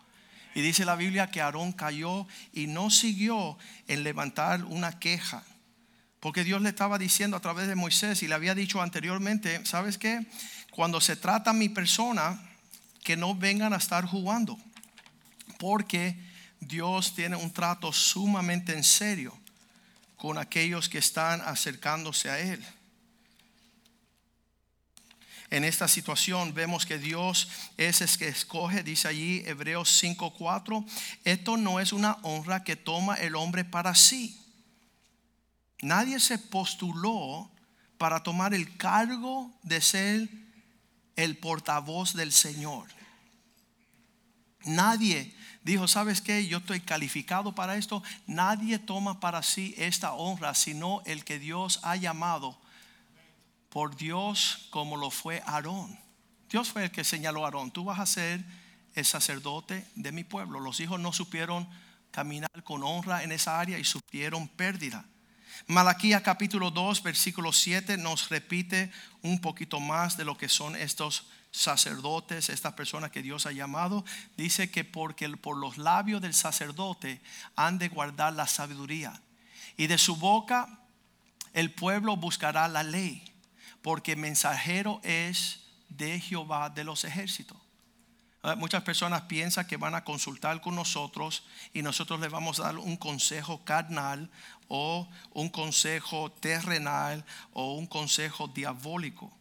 Y 0.54 0.60
dice 0.60 0.84
la 0.84 0.96
Biblia 0.96 1.30
que 1.30 1.40
Aarón 1.40 1.72
cayó 1.72 2.26
y 2.52 2.66
no 2.66 2.90
siguió 2.90 3.56
en 3.88 4.04
levantar 4.04 4.64
una 4.64 4.98
queja. 4.98 5.44
Porque 6.20 6.44
Dios 6.44 6.62
le 6.62 6.68
estaba 6.68 6.98
diciendo 6.98 7.36
a 7.36 7.40
través 7.40 7.68
de 7.68 7.74
Moisés 7.74 8.22
y 8.22 8.28
le 8.28 8.34
había 8.34 8.54
dicho 8.54 8.80
anteriormente, 8.80 9.64
¿sabes 9.64 9.98
qué? 9.98 10.26
Cuando 10.70 11.00
se 11.00 11.16
trata 11.16 11.50
a 11.50 11.54
mi 11.54 11.68
persona, 11.68 12.40
que 13.02 13.16
no 13.16 13.34
vengan 13.34 13.72
a 13.72 13.78
estar 13.78 14.04
jugando. 14.04 14.58
Porque 15.58 16.16
Dios 16.60 17.14
tiene 17.14 17.36
un 17.36 17.52
trato 17.52 17.92
sumamente 17.92 18.72
en 18.72 18.84
serio 18.84 19.36
con 20.16 20.38
aquellos 20.38 20.88
que 20.88 20.98
están 20.98 21.40
acercándose 21.40 22.30
a 22.30 22.38
Él 22.38 22.64
en 25.52 25.64
esta 25.64 25.86
situación 25.86 26.54
vemos 26.54 26.86
que 26.86 26.96
Dios 26.96 27.46
es 27.76 28.00
el 28.00 28.08
que 28.16 28.28
escoge, 28.28 28.82
dice 28.82 29.06
allí 29.06 29.42
Hebreos 29.44 29.90
5:4, 30.02 30.82
esto 31.24 31.58
no 31.58 31.78
es 31.78 31.92
una 31.92 32.16
honra 32.22 32.64
que 32.64 32.74
toma 32.74 33.16
el 33.16 33.36
hombre 33.36 33.62
para 33.62 33.94
sí. 33.94 34.40
Nadie 35.82 36.20
se 36.20 36.38
postuló 36.38 37.50
para 37.98 38.22
tomar 38.22 38.54
el 38.54 38.78
cargo 38.78 39.52
de 39.62 39.82
ser 39.82 40.26
el 41.16 41.36
portavoz 41.36 42.14
del 42.14 42.32
Señor. 42.32 42.88
Nadie 44.64 45.36
dijo, 45.64 45.86
¿sabes 45.86 46.22
qué? 46.22 46.46
Yo 46.46 46.58
estoy 46.58 46.80
calificado 46.80 47.54
para 47.54 47.76
esto. 47.76 48.02
Nadie 48.26 48.78
toma 48.78 49.20
para 49.20 49.42
sí 49.42 49.74
esta 49.76 50.14
honra, 50.14 50.54
sino 50.54 51.02
el 51.04 51.26
que 51.26 51.38
Dios 51.38 51.80
ha 51.82 51.96
llamado 51.96 52.61
por 53.72 53.96
Dios 53.96 54.66
como 54.68 54.98
lo 54.98 55.10
fue 55.10 55.42
Aarón. 55.46 55.98
Dios 56.50 56.68
fue 56.68 56.84
el 56.84 56.90
que 56.90 57.04
señaló 57.04 57.42
a 57.42 57.46
Aarón, 57.46 57.70
tú 57.70 57.84
vas 57.84 57.98
a 57.98 58.06
ser 58.06 58.44
el 58.94 59.06
sacerdote 59.06 59.86
de 59.94 60.12
mi 60.12 60.24
pueblo. 60.24 60.60
Los 60.60 60.78
hijos 60.80 61.00
no 61.00 61.12
supieron 61.14 61.66
caminar 62.10 62.62
con 62.64 62.82
honra 62.84 63.22
en 63.22 63.32
esa 63.32 63.58
área 63.58 63.78
y 63.78 63.84
supieron 63.84 64.46
pérdida. 64.46 65.06
Malaquías 65.66 66.20
capítulo 66.20 66.70
2, 66.70 67.02
versículo 67.02 67.50
7 67.52 67.96
nos 67.96 68.28
repite 68.28 68.92
un 69.22 69.40
poquito 69.40 69.80
más 69.80 70.18
de 70.18 70.26
lo 70.26 70.36
que 70.36 70.50
son 70.50 70.76
estos 70.76 71.26
sacerdotes, 71.50 72.50
estas 72.50 72.74
personas 72.74 73.10
que 73.10 73.22
Dios 73.22 73.46
ha 73.46 73.52
llamado. 73.52 74.04
Dice 74.36 74.70
que 74.70 74.84
porque 74.84 75.28
por 75.30 75.56
los 75.56 75.78
labios 75.78 76.20
del 76.20 76.34
sacerdote 76.34 77.22
han 77.56 77.78
de 77.78 77.88
guardar 77.88 78.34
la 78.34 78.46
sabiduría. 78.46 79.22
Y 79.78 79.86
de 79.86 79.96
su 79.96 80.16
boca 80.16 80.80
el 81.54 81.72
pueblo 81.72 82.16
buscará 82.16 82.68
la 82.68 82.82
ley, 82.82 83.31
porque 83.82 84.16
mensajero 84.16 85.00
es 85.02 85.60
de 85.88 86.20
Jehová 86.20 86.70
de 86.70 86.84
los 86.84 87.04
ejércitos. 87.04 87.58
Muchas 88.56 88.82
personas 88.82 89.22
piensan 89.22 89.68
que 89.68 89.76
van 89.76 89.94
a 89.94 90.02
consultar 90.02 90.60
con 90.60 90.74
nosotros 90.74 91.44
y 91.72 91.82
nosotros 91.82 92.18
les 92.18 92.30
vamos 92.30 92.58
a 92.58 92.64
dar 92.64 92.78
un 92.78 92.96
consejo 92.96 93.62
carnal 93.64 94.30
o 94.66 95.08
un 95.32 95.48
consejo 95.48 96.32
terrenal 96.32 97.24
o 97.52 97.74
un 97.74 97.86
consejo 97.86 98.48
diabólico. 98.48 99.32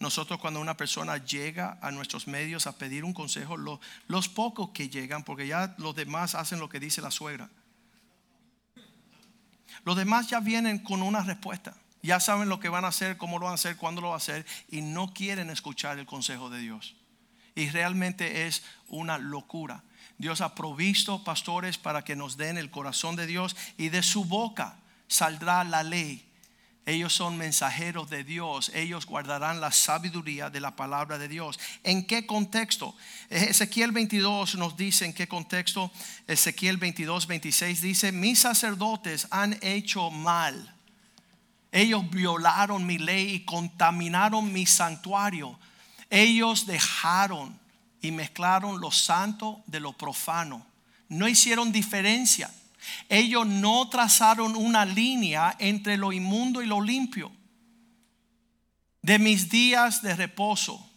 Nosotros 0.00 0.40
cuando 0.40 0.60
una 0.60 0.76
persona 0.76 1.18
llega 1.18 1.78
a 1.80 1.92
nuestros 1.92 2.26
medios 2.26 2.66
a 2.66 2.76
pedir 2.76 3.04
un 3.04 3.14
consejo, 3.14 3.56
los 3.56 4.28
pocos 4.28 4.70
que 4.70 4.88
llegan, 4.88 5.22
porque 5.22 5.46
ya 5.46 5.76
los 5.78 5.94
demás 5.94 6.34
hacen 6.34 6.58
lo 6.58 6.68
que 6.68 6.80
dice 6.80 7.00
la 7.00 7.12
suegra. 7.12 7.48
Los 9.84 9.96
demás 9.96 10.28
ya 10.28 10.40
vienen 10.40 10.80
con 10.80 11.02
una 11.02 11.22
respuesta. 11.22 11.76
Ya 12.04 12.20
saben 12.20 12.50
lo 12.50 12.60
que 12.60 12.68
van 12.68 12.84
a 12.84 12.88
hacer, 12.88 13.16
cómo 13.16 13.38
lo 13.38 13.46
van 13.46 13.52
a 13.52 13.54
hacer, 13.54 13.78
cuándo 13.78 14.02
lo 14.02 14.08
van 14.08 14.16
a 14.16 14.18
hacer 14.18 14.44
y 14.68 14.82
no 14.82 15.14
quieren 15.14 15.48
escuchar 15.48 15.98
el 15.98 16.04
consejo 16.04 16.50
de 16.50 16.58
Dios. 16.58 16.94
Y 17.54 17.70
realmente 17.70 18.46
es 18.46 18.62
una 18.88 19.16
locura. 19.16 19.82
Dios 20.18 20.42
ha 20.42 20.54
provisto 20.54 21.24
pastores 21.24 21.78
para 21.78 22.04
que 22.04 22.14
nos 22.14 22.36
den 22.36 22.58
el 22.58 22.70
corazón 22.70 23.16
de 23.16 23.26
Dios 23.26 23.56
y 23.78 23.88
de 23.88 24.02
su 24.02 24.26
boca 24.26 24.76
saldrá 25.08 25.64
la 25.64 25.82
ley. 25.82 26.30
Ellos 26.84 27.14
son 27.14 27.38
mensajeros 27.38 28.10
de 28.10 28.22
Dios. 28.22 28.70
Ellos 28.74 29.06
guardarán 29.06 29.62
la 29.62 29.72
sabiduría 29.72 30.50
de 30.50 30.60
la 30.60 30.76
palabra 30.76 31.16
de 31.16 31.28
Dios. 31.28 31.58
¿En 31.84 32.06
qué 32.06 32.26
contexto? 32.26 32.94
Ezequiel 33.30 33.92
22 33.92 34.56
nos 34.56 34.76
dice 34.76 35.06
en 35.06 35.14
qué 35.14 35.26
contexto. 35.26 35.90
Ezequiel 36.26 36.76
22, 36.76 37.26
26 37.26 37.80
dice, 37.80 38.12
mis 38.12 38.40
sacerdotes 38.40 39.26
han 39.30 39.58
hecho 39.62 40.10
mal. 40.10 40.73
Ellos 41.74 42.08
violaron 42.08 42.86
mi 42.86 42.96
ley 42.96 43.34
y 43.34 43.44
contaminaron 43.44 44.50
mi 44.50 44.64
santuario 44.64 45.58
ellos 46.14 46.66
dejaron 46.66 47.58
y 48.00 48.12
mezclaron 48.12 48.80
lo 48.80 48.92
santo 48.92 49.64
de 49.66 49.80
lo 49.80 49.94
profano. 49.94 50.64
No 51.08 51.26
hicieron 51.26 51.72
diferencia. 51.72 52.54
Ellos 53.08 53.44
no 53.46 53.88
trazaron 53.88 54.54
una 54.54 54.84
línea 54.84 55.56
entre 55.58 55.96
lo 55.96 56.12
inmundo 56.12 56.62
y 56.62 56.66
lo 56.66 56.80
limpio. 56.80 57.32
De 59.02 59.18
mis 59.18 59.50
días 59.50 60.02
de 60.02 60.14
reposo, 60.14 60.88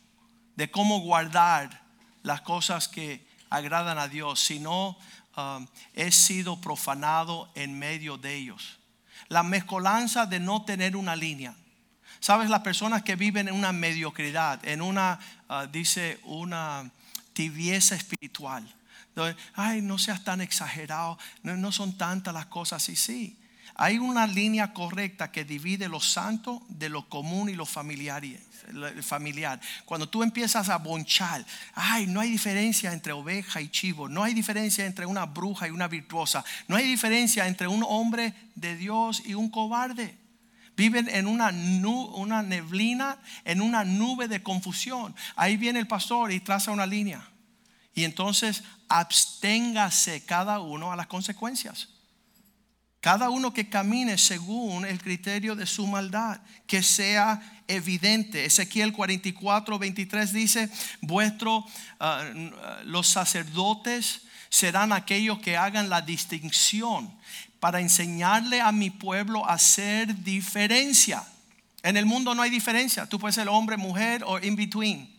de 0.56 0.70
cómo 0.70 1.00
guardar 1.00 1.82
las 2.22 2.42
cosas 2.42 2.88
que 2.88 3.28
agradan 3.50 3.98
a 3.98 4.08
Dios, 4.08 4.40
sino 4.40 5.00
um, 5.36 5.66
he 5.94 6.12
sido 6.12 6.62
profanado 6.62 7.52
en 7.56 7.78
medio 7.80 8.18
de 8.18 8.36
ellos. 8.36 8.77
La 9.30 9.44
mezcolanza 9.44 10.26
de 10.26 10.40
no 10.40 10.64
tener 10.64 10.96
una 10.96 11.16
línea. 11.16 11.56
Sabes, 12.20 12.50
las 12.50 12.62
personas 12.62 13.04
que 13.04 13.16
viven 13.16 13.48
en 13.48 13.54
una 13.54 13.72
mediocridad, 13.72 14.66
en 14.66 14.82
una, 14.82 15.20
ah, 15.50 15.68
dice, 15.68 16.20
una 16.24 16.90
tibieza 17.34 17.96
espiritual. 17.96 18.68
Ay, 19.56 19.82
no 19.82 19.98
seas 19.98 20.24
tan 20.24 20.42
exagerado, 20.42 21.18
no, 21.44 21.72
son 21.72 21.98
tantas 21.98 22.34
las 22.34 22.48
cosas. 22.48 22.88
Y 22.90 22.96
sí, 22.96 23.38
hay 23.76 23.98
una 23.98 24.28
línea 24.28 24.74
correcta 24.74 25.32
que 25.32 25.44
divide 25.44 25.90
lo 25.90 26.00
santo 26.00 26.64
de 26.70 26.90
lo 26.90 27.10
común 27.10 27.50
y 27.50 27.54
lo 27.54 27.66
familiar. 27.66 28.24
Familiar. 29.02 29.60
Cuando 29.86 30.10
tú 30.10 30.24
empiezas 30.24 30.70
a 30.70 30.78
bonchar, 30.78 31.46
ay, 31.74 32.08
no 32.08 32.20
hay 32.20 32.30
diferencia 32.30 32.94
entre 32.94 33.14
oveja 33.14 33.62
y 33.62 33.70
chivo, 33.70 34.10
no 34.10 34.24
hay 34.24 34.34
diferencia 34.34 34.86
entre 34.86 35.06
una 35.06 35.26
bruja 35.26 35.68
y 35.68 35.72
una 35.72 35.88
virtuosa, 35.88 36.44
no 36.68 36.76
hay 36.76 36.86
diferencia 36.86 37.48
entre 37.48 37.68
un 37.68 37.84
hombre 37.88 38.34
de 38.56 38.76
Dios 38.76 39.24
y 39.26 39.34
un 39.34 39.50
cobarde. 39.50 40.18
Viven 40.76 41.10
en 41.10 41.26
una, 41.26 41.50
una 41.50 42.44
neblina, 42.44 43.18
en 43.46 43.62
una 43.62 43.84
nube 43.84 44.28
de 44.28 44.44
confusión. 44.44 45.16
Ahí 45.36 45.58
viene 45.58 45.80
el 45.80 45.88
pastor 45.88 46.32
y 46.32 46.40
traza 46.40 46.72
una 46.72 46.86
línea. 46.86 47.28
Y 47.96 48.04
entonces 48.04 48.64
absténgase 48.88 50.24
cada 50.24 50.60
uno 50.60 50.92
a 50.92 50.96
las 50.96 51.08
consecuencias. 51.08 51.90
Cada 53.02 53.30
uno 53.30 53.54
que 53.54 53.70
camine 53.70 54.18
según 54.18 54.86
el 54.86 55.02
criterio 55.02 55.56
de 55.56 55.66
su 55.66 55.86
maldad, 55.88 56.40
que 56.66 56.82
sea 56.82 57.62
evidente. 57.68 58.46
Ezequiel 58.46 58.92
44, 58.92 59.80
23 59.80 60.34
dice, 60.34 60.70
vuestro, 61.02 61.66
ah, 62.00 62.24
los 62.86 63.08
sacerdotes 63.08 64.22
serán 64.50 64.92
aquellos 64.94 65.40
que 65.40 65.58
hagan 65.58 65.90
la 65.90 66.02
distinción 66.02 67.14
para 67.60 67.82
enseñarle 67.82 68.62
a 68.62 68.72
mi 68.72 68.90
pueblo 68.90 69.46
a 69.46 69.54
hacer 69.54 70.24
diferencia. 70.24 71.24
En 71.84 71.98
el 71.98 72.06
mundo 72.06 72.36
no 72.36 72.42
hay 72.42 72.50
diferencia. 72.50 73.06
Tú 73.08 73.20
puedes 73.20 73.36
ser 73.36 73.48
hombre, 73.50 73.78
mujer 73.78 74.24
o 74.26 74.40
in 74.40 74.56
between. 74.56 75.18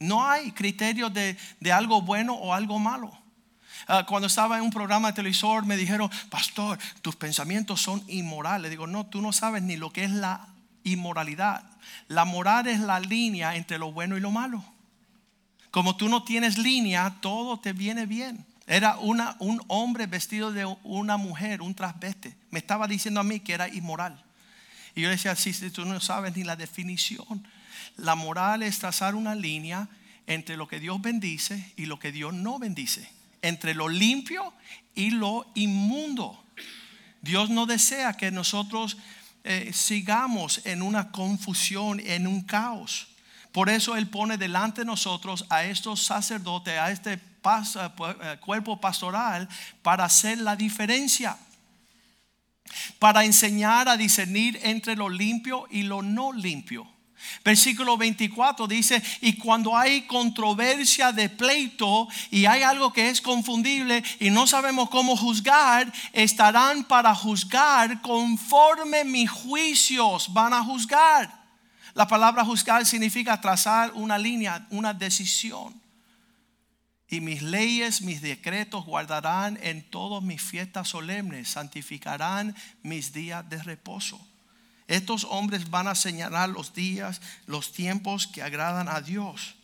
No 0.00 0.28
hay 0.28 0.52
criterio 0.52 1.10
de, 1.10 1.36
algo 1.72 2.02
bueno 2.02 2.34
o 2.34 2.54
algo 2.54 2.78
malo. 2.78 3.17
Ah, 3.86 4.04
cuando 4.06 4.26
estaba 4.26 4.58
en 4.58 4.64
un 4.64 4.70
programa 4.70 5.08
de 5.08 5.14
televisor 5.14 5.64
me 5.64 5.76
dijeron, 5.76 6.10
pastor, 6.30 6.78
tus 7.02 7.16
pensamientos 7.16 7.80
son 7.80 8.02
inmorales. 8.08 8.70
Digo, 8.70 8.86
no, 8.86 9.06
tú 9.06 9.22
no 9.22 9.32
sabes 9.32 9.62
ni 9.62 9.76
lo 9.76 9.92
que 9.92 10.04
es 10.04 10.10
la 10.10 10.48
inmoralidad. 10.84 11.64
La 12.08 12.24
moral 12.24 12.66
es 12.66 12.80
la 12.80 13.00
línea 13.00 13.56
entre 13.56 13.78
lo 13.78 13.92
bueno 13.92 14.16
y 14.16 14.20
lo 14.20 14.30
malo. 14.30 14.64
Como 15.70 15.96
tú 15.96 16.08
no 16.08 16.24
tienes 16.24 16.58
línea, 16.58 17.16
todo 17.20 17.60
te 17.60 17.72
viene 17.72 18.06
bien. 18.06 18.44
Era 18.66 18.98
una, 18.98 19.36
un 19.38 19.62
hombre 19.68 20.06
vestido 20.06 20.52
de 20.52 20.64
una 20.82 21.16
mujer, 21.16 21.62
un 21.62 21.74
trasveste. 21.74 22.36
Me 22.50 22.58
estaba 22.58 22.86
diciendo 22.86 23.20
a 23.20 23.24
mí 23.24 23.40
que 23.40 23.54
era 23.54 23.68
inmoral. 23.68 24.22
Y 24.94 25.02
yo 25.02 25.10
decía, 25.10 25.36
si 25.36 25.52
tú 25.70 25.84
no 25.84 26.00
sabes 26.00 26.36
ni 26.36 26.44
la 26.44 26.56
definición. 26.56 27.46
La 27.96 28.14
moral 28.14 28.62
es 28.62 28.78
trazar 28.78 29.14
una 29.14 29.34
línea 29.34 29.88
entre 30.26 30.56
lo 30.56 30.68
que 30.68 30.80
Dios 30.80 31.00
bendice 31.00 31.72
y 31.76 31.86
lo 31.86 31.98
que 31.98 32.12
Dios 32.12 32.34
no 32.34 32.58
bendice. 32.58 33.08
Entre 33.42 33.74
lo 33.74 33.88
limpio 33.88 34.52
y 34.94 35.10
lo 35.10 35.50
inmundo. 35.54 36.44
Dios 37.22 37.50
no 37.50 37.66
desea 37.66 38.14
que 38.14 38.30
nosotros 38.30 38.96
eh, 39.44 39.70
sigamos 39.72 40.60
en 40.64 40.82
una 40.82 41.10
confusión, 41.10 42.00
en 42.00 42.26
un 42.26 42.42
caos. 42.42 43.08
Por 43.52 43.70
eso 43.70 43.96
Él 43.96 44.08
pone 44.08 44.36
delante 44.36 44.82
de 44.82 44.86
nosotros 44.86 45.46
a 45.48 45.64
estos 45.64 46.02
sacerdotes, 46.02 46.78
a 46.78 46.90
este 46.90 47.12
eh, 47.14 47.20
eh, 47.44 48.36
cuerpo 48.40 48.80
pastoral 48.80 49.48
para 49.82 50.04
hacer 50.04 50.38
la 50.38 50.54
diferencia. 50.54 51.38
Para 52.98 53.24
enseñar 53.24 53.88
a 53.88 53.96
discernir 53.96 54.60
entre 54.62 54.96
lo 54.96 55.08
limpio 55.08 55.66
y 55.70 55.82
lo 55.82 56.02
no 56.02 56.32
limpio. 56.32 56.86
Versículo 57.44 57.96
24 57.96 58.66
dice, 58.66 59.02
y 59.20 59.34
cuando 59.34 59.76
hay 59.76 60.02
controversia 60.02 61.12
de 61.12 61.28
pleito 61.28 62.08
y 62.30 62.46
hay 62.46 62.62
algo 62.62 62.92
que 62.92 63.10
es 63.10 63.20
confundible 63.20 64.02
y 64.20 64.30
no 64.30 64.46
sabemos 64.46 64.90
cómo 64.90 65.16
juzgar, 65.16 65.92
estarán 66.12 66.84
para 66.84 67.14
juzgar 67.14 68.00
conforme 68.02 69.04
mis 69.04 69.30
juicios 69.30 70.32
van 70.32 70.52
a 70.52 70.62
juzgar. 70.62 71.38
La 71.94 72.06
palabra 72.06 72.44
juzgar 72.44 72.86
significa 72.86 73.40
trazar 73.40 73.92
una 73.94 74.18
línea, 74.18 74.66
una 74.70 74.94
decisión. 74.94 75.80
Y 77.08 77.20
mis 77.20 77.40
leyes, 77.40 78.02
mis 78.02 78.20
decretos 78.20 78.84
guardarán 78.84 79.58
en 79.62 79.82
todas 79.88 80.22
mis 80.22 80.42
fiestas 80.42 80.88
solemnes, 80.88 81.48
santificarán 81.48 82.54
mis 82.82 83.12
días 83.12 83.48
de 83.48 83.62
reposo. 83.62 84.27
Estos 84.88 85.24
hombres 85.24 85.70
van 85.70 85.86
a 85.86 85.94
señalar 85.94 86.48
los 86.48 86.74
días, 86.74 87.20
los 87.46 87.72
tiempos 87.72 88.26
que 88.26 88.42
agradan 88.42 88.88
a 88.88 89.02
Dios. 89.02 89.54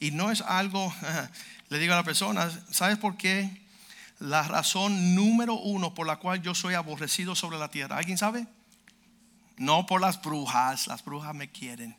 Y 0.00 0.12
no 0.12 0.30
es 0.30 0.40
algo, 0.40 0.94
le 1.68 1.78
digo 1.78 1.92
a 1.92 1.96
la 1.96 2.04
persona, 2.04 2.50
¿sabes 2.70 2.96
por 2.96 3.16
qué? 3.16 3.66
La 4.20 4.44
razón 4.44 5.14
número 5.14 5.54
uno 5.54 5.94
por 5.94 6.06
la 6.06 6.16
cual 6.16 6.42
yo 6.42 6.54
soy 6.54 6.74
aborrecido 6.74 7.34
sobre 7.34 7.58
la 7.58 7.68
tierra. 7.68 7.98
¿Alguien 7.98 8.18
sabe? 8.18 8.46
No 9.56 9.84
por 9.86 10.00
las 10.00 10.22
brujas, 10.22 10.86
las 10.86 11.04
brujas 11.04 11.34
me 11.34 11.50
quieren. 11.50 11.96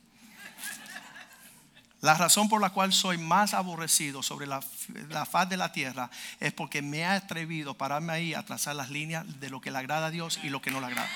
La 2.01 2.13
razón 2.13 2.47
por 2.47 2.61
la 2.61 2.69
cual 2.69 2.93
soy 2.93 3.17
más 3.17 3.53
aborrecido 3.53 4.23
sobre 4.23 4.47
la, 4.47 4.61
faz 4.61 5.49
de 5.49 5.57
la 5.57 5.73
tierra 5.73 6.09
es 6.39 6.53
porque 6.53 6.81
me 6.81 6.99
he 6.99 7.05
atrevido 7.05 7.71
a 7.71 7.77
pararme 7.77 8.13
ahí 8.13 8.33
a 8.33 8.45
trazar 8.45 8.77
las 8.77 8.89
líneas 8.89 9.25
de 9.41 9.49
lo 9.49 9.59
que 9.59 9.69
le 9.69 9.79
agrada 9.79 10.07
a 10.07 10.11
Dios 10.11 10.39
y 10.41 10.49
lo 10.49 10.61
que 10.61 10.71
no 10.71 10.79
le 10.79 10.87
agrada. 10.87 11.09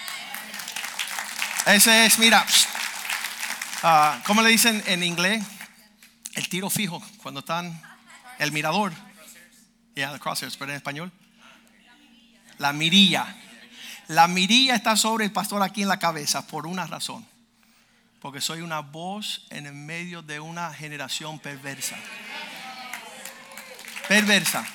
Ese 1.66 2.05
es, 2.05 2.20
mira, 2.20 2.45
uh, 3.84 4.22
¿cómo 4.26 4.41
le 4.41 4.49
dicen 4.49 4.84
en 4.86 5.01
inglés? 5.01 5.45
El 6.34 6.49
tiro 6.49 6.70
fijo, 6.70 7.01
cuando 7.22 7.39
están, 7.39 7.82
el 8.39 8.51
mirador. 8.51 8.91
Yeah, 9.95 10.11
the 10.11 10.20
crosshairs, 10.20 10.57
pero 10.57 10.72
en 10.72 10.78
español. 10.78 11.09
La 12.57 12.74
mirilla. 12.74 13.34
La 14.07 14.28
mirilla 14.28 14.76
está 14.76 14.97
sobre 14.97 15.24
el 15.24 15.32
pastor 15.32 15.64
aquí 15.64 15.84
en 15.84 15.88
la 15.88 15.99
cabeza 15.99 16.45
por 16.47 16.68
una 16.68 16.86
razón. 16.86 17.26
Porque 18.20 18.41
soy 18.41 18.59
una 18.59 18.82
voz 18.82 19.45
en 19.49 19.66
el 19.66 19.74
medio 19.74 20.22
de 20.22 20.41
una 20.41 20.74
generación 20.74 21.39
perversa. 21.39 21.95
Perversa. 24.09 24.66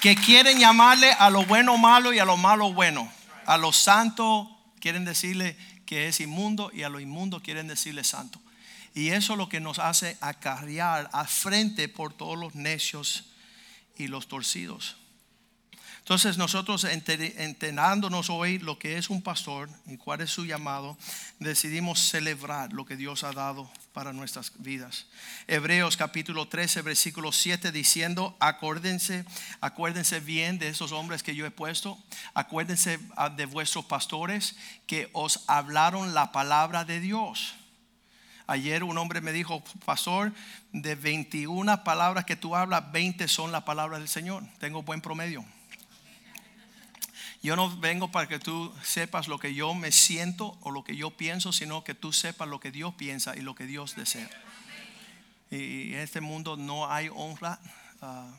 Que 0.00 0.16
quieren 0.16 0.58
llamarle 0.58 1.12
a 1.12 1.28
lo 1.28 1.44
bueno 1.44 1.76
malo 1.76 2.14
y 2.14 2.18
a 2.18 2.24
lo 2.24 2.38
malo 2.38 2.72
bueno. 2.72 3.12
A 3.44 3.58
lo 3.58 3.72
santo 3.72 4.48
quieren 4.80 5.04
decirle 5.04 5.56
que 5.86 6.08
es 6.08 6.20
inmundo 6.20 6.70
y 6.72 6.82
a 6.82 6.88
lo 6.88 7.00
inmundo 7.00 7.40
quieren 7.42 7.68
decirle 7.68 8.04
santo. 8.04 8.40
Y 8.94 9.08
eso 9.08 9.32
es 9.32 9.38
lo 9.38 9.48
que 9.48 9.60
nos 9.60 9.78
hace 9.78 10.16
acarrear 10.20 11.08
a 11.12 11.24
frente 11.24 11.88
por 11.88 12.12
todos 12.12 12.38
los 12.38 12.54
necios 12.54 13.24
y 13.96 14.08
los 14.08 14.28
torcidos. 14.28 14.96
Entonces 16.02 16.36
nosotros 16.36 16.82
enterándonos 16.82 18.28
hoy 18.28 18.58
lo 18.58 18.76
que 18.76 18.98
es 18.98 19.08
un 19.08 19.22
pastor 19.22 19.70
y 19.86 19.98
cuál 19.98 20.20
es 20.20 20.30
su 20.30 20.44
llamado, 20.44 20.98
decidimos 21.38 22.00
celebrar 22.00 22.72
lo 22.72 22.84
que 22.84 22.96
Dios 22.96 23.22
ha 23.22 23.30
dado 23.30 23.70
para 23.92 24.12
nuestras 24.12 24.52
vidas. 24.58 25.06
Hebreos 25.46 25.96
capítulo 25.96 26.48
13, 26.48 26.82
versículo 26.82 27.30
7 27.30 27.70
diciendo, 27.70 28.36
acuérdense, 28.40 29.24
acuérdense 29.60 30.18
bien 30.18 30.58
de 30.58 30.70
esos 30.70 30.90
hombres 30.90 31.22
que 31.22 31.36
yo 31.36 31.46
he 31.46 31.52
puesto, 31.52 31.96
acuérdense 32.34 32.98
ah, 33.14 33.30
de 33.30 33.46
vuestros 33.46 33.84
pastores 33.84 34.56
que 34.88 35.08
os 35.12 35.44
hablaron 35.46 36.14
la 36.14 36.32
palabra 36.32 36.84
de 36.84 36.98
Dios. 36.98 37.54
Ayer 38.48 38.82
un 38.82 38.98
hombre 38.98 39.20
me 39.20 39.30
dijo, 39.30 39.62
pastor, 39.84 40.32
de 40.72 40.96
21 40.96 41.84
palabras 41.84 42.24
que 42.24 42.34
tú 42.34 42.56
hablas, 42.56 42.90
20 42.90 43.28
son 43.28 43.52
la 43.52 43.64
palabra 43.64 44.00
del 44.00 44.08
Señor. 44.08 44.42
Tengo 44.58 44.82
buen 44.82 45.00
promedio. 45.00 45.44
Yo 47.42 47.56
no 47.56 47.76
vengo 47.76 48.12
para 48.12 48.28
que 48.28 48.38
tú 48.38 48.72
sepas 48.84 49.26
lo 49.26 49.38
que 49.38 49.52
yo 49.52 49.74
me 49.74 49.90
siento 49.90 50.56
o 50.60 50.70
lo 50.70 50.84
que 50.84 50.94
yo 50.94 51.10
pienso, 51.10 51.52
sino 51.52 51.82
que 51.82 51.94
tú 51.94 52.12
sepas 52.12 52.48
lo 52.48 52.60
que 52.60 52.70
Dios 52.70 52.94
piensa 52.94 53.36
y 53.36 53.40
lo 53.40 53.56
que 53.56 53.66
Dios 53.66 53.96
desea. 53.96 54.30
Y 55.50 55.92
en 55.92 55.98
este 55.98 56.20
mundo 56.20 56.56
no 56.56 56.90
hay 56.90 57.10
honra. 57.12 57.58
Ah, 58.00 58.30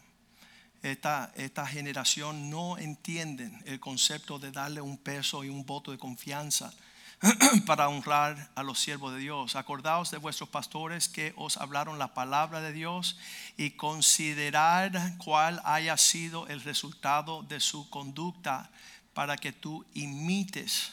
esta, 0.81 1.33
esta 1.35 1.67
generación 1.67 2.49
no 2.49 2.77
entienden 2.77 3.61
el 3.65 3.79
concepto 3.81 4.39
de 4.39 4.51
darle 4.51 4.79
un 4.79 4.97
peso 4.97 5.43
y 5.43 5.49
un 5.49 5.65
voto 5.65 5.91
de 5.91 5.97
confianza 5.97 6.73
para 7.65 7.87
honrar 7.87 8.49
a 8.55 8.63
los 8.63 8.79
siervos 8.79 9.13
de 9.13 9.19
Dios. 9.19 9.55
Acordaos 9.55 10.11
de 10.11 10.17
vuestros 10.17 10.49
pastores 10.49 11.07
que 11.07 11.33
os 11.37 11.57
hablaron 11.57 11.99
la 11.99 12.13
palabra 12.13 12.61
de 12.61 12.73
Dios 12.73 13.17
y 13.55 13.71
considerar 13.71 15.17
cuál 15.17 15.61
haya 15.63 15.95
sido 15.97 16.47
el 16.47 16.61
resultado 16.61 17.43
de 17.43 17.59
su 17.59 17.89
conducta 17.89 18.69
para 19.13 19.37
que 19.37 19.51
tú 19.51 19.85
imites 19.93 20.91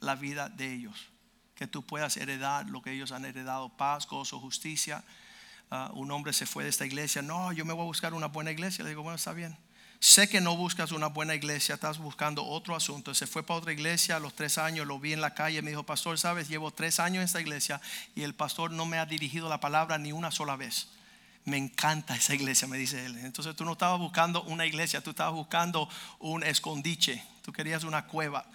la 0.00 0.14
vida 0.14 0.48
de 0.48 0.72
ellos, 0.72 1.08
que 1.54 1.66
tú 1.66 1.82
puedas 1.82 2.16
heredar 2.16 2.68
lo 2.68 2.82
que 2.82 2.92
ellos 2.92 3.12
han 3.12 3.24
heredado, 3.24 3.68
paz, 3.70 4.06
gozo, 4.06 4.40
justicia. 4.40 5.04
Ah, 5.70 5.90
un 5.94 6.10
hombre 6.10 6.32
se 6.32 6.46
fue 6.46 6.64
de 6.64 6.70
esta 6.70 6.84
iglesia, 6.84 7.22
no, 7.22 7.52
yo 7.52 7.64
me 7.64 7.72
voy 7.72 7.82
a 7.82 7.86
buscar 7.86 8.12
una 8.14 8.26
buena 8.26 8.50
iglesia. 8.50 8.84
Le 8.84 8.90
digo, 8.90 9.02
bueno, 9.02 9.16
está 9.16 9.32
bien. 9.32 9.56
Sé 10.00 10.28
que 10.28 10.40
no 10.40 10.56
buscas 10.56 10.92
una 10.92 11.06
buena 11.06 11.34
iglesia, 11.34 11.76
estás 11.76 11.98
buscando 11.98 12.44
otro 12.44 12.76
asunto. 12.76 13.14
Se 13.14 13.26
fue 13.26 13.42
para 13.42 13.58
otra 13.58 13.72
iglesia 13.72 14.16
a 14.16 14.20
los 14.20 14.34
tres 14.34 14.58
años, 14.58 14.86
lo 14.86 14.98
vi 14.98 15.14
en 15.14 15.20
la 15.22 15.32
calle, 15.32 15.62
me 15.62 15.70
dijo, 15.70 15.84
pastor, 15.84 16.18
sabes, 16.18 16.48
llevo 16.48 16.72
tres 16.72 17.00
años 17.00 17.18
en 17.18 17.24
esta 17.24 17.40
iglesia 17.40 17.80
y 18.14 18.22
el 18.22 18.34
pastor 18.34 18.70
no 18.70 18.84
me 18.84 18.98
ha 18.98 19.06
dirigido 19.06 19.48
la 19.48 19.60
palabra 19.60 19.96
ni 19.96 20.12
una 20.12 20.30
sola 20.30 20.56
vez. 20.56 20.88
Me 21.46 21.56
encanta 21.56 22.16
esa 22.16 22.34
iglesia, 22.34 22.68
me 22.68 22.76
dice 22.76 23.06
él. 23.06 23.16
Entonces 23.18 23.56
tú 23.56 23.64
no 23.64 23.72
estabas 23.72 23.98
buscando 23.98 24.42
una 24.42 24.66
iglesia, 24.66 25.00
tú 25.02 25.10
estabas 25.10 25.34
buscando 25.34 25.88
un 26.18 26.42
escondiche 26.42 27.22
tú 27.44 27.52
querías 27.52 27.84
una 27.84 28.06
cueva 28.06 28.46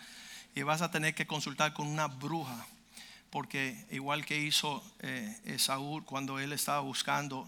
y 0.55 0.63
vas 0.63 0.81
a 0.81 0.89
tener 0.89 1.13
que 1.13 1.27
consultar 1.27 1.73
con 1.73 1.87
una 1.87 2.07
bruja, 2.07 2.65
porque 3.29 3.85
igual 3.91 4.25
que 4.25 4.41
hizo 4.41 4.83
eh, 4.99 5.57
Saúl 5.59 6.03
cuando 6.03 6.39
él 6.39 6.51
estaba 6.53 6.79
buscando 6.79 7.47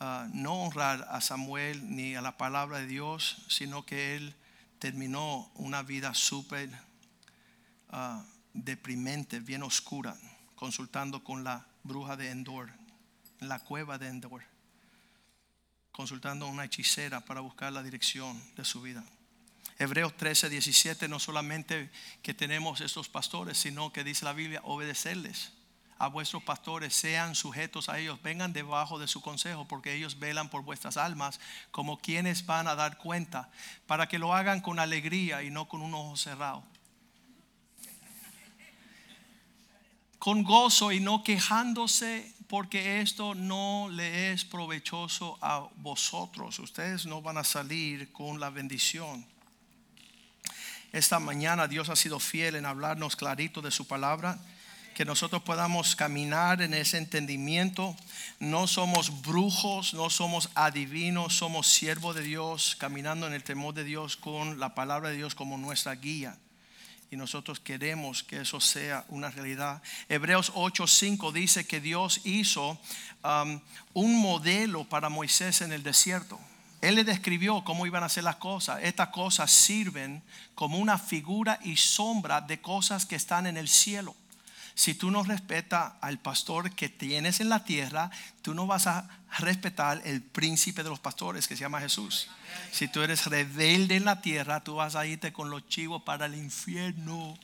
ah, 0.00 0.28
no 0.34 0.52
honrar 0.52 1.08
a 1.10 1.22
Samuel 1.22 1.96
ni 1.96 2.14
a 2.14 2.20
la 2.20 2.36
palabra 2.36 2.78
de 2.78 2.86
Dios, 2.86 3.42
sino 3.48 3.86
que 3.86 4.16
él 4.16 4.34
terminó 4.78 5.50
una 5.54 5.82
vida 5.82 6.12
súper 6.12 6.70
ah, 7.88 8.22
deprimente, 8.52 9.40
bien 9.40 9.62
oscura, 9.62 10.14
consultando 10.56 11.24
con 11.24 11.42
la 11.42 11.66
bruja 11.84 12.16
de 12.18 12.30
Endor, 12.30 12.70
en 13.40 13.48
la 13.48 13.60
cueva 13.60 13.96
de 13.96 14.08
Endor, 14.08 14.42
consultando 15.90 16.44
a 16.44 16.50
una 16.50 16.66
hechicera 16.66 17.20
para 17.22 17.40
buscar 17.40 17.72
la 17.72 17.82
dirección 17.82 18.38
de 18.56 18.64
su 18.66 18.82
vida. 18.82 19.02
Hebreos 19.78 20.16
13, 20.16 20.48
17, 20.48 21.08
no 21.08 21.18
solamente 21.18 21.90
que 22.22 22.34
tenemos 22.34 22.80
estos 22.80 23.08
pastores, 23.08 23.58
sino 23.58 23.92
que 23.92 24.04
dice 24.04 24.24
la 24.24 24.32
Biblia, 24.32 24.60
obedecerles 24.64 25.52
a 25.98 26.08
vuestros 26.08 26.42
pastores, 26.42 26.94
sean 26.94 27.34
sujetos 27.34 27.88
a 27.88 27.98
ellos, 27.98 28.20
vengan 28.22 28.52
debajo 28.52 28.98
de 28.98 29.08
su 29.08 29.22
consejo, 29.22 29.66
porque 29.66 29.94
ellos 29.94 30.18
velan 30.18 30.50
por 30.50 30.62
vuestras 30.62 30.96
almas 30.96 31.40
como 31.70 31.98
quienes 31.98 32.44
van 32.44 32.68
a 32.68 32.74
dar 32.74 32.98
cuenta, 32.98 33.50
para 33.86 34.06
que 34.08 34.18
lo 34.18 34.34
hagan 34.34 34.60
con 34.60 34.78
alegría 34.78 35.42
y 35.42 35.50
no 35.50 35.68
con 35.68 35.80
un 35.82 35.94
ojo 35.94 36.16
cerrado. 36.16 36.64
Con 40.18 40.42
gozo 40.42 40.92
y 40.92 41.00
no 41.00 41.22
quejándose, 41.22 42.34
porque 42.48 43.00
esto 43.00 43.34
no 43.34 43.88
le 43.90 44.32
es 44.32 44.44
provechoso 44.44 45.38
a 45.40 45.68
vosotros. 45.76 46.58
Ustedes 46.58 47.06
no 47.06 47.22
van 47.22 47.38
a 47.38 47.44
salir 47.44 48.12
con 48.12 48.38
la 48.40 48.50
bendición. 48.50 49.26
Esta 50.92 51.18
mañana 51.18 51.68
Dios 51.68 51.88
ha 51.88 51.96
sido 51.96 52.18
fiel 52.20 52.56
en 52.56 52.66
hablarnos 52.66 53.16
clarito 53.16 53.62
de 53.62 53.70
su 53.70 53.86
palabra. 53.86 54.38
Que 54.94 55.04
nosotros 55.04 55.42
podamos 55.42 55.94
caminar 55.94 56.62
en 56.62 56.72
ese 56.72 56.96
entendimiento. 56.96 57.94
No 58.40 58.66
somos 58.66 59.22
brujos, 59.22 59.92
no 59.92 60.08
somos 60.08 60.48
adivinos, 60.54 61.36
somos 61.36 61.68
siervos 61.68 62.16
de 62.16 62.22
Dios, 62.22 62.76
caminando 62.78 63.26
en 63.26 63.34
el 63.34 63.44
temor 63.44 63.74
de 63.74 63.84
Dios 63.84 64.16
con 64.16 64.58
la 64.58 64.74
palabra 64.74 65.10
de 65.10 65.16
Dios 65.16 65.34
como 65.34 65.58
nuestra 65.58 65.94
guía 65.94 66.38
y 67.10 67.16
nosotros 67.16 67.60
queremos 67.60 68.22
que 68.22 68.40
eso 68.40 68.60
sea 68.60 69.04
una 69.08 69.30
realidad. 69.30 69.82
Hebreos 70.08 70.52
8:5 70.54 71.32
dice 71.32 71.66
que 71.66 71.80
Dios 71.80 72.20
hizo 72.24 72.78
um, 73.22 73.60
un 73.94 74.20
modelo 74.20 74.84
para 74.84 75.08
Moisés 75.08 75.60
en 75.60 75.72
el 75.72 75.82
desierto. 75.82 76.38
Él 76.86 76.94
le 76.94 77.02
describió 77.02 77.64
cómo 77.64 77.84
iban 77.84 78.04
a 78.04 78.08
ser 78.08 78.22
las 78.22 78.36
cosas. 78.36 78.80
Estas 78.84 79.08
cosas 79.08 79.50
sirven 79.50 80.22
como 80.54 80.78
una 80.78 80.98
figura 80.98 81.58
y 81.64 81.76
sombra 81.76 82.40
de 82.40 82.60
cosas 82.60 83.06
que 83.06 83.16
están 83.16 83.48
en 83.48 83.56
el 83.56 83.66
cielo. 83.66 84.14
Si 84.76 84.94
tú 84.94 85.10
no 85.10 85.24
respetas 85.24 85.94
al 86.00 86.20
pastor 86.20 86.70
que 86.70 86.88
tienes 86.88 87.40
en 87.40 87.48
la 87.48 87.64
tierra, 87.64 88.12
tú 88.40 88.54
no 88.54 88.68
vas 88.68 88.86
a 88.86 89.08
respetar 89.38 90.00
el 90.04 90.22
príncipe 90.22 90.84
de 90.84 90.90
los 90.90 91.00
pastores 91.00 91.48
que 91.48 91.56
se 91.56 91.62
llama 91.62 91.80
Jesús. 91.80 92.28
Si 92.70 92.86
tú 92.86 93.02
eres 93.02 93.26
rebelde 93.26 93.96
en 93.96 94.04
la 94.04 94.20
tierra, 94.20 94.62
tú 94.62 94.76
vas 94.76 94.94
a 94.94 95.06
irte 95.06 95.32
con 95.32 95.50
los 95.50 95.66
chivos 95.68 96.02
para 96.02 96.26
el 96.26 96.36
infierno. 96.36 97.36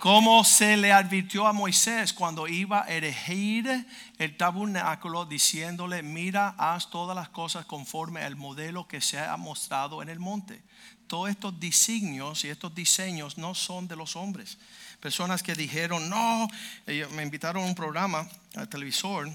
Como 0.00 0.44
se 0.44 0.78
le 0.78 0.92
advirtió 0.92 1.46
a 1.46 1.52
Moisés 1.52 2.14
cuando 2.14 2.48
iba 2.48 2.84
a 2.84 2.88
erigir 2.88 3.86
el 4.16 4.34
tabernáculo 4.34 5.26
diciéndole, 5.26 6.02
mira, 6.02 6.54
haz 6.56 6.88
todas 6.88 7.14
las 7.14 7.28
cosas 7.28 7.66
conforme 7.66 8.22
al 8.22 8.34
modelo 8.34 8.88
que 8.88 9.02
se 9.02 9.18
ha 9.18 9.36
mostrado 9.36 10.00
en 10.00 10.08
el 10.08 10.18
monte. 10.18 10.62
Todos 11.06 11.28
estos 11.28 11.60
diseños 11.60 12.46
y 12.46 12.48
estos 12.48 12.74
diseños 12.74 13.36
no 13.36 13.54
son 13.54 13.88
de 13.88 13.96
los 13.96 14.16
hombres. 14.16 14.56
Personas 15.00 15.42
que 15.42 15.54
dijeron, 15.54 16.08
no, 16.08 16.48
me 16.86 17.22
invitaron 17.22 17.64
a 17.64 17.66
un 17.66 17.74
programa 17.74 18.26
al 18.56 18.70
televisor 18.70 19.30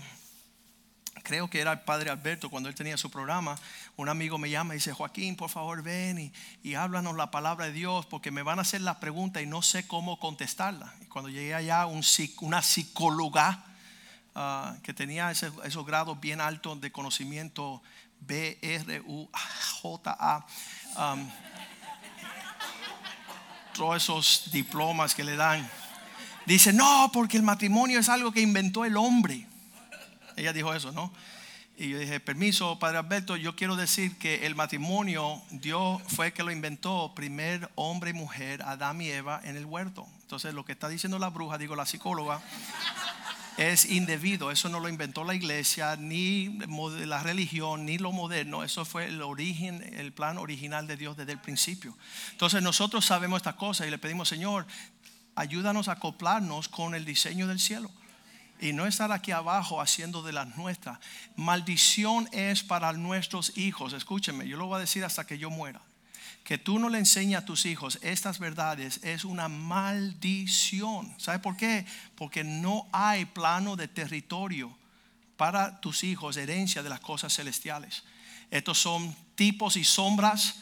creo 1.23 1.49
que 1.49 1.59
era 1.59 1.71
el 1.71 1.81
padre 1.81 2.09
Alberto 2.09 2.49
cuando 2.49 2.69
él 2.69 2.75
tenía 2.75 2.97
su 2.97 3.09
programa, 3.09 3.55
un 3.95 4.09
amigo 4.09 4.37
me 4.37 4.49
llama 4.49 4.73
y 4.73 4.77
dice, 4.77 4.93
Joaquín, 4.93 5.35
por 5.35 5.49
favor 5.49 5.81
ven 5.81 6.19
y, 6.19 6.33
y 6.63 6.75
háblanos 6.75 7.15
la 7.15 7.31
palabra 7.31 7.65
de 7.65 7.71
Dios 7.71 8.05
porque 8.05 8.31
me 8.31 8.43
van 8.43 8.59
a 8.59 8.61
hacer 8.61 8.81
la 8.81 8.99
pregunta 8.99 9.41
y 9.41 9.45
no 9.45 9.61
sé 9.61 9.87
cómo 9.87 10.19
contestarla. 10.19 10.93
Y 11.01 11.05
cuando 11.05 11.29
llegué 11.29 11.55
allá, 11.55 11.85
un, 11.85 12.03
una 12.41 12.61
psicóloga 12.61 13.63
ah, 14.35 14.75
que 14.83 14.93
tenía 14.93 15.31
esos 15.31 15.85
grados 15.85 16.19
bien 16.19 16.41
altos 16.41 16.79
de 16.81 16.91
conocimiento, 16.91 17.81
B, 18.21 18.59
R, 18.61 19.01
U, 19.01 19.29
J, 19.81 20.17
A, 20.19 20.45
todos 23.73 23.97
esos 23.97 24.51
diplomas 24.51 25.13
que 25.13 25.23
le 25.23 25.35
dan. 25.35 25.67
Dice, 26.45 26.71
no, 26.71 27.09
porque 27.11 27.37
el 27.37 27.43
matrimonio 27.43 27.99
es 27.99 28.09
algo 28.09 28.31
que 28.31 28.41
inventó 28.41 28.85
el 28.85 28.97
hombre. 28.97 29.47
Ella 30.35 30.53
dijo 30.53 30.73
eso, 30.73 30.91
¿no? 30.91 31.11
Y 31.77 31.89
yo 31.89 31.99
dije, 31.99 32.21
permiso, 32.21 32.79
Padre 32.79 32.99
Alberto, 32.99 33.35
yo 33.35 33.55
quiero 33.55 33.75
decir 33.75 34.17
que 34.17 34.45
el 34.45 34.55
matrimonio, 34.55 35.41
Dios 35.51 36.01
fue 36.07 36.27
el 36.27 36.33
que 36.33 36.43
lo 36.43 36.51
inventó, 36.51 37.11
primer 37.13 37.69
hombre 37.75 38.11
y 38.11 38.13
mujer, 38.13 38.61
Adán 38.61 39.01
y 39.01 39.09
Eva, 39.09 39.41
en 39.43 39.57
el 39.57 39.65
huerto. 39.65 40.07
Entonces, 40.21 40.53
lo 40.53 40.63
que 40.63 40.71
está 40.71 40.87
diciendo 40.87 41.19
la 41.19 41.29
bruja, 41.29 41.57
digo 41.57 41.75
la 41.75 41.85
psicóloga, 41.85 42.41
es 43.57 43.85
indebido. 43.85 44.51
Eso 44.51 44.69
no 44.69 44.79
lo 44.79 44.87
inventó 44.87 45.25
la 45.25 45.35
iglesia, 45.35 45.97
ni 45.97 46.59
la 47.05 47.21
religión, 47.23 47.85
ni 47.85 47.97
lo 47.97 48.13
moderno. 48.13 48.63
Eso 48.63 48.85
fue 48.85 49.07
el 49.07 49.21
origen, 49.21 49.81
el 49.97 50.13
plan 50.13 50.37
original 50.37 50.87
de 50.87 50.95
Dios 50.95 51.17
desde 51.17 51.33
el 51.33 51.39
principio. 51.39 51.97
Entonces 52.31 52.61
nosotros 52.61 53.05
sabemos 53.05 53.37
estas 53.37 53.55
cosas 53.55 53.87
y 53.87 53.91
le 53.91 53.97
pedimos, 53.97 54.29
Señor, 54.29 54.65
ayúdanos 55.35 55.87
a 55.87 55.93
acoplarnos 55.93 56.69
con 56.69 56.95
el 56.95 57.03
diseño 57.05 57.47
del 57.47 57.59
cielo. 57.59 57.91
Y 58.59 58.73
no 58.73 58.85
estar 58.85 59.11
aquí 59.11 59.31
abajo 59.31 59.81
haciendo 59.81 60.23
de 60.23 60.33
las 60.33 60.55
nuestras. 60.57 60.99
Maldición 61.35 62.29
es 62.31 62.63
para 62.63 62.93
nuestros 62.93 63.57
hijos. 63.57 63.93
Escúchenme, 63.93 64.47
yo 64.47 64.57
lo 64.57 64.67
voy 64.67 64.77
a 64.77 64.79
decir 64.79 65.03
hasta 65.03 65.27
que 65.27 65.37
yo 65.37 65.49
muera 65.49 65.81
que 66.45 66.59
tú 66.59 66.77
no 66.77 66.89
le 66.89 66.99
enseñas 66.99 67.41
a 67.41 67.45
tus 67.45 67.65
hijos 67.65 67.97
estas 68.03 68.37
verdades 68.37 68.99
es 69.03 69.25
una 69.25 69.49
maldición. 69.49 71.11
¿Sabe 71.17 71.39
por 71.39 71.57
qué? 71.57 71.87
Porque 72.15 72.43
no 72.43 72.87
hay 72.91 73.25
plano 73.25 73.75
de 73.75 73.87
territorio 73.87 74.77
para 75.37 75.81
tus 75.81 76.03
hijos, 76.03 76.37
herencia 76.37 76.83
de 76.83 76.89
las 76.89 76.99
cosas 76.99 77.33
celestiales. 77.33 78.03
Estos 78.51 78.77
son 78.77 79.15
tipos 79.33 79.75
y 79.75 79.83
sombras 79.83 80.57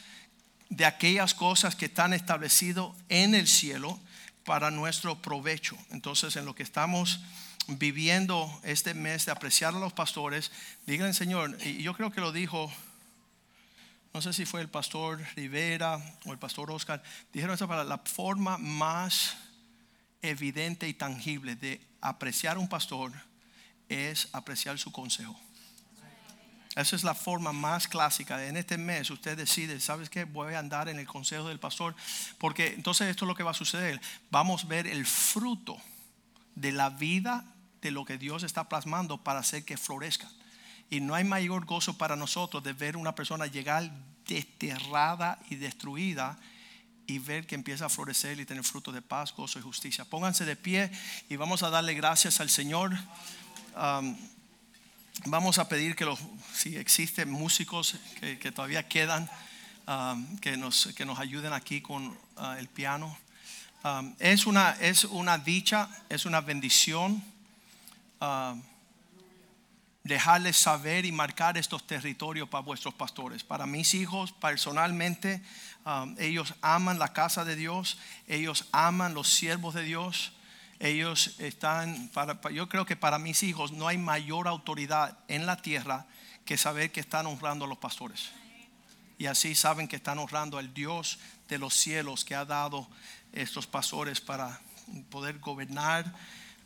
de 0.69 0.85
aquellas 0.85 1.33
cosas 1.33 1.75
que 1.75 1.85
están 1.85 2.13
establecidas 2.13 2.87
en 3.09 3.35
el 3.35 3.47
cielo 3.49 3.99
para 4.45 4.71
nuestro 4.71 5.21
provecho. 5.21 5.77
Entonces, 5.91 6.37
en 6.37 6.45
lo 6.45 6.55
que 6.55 6.63
estamos 6.63 7.19
viviendo 7.67 8.49
este 8.63 8.93
mes 8.93 9.25
de 9.25 9.31
apreciar 9.31 9.73
a 9.73 9.79
los 9.79 9.93
pastores, 9.93 10.51
digan, 10.85 11.13
Señor, 11.13 11.57
y 11.63 11.81
yo 11.83 11.93
creo 11.93 12.11
que 12.11 12.21
lo 12.21 12.31
dijo 12.31 12.71
no 14.13 14.21
sé 14.21 14.31
si 14.31 14.45
fue 14.45 14.61
el 14.61 14.69
pastor 14.69 15.25
Rivera 15.35 15.99
o 16.25 16.31
el 16.31 16.37
pastor 16.37 16.69
Oscar, 16.69 17.01
dijeron 17.33 17.55
esa 17.55 17.65
para 17.65 17.83
la 17.83 17.97
forma 17.97 18.59
más 18.59 19.35
evidente 20.21 20.87
y 20.87 20.93
tangible 20.93 21.55
de 21.55 21.81
apreciar 21.99 22.57
a 22.57 22.59
un 22.59 22.69
pastor 22.69 23.11
es 23.89 24.29
apreciar 24.31 24.77
su 24.77 24.91
consejo. 24.91 25.35
Esa 26.75 26.95
es 26.95 27.03
la 27.03 27.15
forma 27.15 27.51
más 27.53 27.87
clásica. 27.87 28.43
En 28.45 28.57
este 28.57 28.77
mes 28.77 29.09
usted 29.09 29.35
decide, 29.35 29.79
¿sabes 29.79 30.09
qué? 30.09 30.25
Voy 30.25 30.53
a 30.53 30.59
andar 30.59 30.89
en 30.89 30.99
el 30.99 31.05
consejo 31.05 31.47
del 31.47 31.59
pastor. 31.59 31.95
Porque 32.39 32.67
entonces 32.67 33.09
esto 33.09 33.25
es 33.25 33.27
lo 33.27 33.35
que 33.35 33.43
va 33.43 33.51
a 33.51 33.55
suceder. 33.55 34.01
Vamos 34.31 34.63
a 34.63 34.67
ver 34.67 34.87
el 34.87 35.05
fruto 35.05 35.77
de 36.55 36.71
la 36.71 36.89
vida 36.89 37.45
de 37.83 37.91
lo 37.91 38.05
que 38.05 38.17
Dios 38.17 38.43
está 38.43 38.69
plasmando 38.69 39.17
para 39.17 39.39
hacer 39.39 39.65
que 39.65 39.77
florezca. 39.77 40.29
Y 40.89 41.01
no 41.01 41.15
hay 41.15 41.23
mayor 41.23 41.65
gozo 41.65 41.97
para 41.97 42.15
nosotros 42.15 42.63
de 42.63 42.73
ver 42.73 42.97
una 42.97 43.13
persona 43.13 43.47
llegar 43.47 43.91
desterrada 44.27 45.39
y 45.49 45.55
destruida 45.55 46.39
y 47.05 47.19
ver 47.19 47.45
que 47.45 47.55
empieza 47.55 47.87
a 47.87 47.89
florecer 47.89 48.39
y 48.39 48.45
tener 48.45 48.63
fruto 48.63 48.91
de 48.91 49.01
paz, 49.01 49.33
gozo 49.33 49.59
y 49.59 49.61
justicia. 49.61 50.05
Pónganse 50.05 50.45
de 50.45 50.55
pie 50.55 50.91
y 51.29 51.35
vamos 51.35 51.63
a 51.63 51.69
darle 51.69 51.93
gracias 51.93 52.39
al 52.39 52.49
Señor. 52.49 52.97
vamos 55.25 55.57
a 55.57 55.67
pedir 55.67 55.95
que 55.95 56.05
los, 56.05 56.19
si 56.53 56.77
existen 56.77 57.29
músicos 57.29 57.95
que, 58.19 58.51
todavía 58.51 58.87
quedan, 58.87 59.29
que, 60.41 60.55
nos, 60.55 60.87
que 60.95 61.05
nos 61.05 61.19
ayuden 61.19 61.51
aquí 61.51 61.81
con 61.81 62.17
ah, 62.37 62.55
el 62.57 62.69
piano. 62.69 63.17
es, 64.19 64.45
una, 64.45 64.71
es 64.79 65.03
una 65.03 65.37
dicha, 65.37 65.89
es 66.09 66.25
una 66.25 66.39
bendición 66.39 67.32
dejarles 70.03 70.57
saber 70.57 71.05
y 71.05 71.11
marcar 71.11 71.57
estos 71.57 71.87
territorios 71.87 72.49
para 72.49 72.61
vuestros 72.61 72.93
pastores. 72.93 73.43
Para 73.43 73.65
mis 73.65 73.93
hijos, 73.93 74.33
personalmente, 74.33 75.41
um, 75.85 76.15
ellos 76.19 76.53
aman 76.61 76.99
la 76.99 77.13
casa 77.13 77.45
de 77.45 77.55
Dios, 77.55 77.97
ellos 78.27 78.67
aman 78.71 79.13
los 79.13 79.29
siervos 79.29 79.73
de 79.73 79.83
Dios. 79.83 80.33
Ellos 80.79 81.35
están, 81.39 82.11
yo 82.51 82.67
creo 82.67 82.85
que 82.85 82.97
para 82.97 83.17
mis 83.17 83.43
hijos 83.43 83.71
no 83.71 83.87
hay 83.87 83.97
mayor 83.97 84.49
autoridad 84.49 85.17
en 85.29 85.45
la 85.45 85.61
tierra 85.61 86.05
que 86.43 86.57
saber 86.57 86.91
que 86.91 86.99
están 86.99 87.25
honrando 87.25 87.63
a 87.63 87.67
los 87.69 87.77
pastores. 87.77 88.31
Y 89.17 89.27
así 89.27 89.55
saben 89.55 89.87
que 89.87 89.95
están 89.95 90.19
honrando 90.19 90.57
al 90.57 90.73
Dios 90.73 91.19
de 91.47 91.57
los 91.57 91.73
cielos 91.73 92.25
que 92.25 92.35
ha 92.35 92.43
dado 92.43 92.89
estos 93.31 93.65
pastores 93.65 94.19
para 94.19 94.59
poder 95.09 95.39
gobernar, 95.39 96.13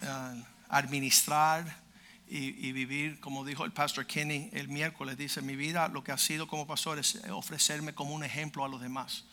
uh, 0.02 0.42
administrar, 0.70 1.88
y, 2.30 2.74
vivir, 2.74 3.20
como 3.22 3.46
dijo 3.46 3.64
el 3.64 3.72
pastor 3.72 4.06
Kenny 4.06 4.50
el 4.52 4.68
miércoles, 4.68 5.18
dice, 5.18 5.42
mi 5.42 5.56
vida 5.56 5.88
lo 5.88 6.04
que 6.04 6.12
ha 6.12 6.18
sido 6.18 6.48
como 6.48 6.68
pastor 6.68 7.00
es 7.00 7.22
ofrecerme 7.32 7.94
como 7.94 8.14
un 8.14 8.24
ejemplo 8.24 8.66
a 8.66 8.68
los 8.68 8.82
demás, 8.82 9.24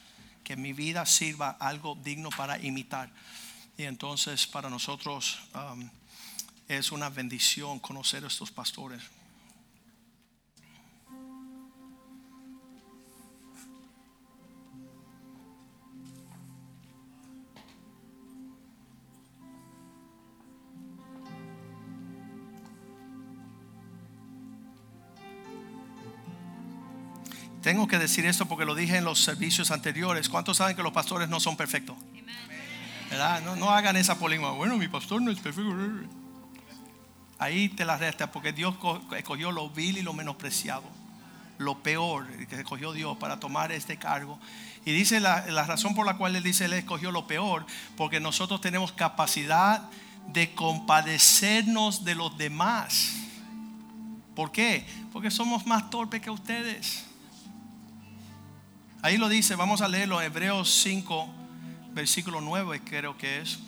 que 0.44 0.56
mi 0.56 0.72
vida 0.72 1.04
sirva 1.04 1.50
algo 1.50 1.96
digno 1.96 2.30
para 2.30 2.58
imitar. 2.60 3.10
Y 3.76 3.82
entonces 3.84 4.46
para 4.46 4.70
nosotros 4.70 5.40
es 6.68 6.92
una 6.92 7.08
bendición 7.08 7.80
conocer 7.80 8.22
a 8.24 8.28
estos 8.28 8.52
pastores. 8.52 9.02
Tengo 27.64 27.88
que 27.88 27.98
decir 27.98 28.26
esto 28.26 28.44
porque 28.44 28.66
lo 28.66 28.74
dije 28.74 28.98
en 28.98 29.04
los 29.04 29.24
servicios 29.24 29.70
anteriores. 29.70 30.28
¿Cuántos 30.28 30.58
saben 30.58 30.76
que 30.76 30.82
los 30.82 30.92
pastores 30.92 31.30
no 31.30 31.40
son 31.40 31.56
perfectos? 31.56 31.96
No, 33.56 33.70
hagan 33.70 33.96
esa 33.96 34.18
política. 34.18 34.50
Bueno, 34.50 34.76
mi 34.76 34.86
pastor 34.86 35.22
no 35.22 35.30
es 35.30 35.40
perfecto. 35.40 35.74
Ahí 37.38 37.70
te 37.70 37.86
la 37.86 37.96
resta 37.96 38.30
porque 38.30 38.52
Dios 38.52 38.74
escogió 39.16 39.50
lo 39.50 39.70
vil 39.70 39.96
y 39.96 40.02
lo 40.02 40.12
menospreciado. 40.12 40.84
Lo 41.56 41.82
peor 41.82 42.26
que 42.48 42.56
escogió 42.56 42.92
Dios 42.92 43.16
para 43.16 43.40
tomar 43.40 43.72
este 43.72 43.96
cargo. 43.96 44.38
Y 44.84 44.92
dice 44.92 45.18
la, 45.18 45.46
la 45.46 45.64
razón 45.64 45.94
por 45.94 46.04
la 46.04 46.18
cual 46.18 46.36
Él 46.36 46.42
dice 46.42 46.66
Él 46.66 46.74
escogió 46.74 47.12
lo 47.12 47.26
peor, 47.26 47.64
porque 47.96 48.20
nosotros 48.20 48.60
tenemos 48.60 48.92
capacidad 48.92 49.88
de 50.28 50.54
compadecernos 50.54 52.04
de 52.04 52.14
los 52.14 52.36
demás. 52.36 53.14
¿Por 54.36 54.52
qué? 54.52 54.86
Porque 55.14 55.30
somos 55.30 55.66
más 55.66 55.88
torpes 55.88 56.20
que 56.20 56.28
ustedes. 56.28 57.06
Ahí 59.04 59.18
lo 59.18 59.28
dice, 59.28 59.54
vamos 59.54 59.82
a 59.82 59.88
leerlo, 59.88 60.22
Hebreos 60.22 60.80
5, 60.82 61.28
versículo 61.92 62.40
9 62.40 62.80
creo 62.86 63.18
que 63.18 63.42
es. 63.42 63.58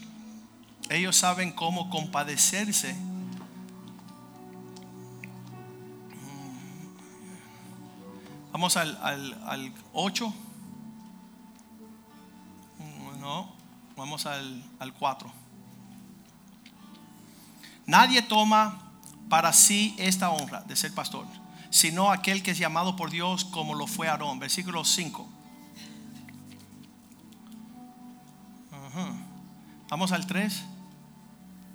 Ellos 0.88 1.14
saben 1.14 1.52
cómo 1.52 1.90
compadecerse. 1.90 2.96
Vamos 8.50 8.78
al, 8.78 8.96
al, 9.02 9.74
8. 9.92 10.34
No, 13.20 13.52
vamos 13.94 14.24
al, 14.24 14.64
al 14.78 14.94
4. 14.94 15.30
Nadie 17.84 18.22
toma 18.22 18.90
para 19.28 19.52
sí 19.52 19.94
esta 19.98 20.30
honra 20.30 20.62
de 20.62 20.74
ser 20.76 20.94
pastor 20.94 21.26
sino 21.70 22.10
aquel 22.10 22.42
que 22.42 22.52
es 22.52 22.58
llamado 22.58 22.96
por 22.96 23.10
Dios 23.10 23.44
como 23.44 23.74
lo 23.74 23.86
fue 23.86 24.08
Aarón. 24.08 24.38
Versículo 24.38 24.84
5. 24.84 25.28
Vamos 29.88 30.12
al 30.12 30.26
3. 30.26 30.62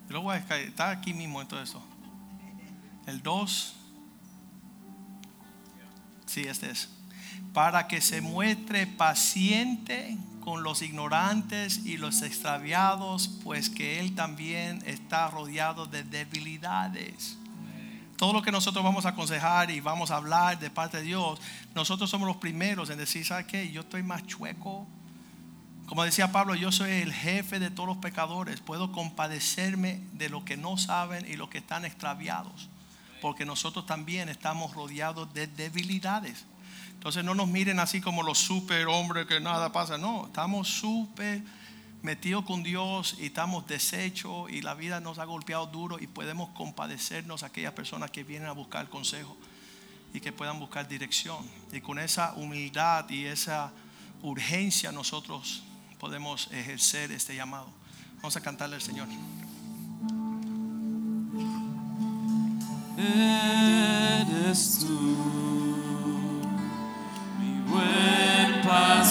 Luego 0.09 0.33
está 0.33 0.89
aquí 0.89 1.13
mismo 1.13 1.41
en 1.41 1.47
todo 1.47 1.61
eso. 1.61 1.81
El 3.05 3.21
2. 3.21 3.75
Sí, 6.25 6.41
este 6.41 6.71
es. 6.71 6.89
Para 7.53 7.87
que 7.87 8.01
se 8.01 8.21
muestre 8.21 8.87
paciente 8.87 10.17
con 10.41 10.63
los 10.63 10.81
ignorantes 10.81 11.85
y 11.85 11.97
los 11.97 12.21
extraviados, 12.21 13.27
pues 13.43 13.69
que 13.69 13.99
Él 13.99 14.15
también 14.15 14.81
está 14.85 15.29
rodeado 15.29 15.85
de 15.85 16.03
debilidades 16.03 17.37
todo 18.21 18.33
lo 18.33 18.43
que 18.43 18.51
nosotros 18.51 18.83
vamos 18.83 19.07
a 19.07 19.09
aconsejar 19.09 19.71
y 19.71 19.79
vamos 19.79 20.11
a 20.11 20.17
hablar 20.17 20.59
de 20.59 20.69
parte 20.69 20.97
de 20.97 21.03
Dios, 21.03 21.41
nosotros 21.73 22.07
somos 22.07 22.27
los 22.27 22.37
primeros 22.37 22.91
en 22.91 22.99
decir, 22.99 23.25
¿sabes 23.25 23.47
qué? 23.47 23.71
Yo 23.71 23.81
estoy 23.81 24.03
más 24.03 24.27
chueco. 24.27 24.85
Como 25.87 26.03
decía 26.03 26.31
Pablo, 26.31 26.53
yo 26.53 26.71
soy 26.71 26.91
el 26.91 27.11
jefe 27.11 27.57
de 27.57 27.71
todos 27.71 27.89
los 27.89 27.97
pecadores. 27.97 28.59
Puedo 28.59 28.91
compadecerme 28.91 30.01
de 30.13 30.29
lo 30.29 30.45
que 30.45 30.55
no 30.55 30.77
saben 30.77 31.25
y 31.27 31.35
los 31.35 31.49
que 31.49 31.57
están 31.57 31.83
extraviados. 31.83 32.69
Porque 33.23 33.43
nosotros 33.43 33.87
también 33.87 34.29
estamos 34.29 34.75
rodeados 34.75 35.33
de 35.33 35.47
debilidades. 35.47 36.45
Entonces 36.93 37.23
no 37.23 37.33
nos 37.33 37.47
miren 37.47 37.79
así 37.79 38.01
como 38.01 38.21
los 38.21 38.37
super 38.37 38.85
hombres 38.85 39.25
que 39.25 39.39
nada 39.39 39.71
pasa. 39.71 39.97
No, 39.97 40.27
estamos 40.27 40.67
súper 40.67 41.41
metidos 42.01 42.45
con 42.45 42.63
Dios 42.63 43.15
y 43.19 43.27
estamos 43.27 43.67
deshechos 43.67 44.49
y 44.49 44.61
la 44.61 44.73
vida 44.73 44.99
nos 44.99 45.19
ha 45.19 45.25
golpeado 45.25 45.67
duro 45.67 45.99
y 45.99 46.07
podemos 46.07 46.49
compadecernos 46.49 47.43
a 47.43 47.47
aquellas 47.47 47.73
personas 47.73 48.11
que 48.11 48.23
vienen 48.23 48.47
a 48.47 48.53
buscar 48.53 48.89
consejo 48.89 49.37
y 50.13 50.19
que 50.19 50.31
puedan 50.31 50.59
buscar 50.59 50.87
dirección. 50.87 51.45
Y 51.71 51.81
con 51.81 51.99
esa 51.99 52.33
humildad 52.33 53.09
y 53.09 53.25
esa 53.25 53.71
urgencia 54.21 54.91
nosotros 54.91 55.63
podemos 55.99 56.49
ejercer 56.51 57.11
este 57.11 57.35
llamado. 57.35 57.69
Vamos 58.15 58.35
a 58.35 58.41
cantarle 58.41 58.75
al 58.75 58.81
Señor. 58.81 59.07
eres 62.97 64.79
tú, 64.79 65.17
mi 67.39 67.61
buen 67.69 68.61
pastor. 68.63 69.10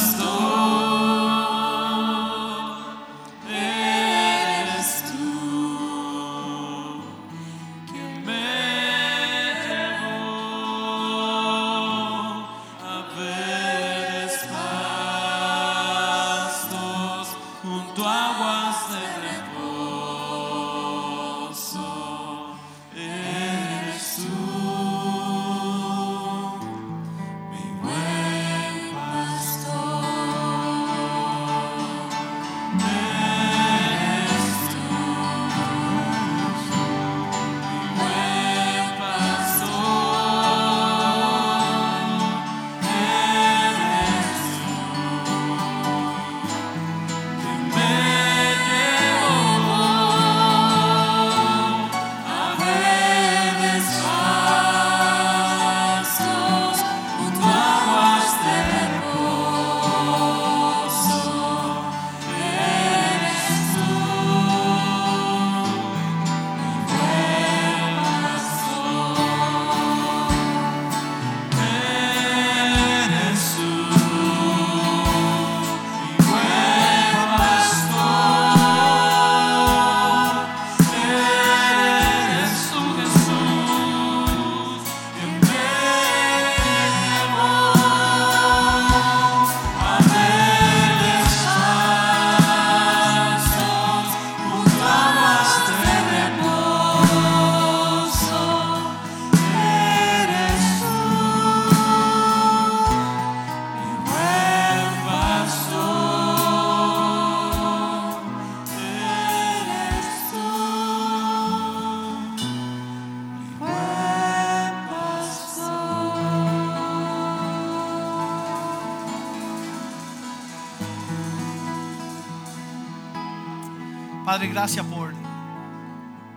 Padre, 124.41 124.55
gracias 124.55 124.87
por 124.87 125.13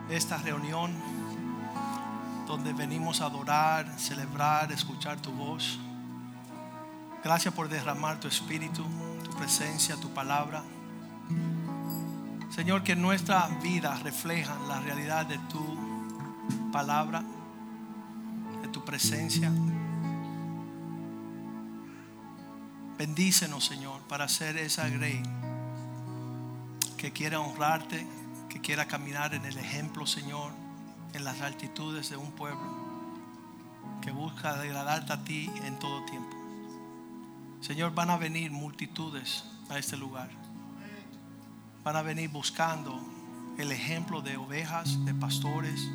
esta 0.09 0.35
reunión 0.35 0.91
donde 2.45 2.73
venimos 2.73 3.21
a 3.21 3.27
adorar, 3.27 3.97
celebrar, 3.97 4.73
escuchar 4.73 5.21
tu 5.21 5.31
voz. 5.31 5.79
Gracias 7.23 7.53
por 7.53 7.69
derramar 7.69 8.19
tu 8.19 8.27
espíritu, 8.27 8.83
tu 9.23 9.31
presencia, 9.37 9.95
tu 9.95 10.09
palabra. 10.09 10.63
Señor, 12.53 12.83
que 12.83 12.93
nuestra 12.93 13.47
vida 13.63 13.97
reflejan 14.03 14.67
la 14.67 14.81
realidad 14.81 15.25
de 15.25 15.37
tu 15.37 16.71
palabra, 16.73 17.23
de 18.63 18.67
tu 18.67 18.83
presencia. 18.83 19.49
Bendícenos, 22.97 23.63
Señor, 23.63 24.01
para 24.09 24.27
ser 24.27 24.57
esa 24.57 24.89
grey 24.89 25.23
que 27.03 27.11
quiera 27.11 27.41
honrarte, 27.41 28.07
que 28.47 28.61
quiera 28.61 28.87
caminar 28.87 29.33
en 29.33 29.43
el 29.43 29.57
ejemplo, 29.57 30.07
Señor, 30.07 30.53
en 31.13 31.25
las 31.25 31.41
altitudes 31.41 32.09
de 32.09 32.15
un 32.15 32.31
pueblo, 32.31 32.63
que 34.01 34.09
busca 34.11 34.51
agradarte 34.51 35.11
a 35.11 35.21
ti 35.21 35.51
en 35.65 35.77
todo 35.79 36.05
tiempo. 36.05 36.37
Señor, 37.59 37.93
van 37.93 38.09
a 38.09 38.15
venir 38.15 38.51
multitudes 38.51 39.43
a 39.69 39.77
este 39.77 39.97
lugar. 39.97 40.29
Van 41.83 41.97
a 41.97 42.03
venir 42.03 42.29
buscando 42.29 42.97
el 43.57 43.73
ejemplo 43.73 44.21
de 44.21 44.37
ovejas, 44.37 45.03
de 45.03 45.13
pastores, 45.13 45.85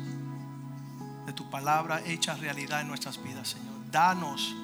de 1.25 1.33
tu 1.33 1.49
palabra 1.49 2.03
hecha 2.05 2.35
realidad 2.35 2.81
en 2.81 2.87
nuestras 2.87 3.19
vidas, 3.23 3.47
Señor. 3.47 3.89
Danos 3.89 4.55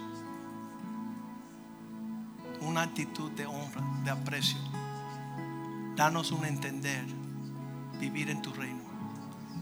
una 2.61 2.83
actitud 2.83 3.31
de 3.31 3.47
honra, 3.47 3.81
de 4.03 4.11
aprecio. 4.11 4.74
Danos 5.95 6.31
un 6.31 6.45
entender, 6.45 7.05
vivir 7.99 8.29
en 8.29 8.41
tu 8.41 8.53
reino. 8.53 8.83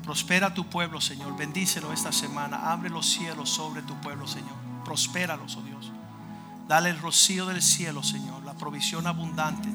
Prospera 0.03 0.53
tu 0.53 0.65
pueblo, 0.65 0.99
Señor. 0.99 1.37
Bendícelo 1.37 1.93
esta 1.93 2.11
semana. 2.11 2.71
Abre 2.71 2.89
los 2.89 3.05
cielos 3.05 3.49
sobre 3.49 3.81
tu 3.83 3.93
pueblo, 4.01 4.27
Señor. 4.27 4.55
Prospéralos, 4.83 5.55
oh 5.55 5.61
Dios. 5.61 5.91
Dale 6.67 6.89
el 6.89 6.99
rocío 6.99 7.45
del 7.45 7.61
cielo, 7.61 8.03
Señor. 8.03 8.43
La 8.43 8.53
provisión 8.53 9.07
abundante. 9.07 9.69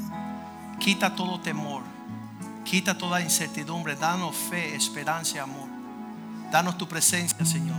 Quita 0.78 1.14
todo 1.14 1.40
temor. 1.40 1.82
Quita 2.64 2.98
toda 2.98 3.22
incertidumbre. 3.22 3.96
Danos 3.96 4.36
fe, 4.36 4.74
esperanza 4.74 5.36
y 5.36 5.38
amor. 5.38 5.68
Danos 6.50 6.76
tu 6.76 6.86
presencia, 6.88 7.44
Señor. 7.44 7.78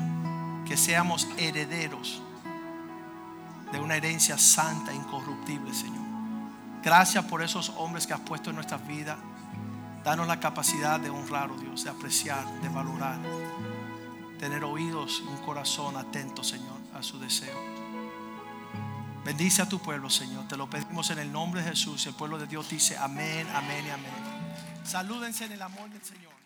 Que 0.65 0.77
seamos 0.77 1.27
herederos 1.37 2.21
de 3.71 3.79
una 3.79 3.95
herencia 3.95 4.37
santa, 4.37 4.93
incorruptible, 4.93 5.73
Señor. 5.73 5.98
Gracias 6.83 7.25
por 7.25 7.41
esos 7.41 7.69
hombres 7.77 8.07
que 8.07 8.13
has 8.13 8.21
puesto 8.21 8.49
en 8.49 8.55
nuestras 8.55 8.85
vidas. 8.87 9.17
Danos 10.03 10.27
la 10.27 10.39
capacidad 10.39 10.99
de 10.99 11.09
honrar, 11.09 11.51
oh 11.51 11.57
Dios, 11.57 11.83
de 11.83 11.89
apreciar, 11.89 12.45
de 12.61 12.69
valorar, 12.69 13.19
tener 14.39 14.63
oídos 14.63 15.21
y 15.25 15.27
un 15.27 15.37
corazón 15.37 15.97
atento, 15.97 16.43
Señor, 16.43 16.77
a 16.93 17.03
su 17.03 17.19
deseo. 17.19 17.57
Bendice 19.25 19.61
a 19.61 19.69
tu 19.69 19.79
pueblo, 19.79 20.09
Señor. 20.09 20.47
Te 20.47 20.55
lo 20.55 20.69
pedimos 20.69 21.09
en 21.11 21.19
el 21.19 21.31
nombre 21.31 21.61
de 21.61 21.69
Jesús. 21.69 22.05
El 22.07 22.13
pueblo 22.13 22.39
de 22.39 22.47
Dios 22.47 22.69
dice 22.69 22.97
amén, 22.97 23.45
amén 23.53 23.85
y 23.85 23.89
amén. 23.89 24.11
Salúdense 24.85 25.45
en 25.45 25.51
el 25.51 25.61
amor 25.61 25.89
del 25.89 26.01
Señor. 26.01 26.38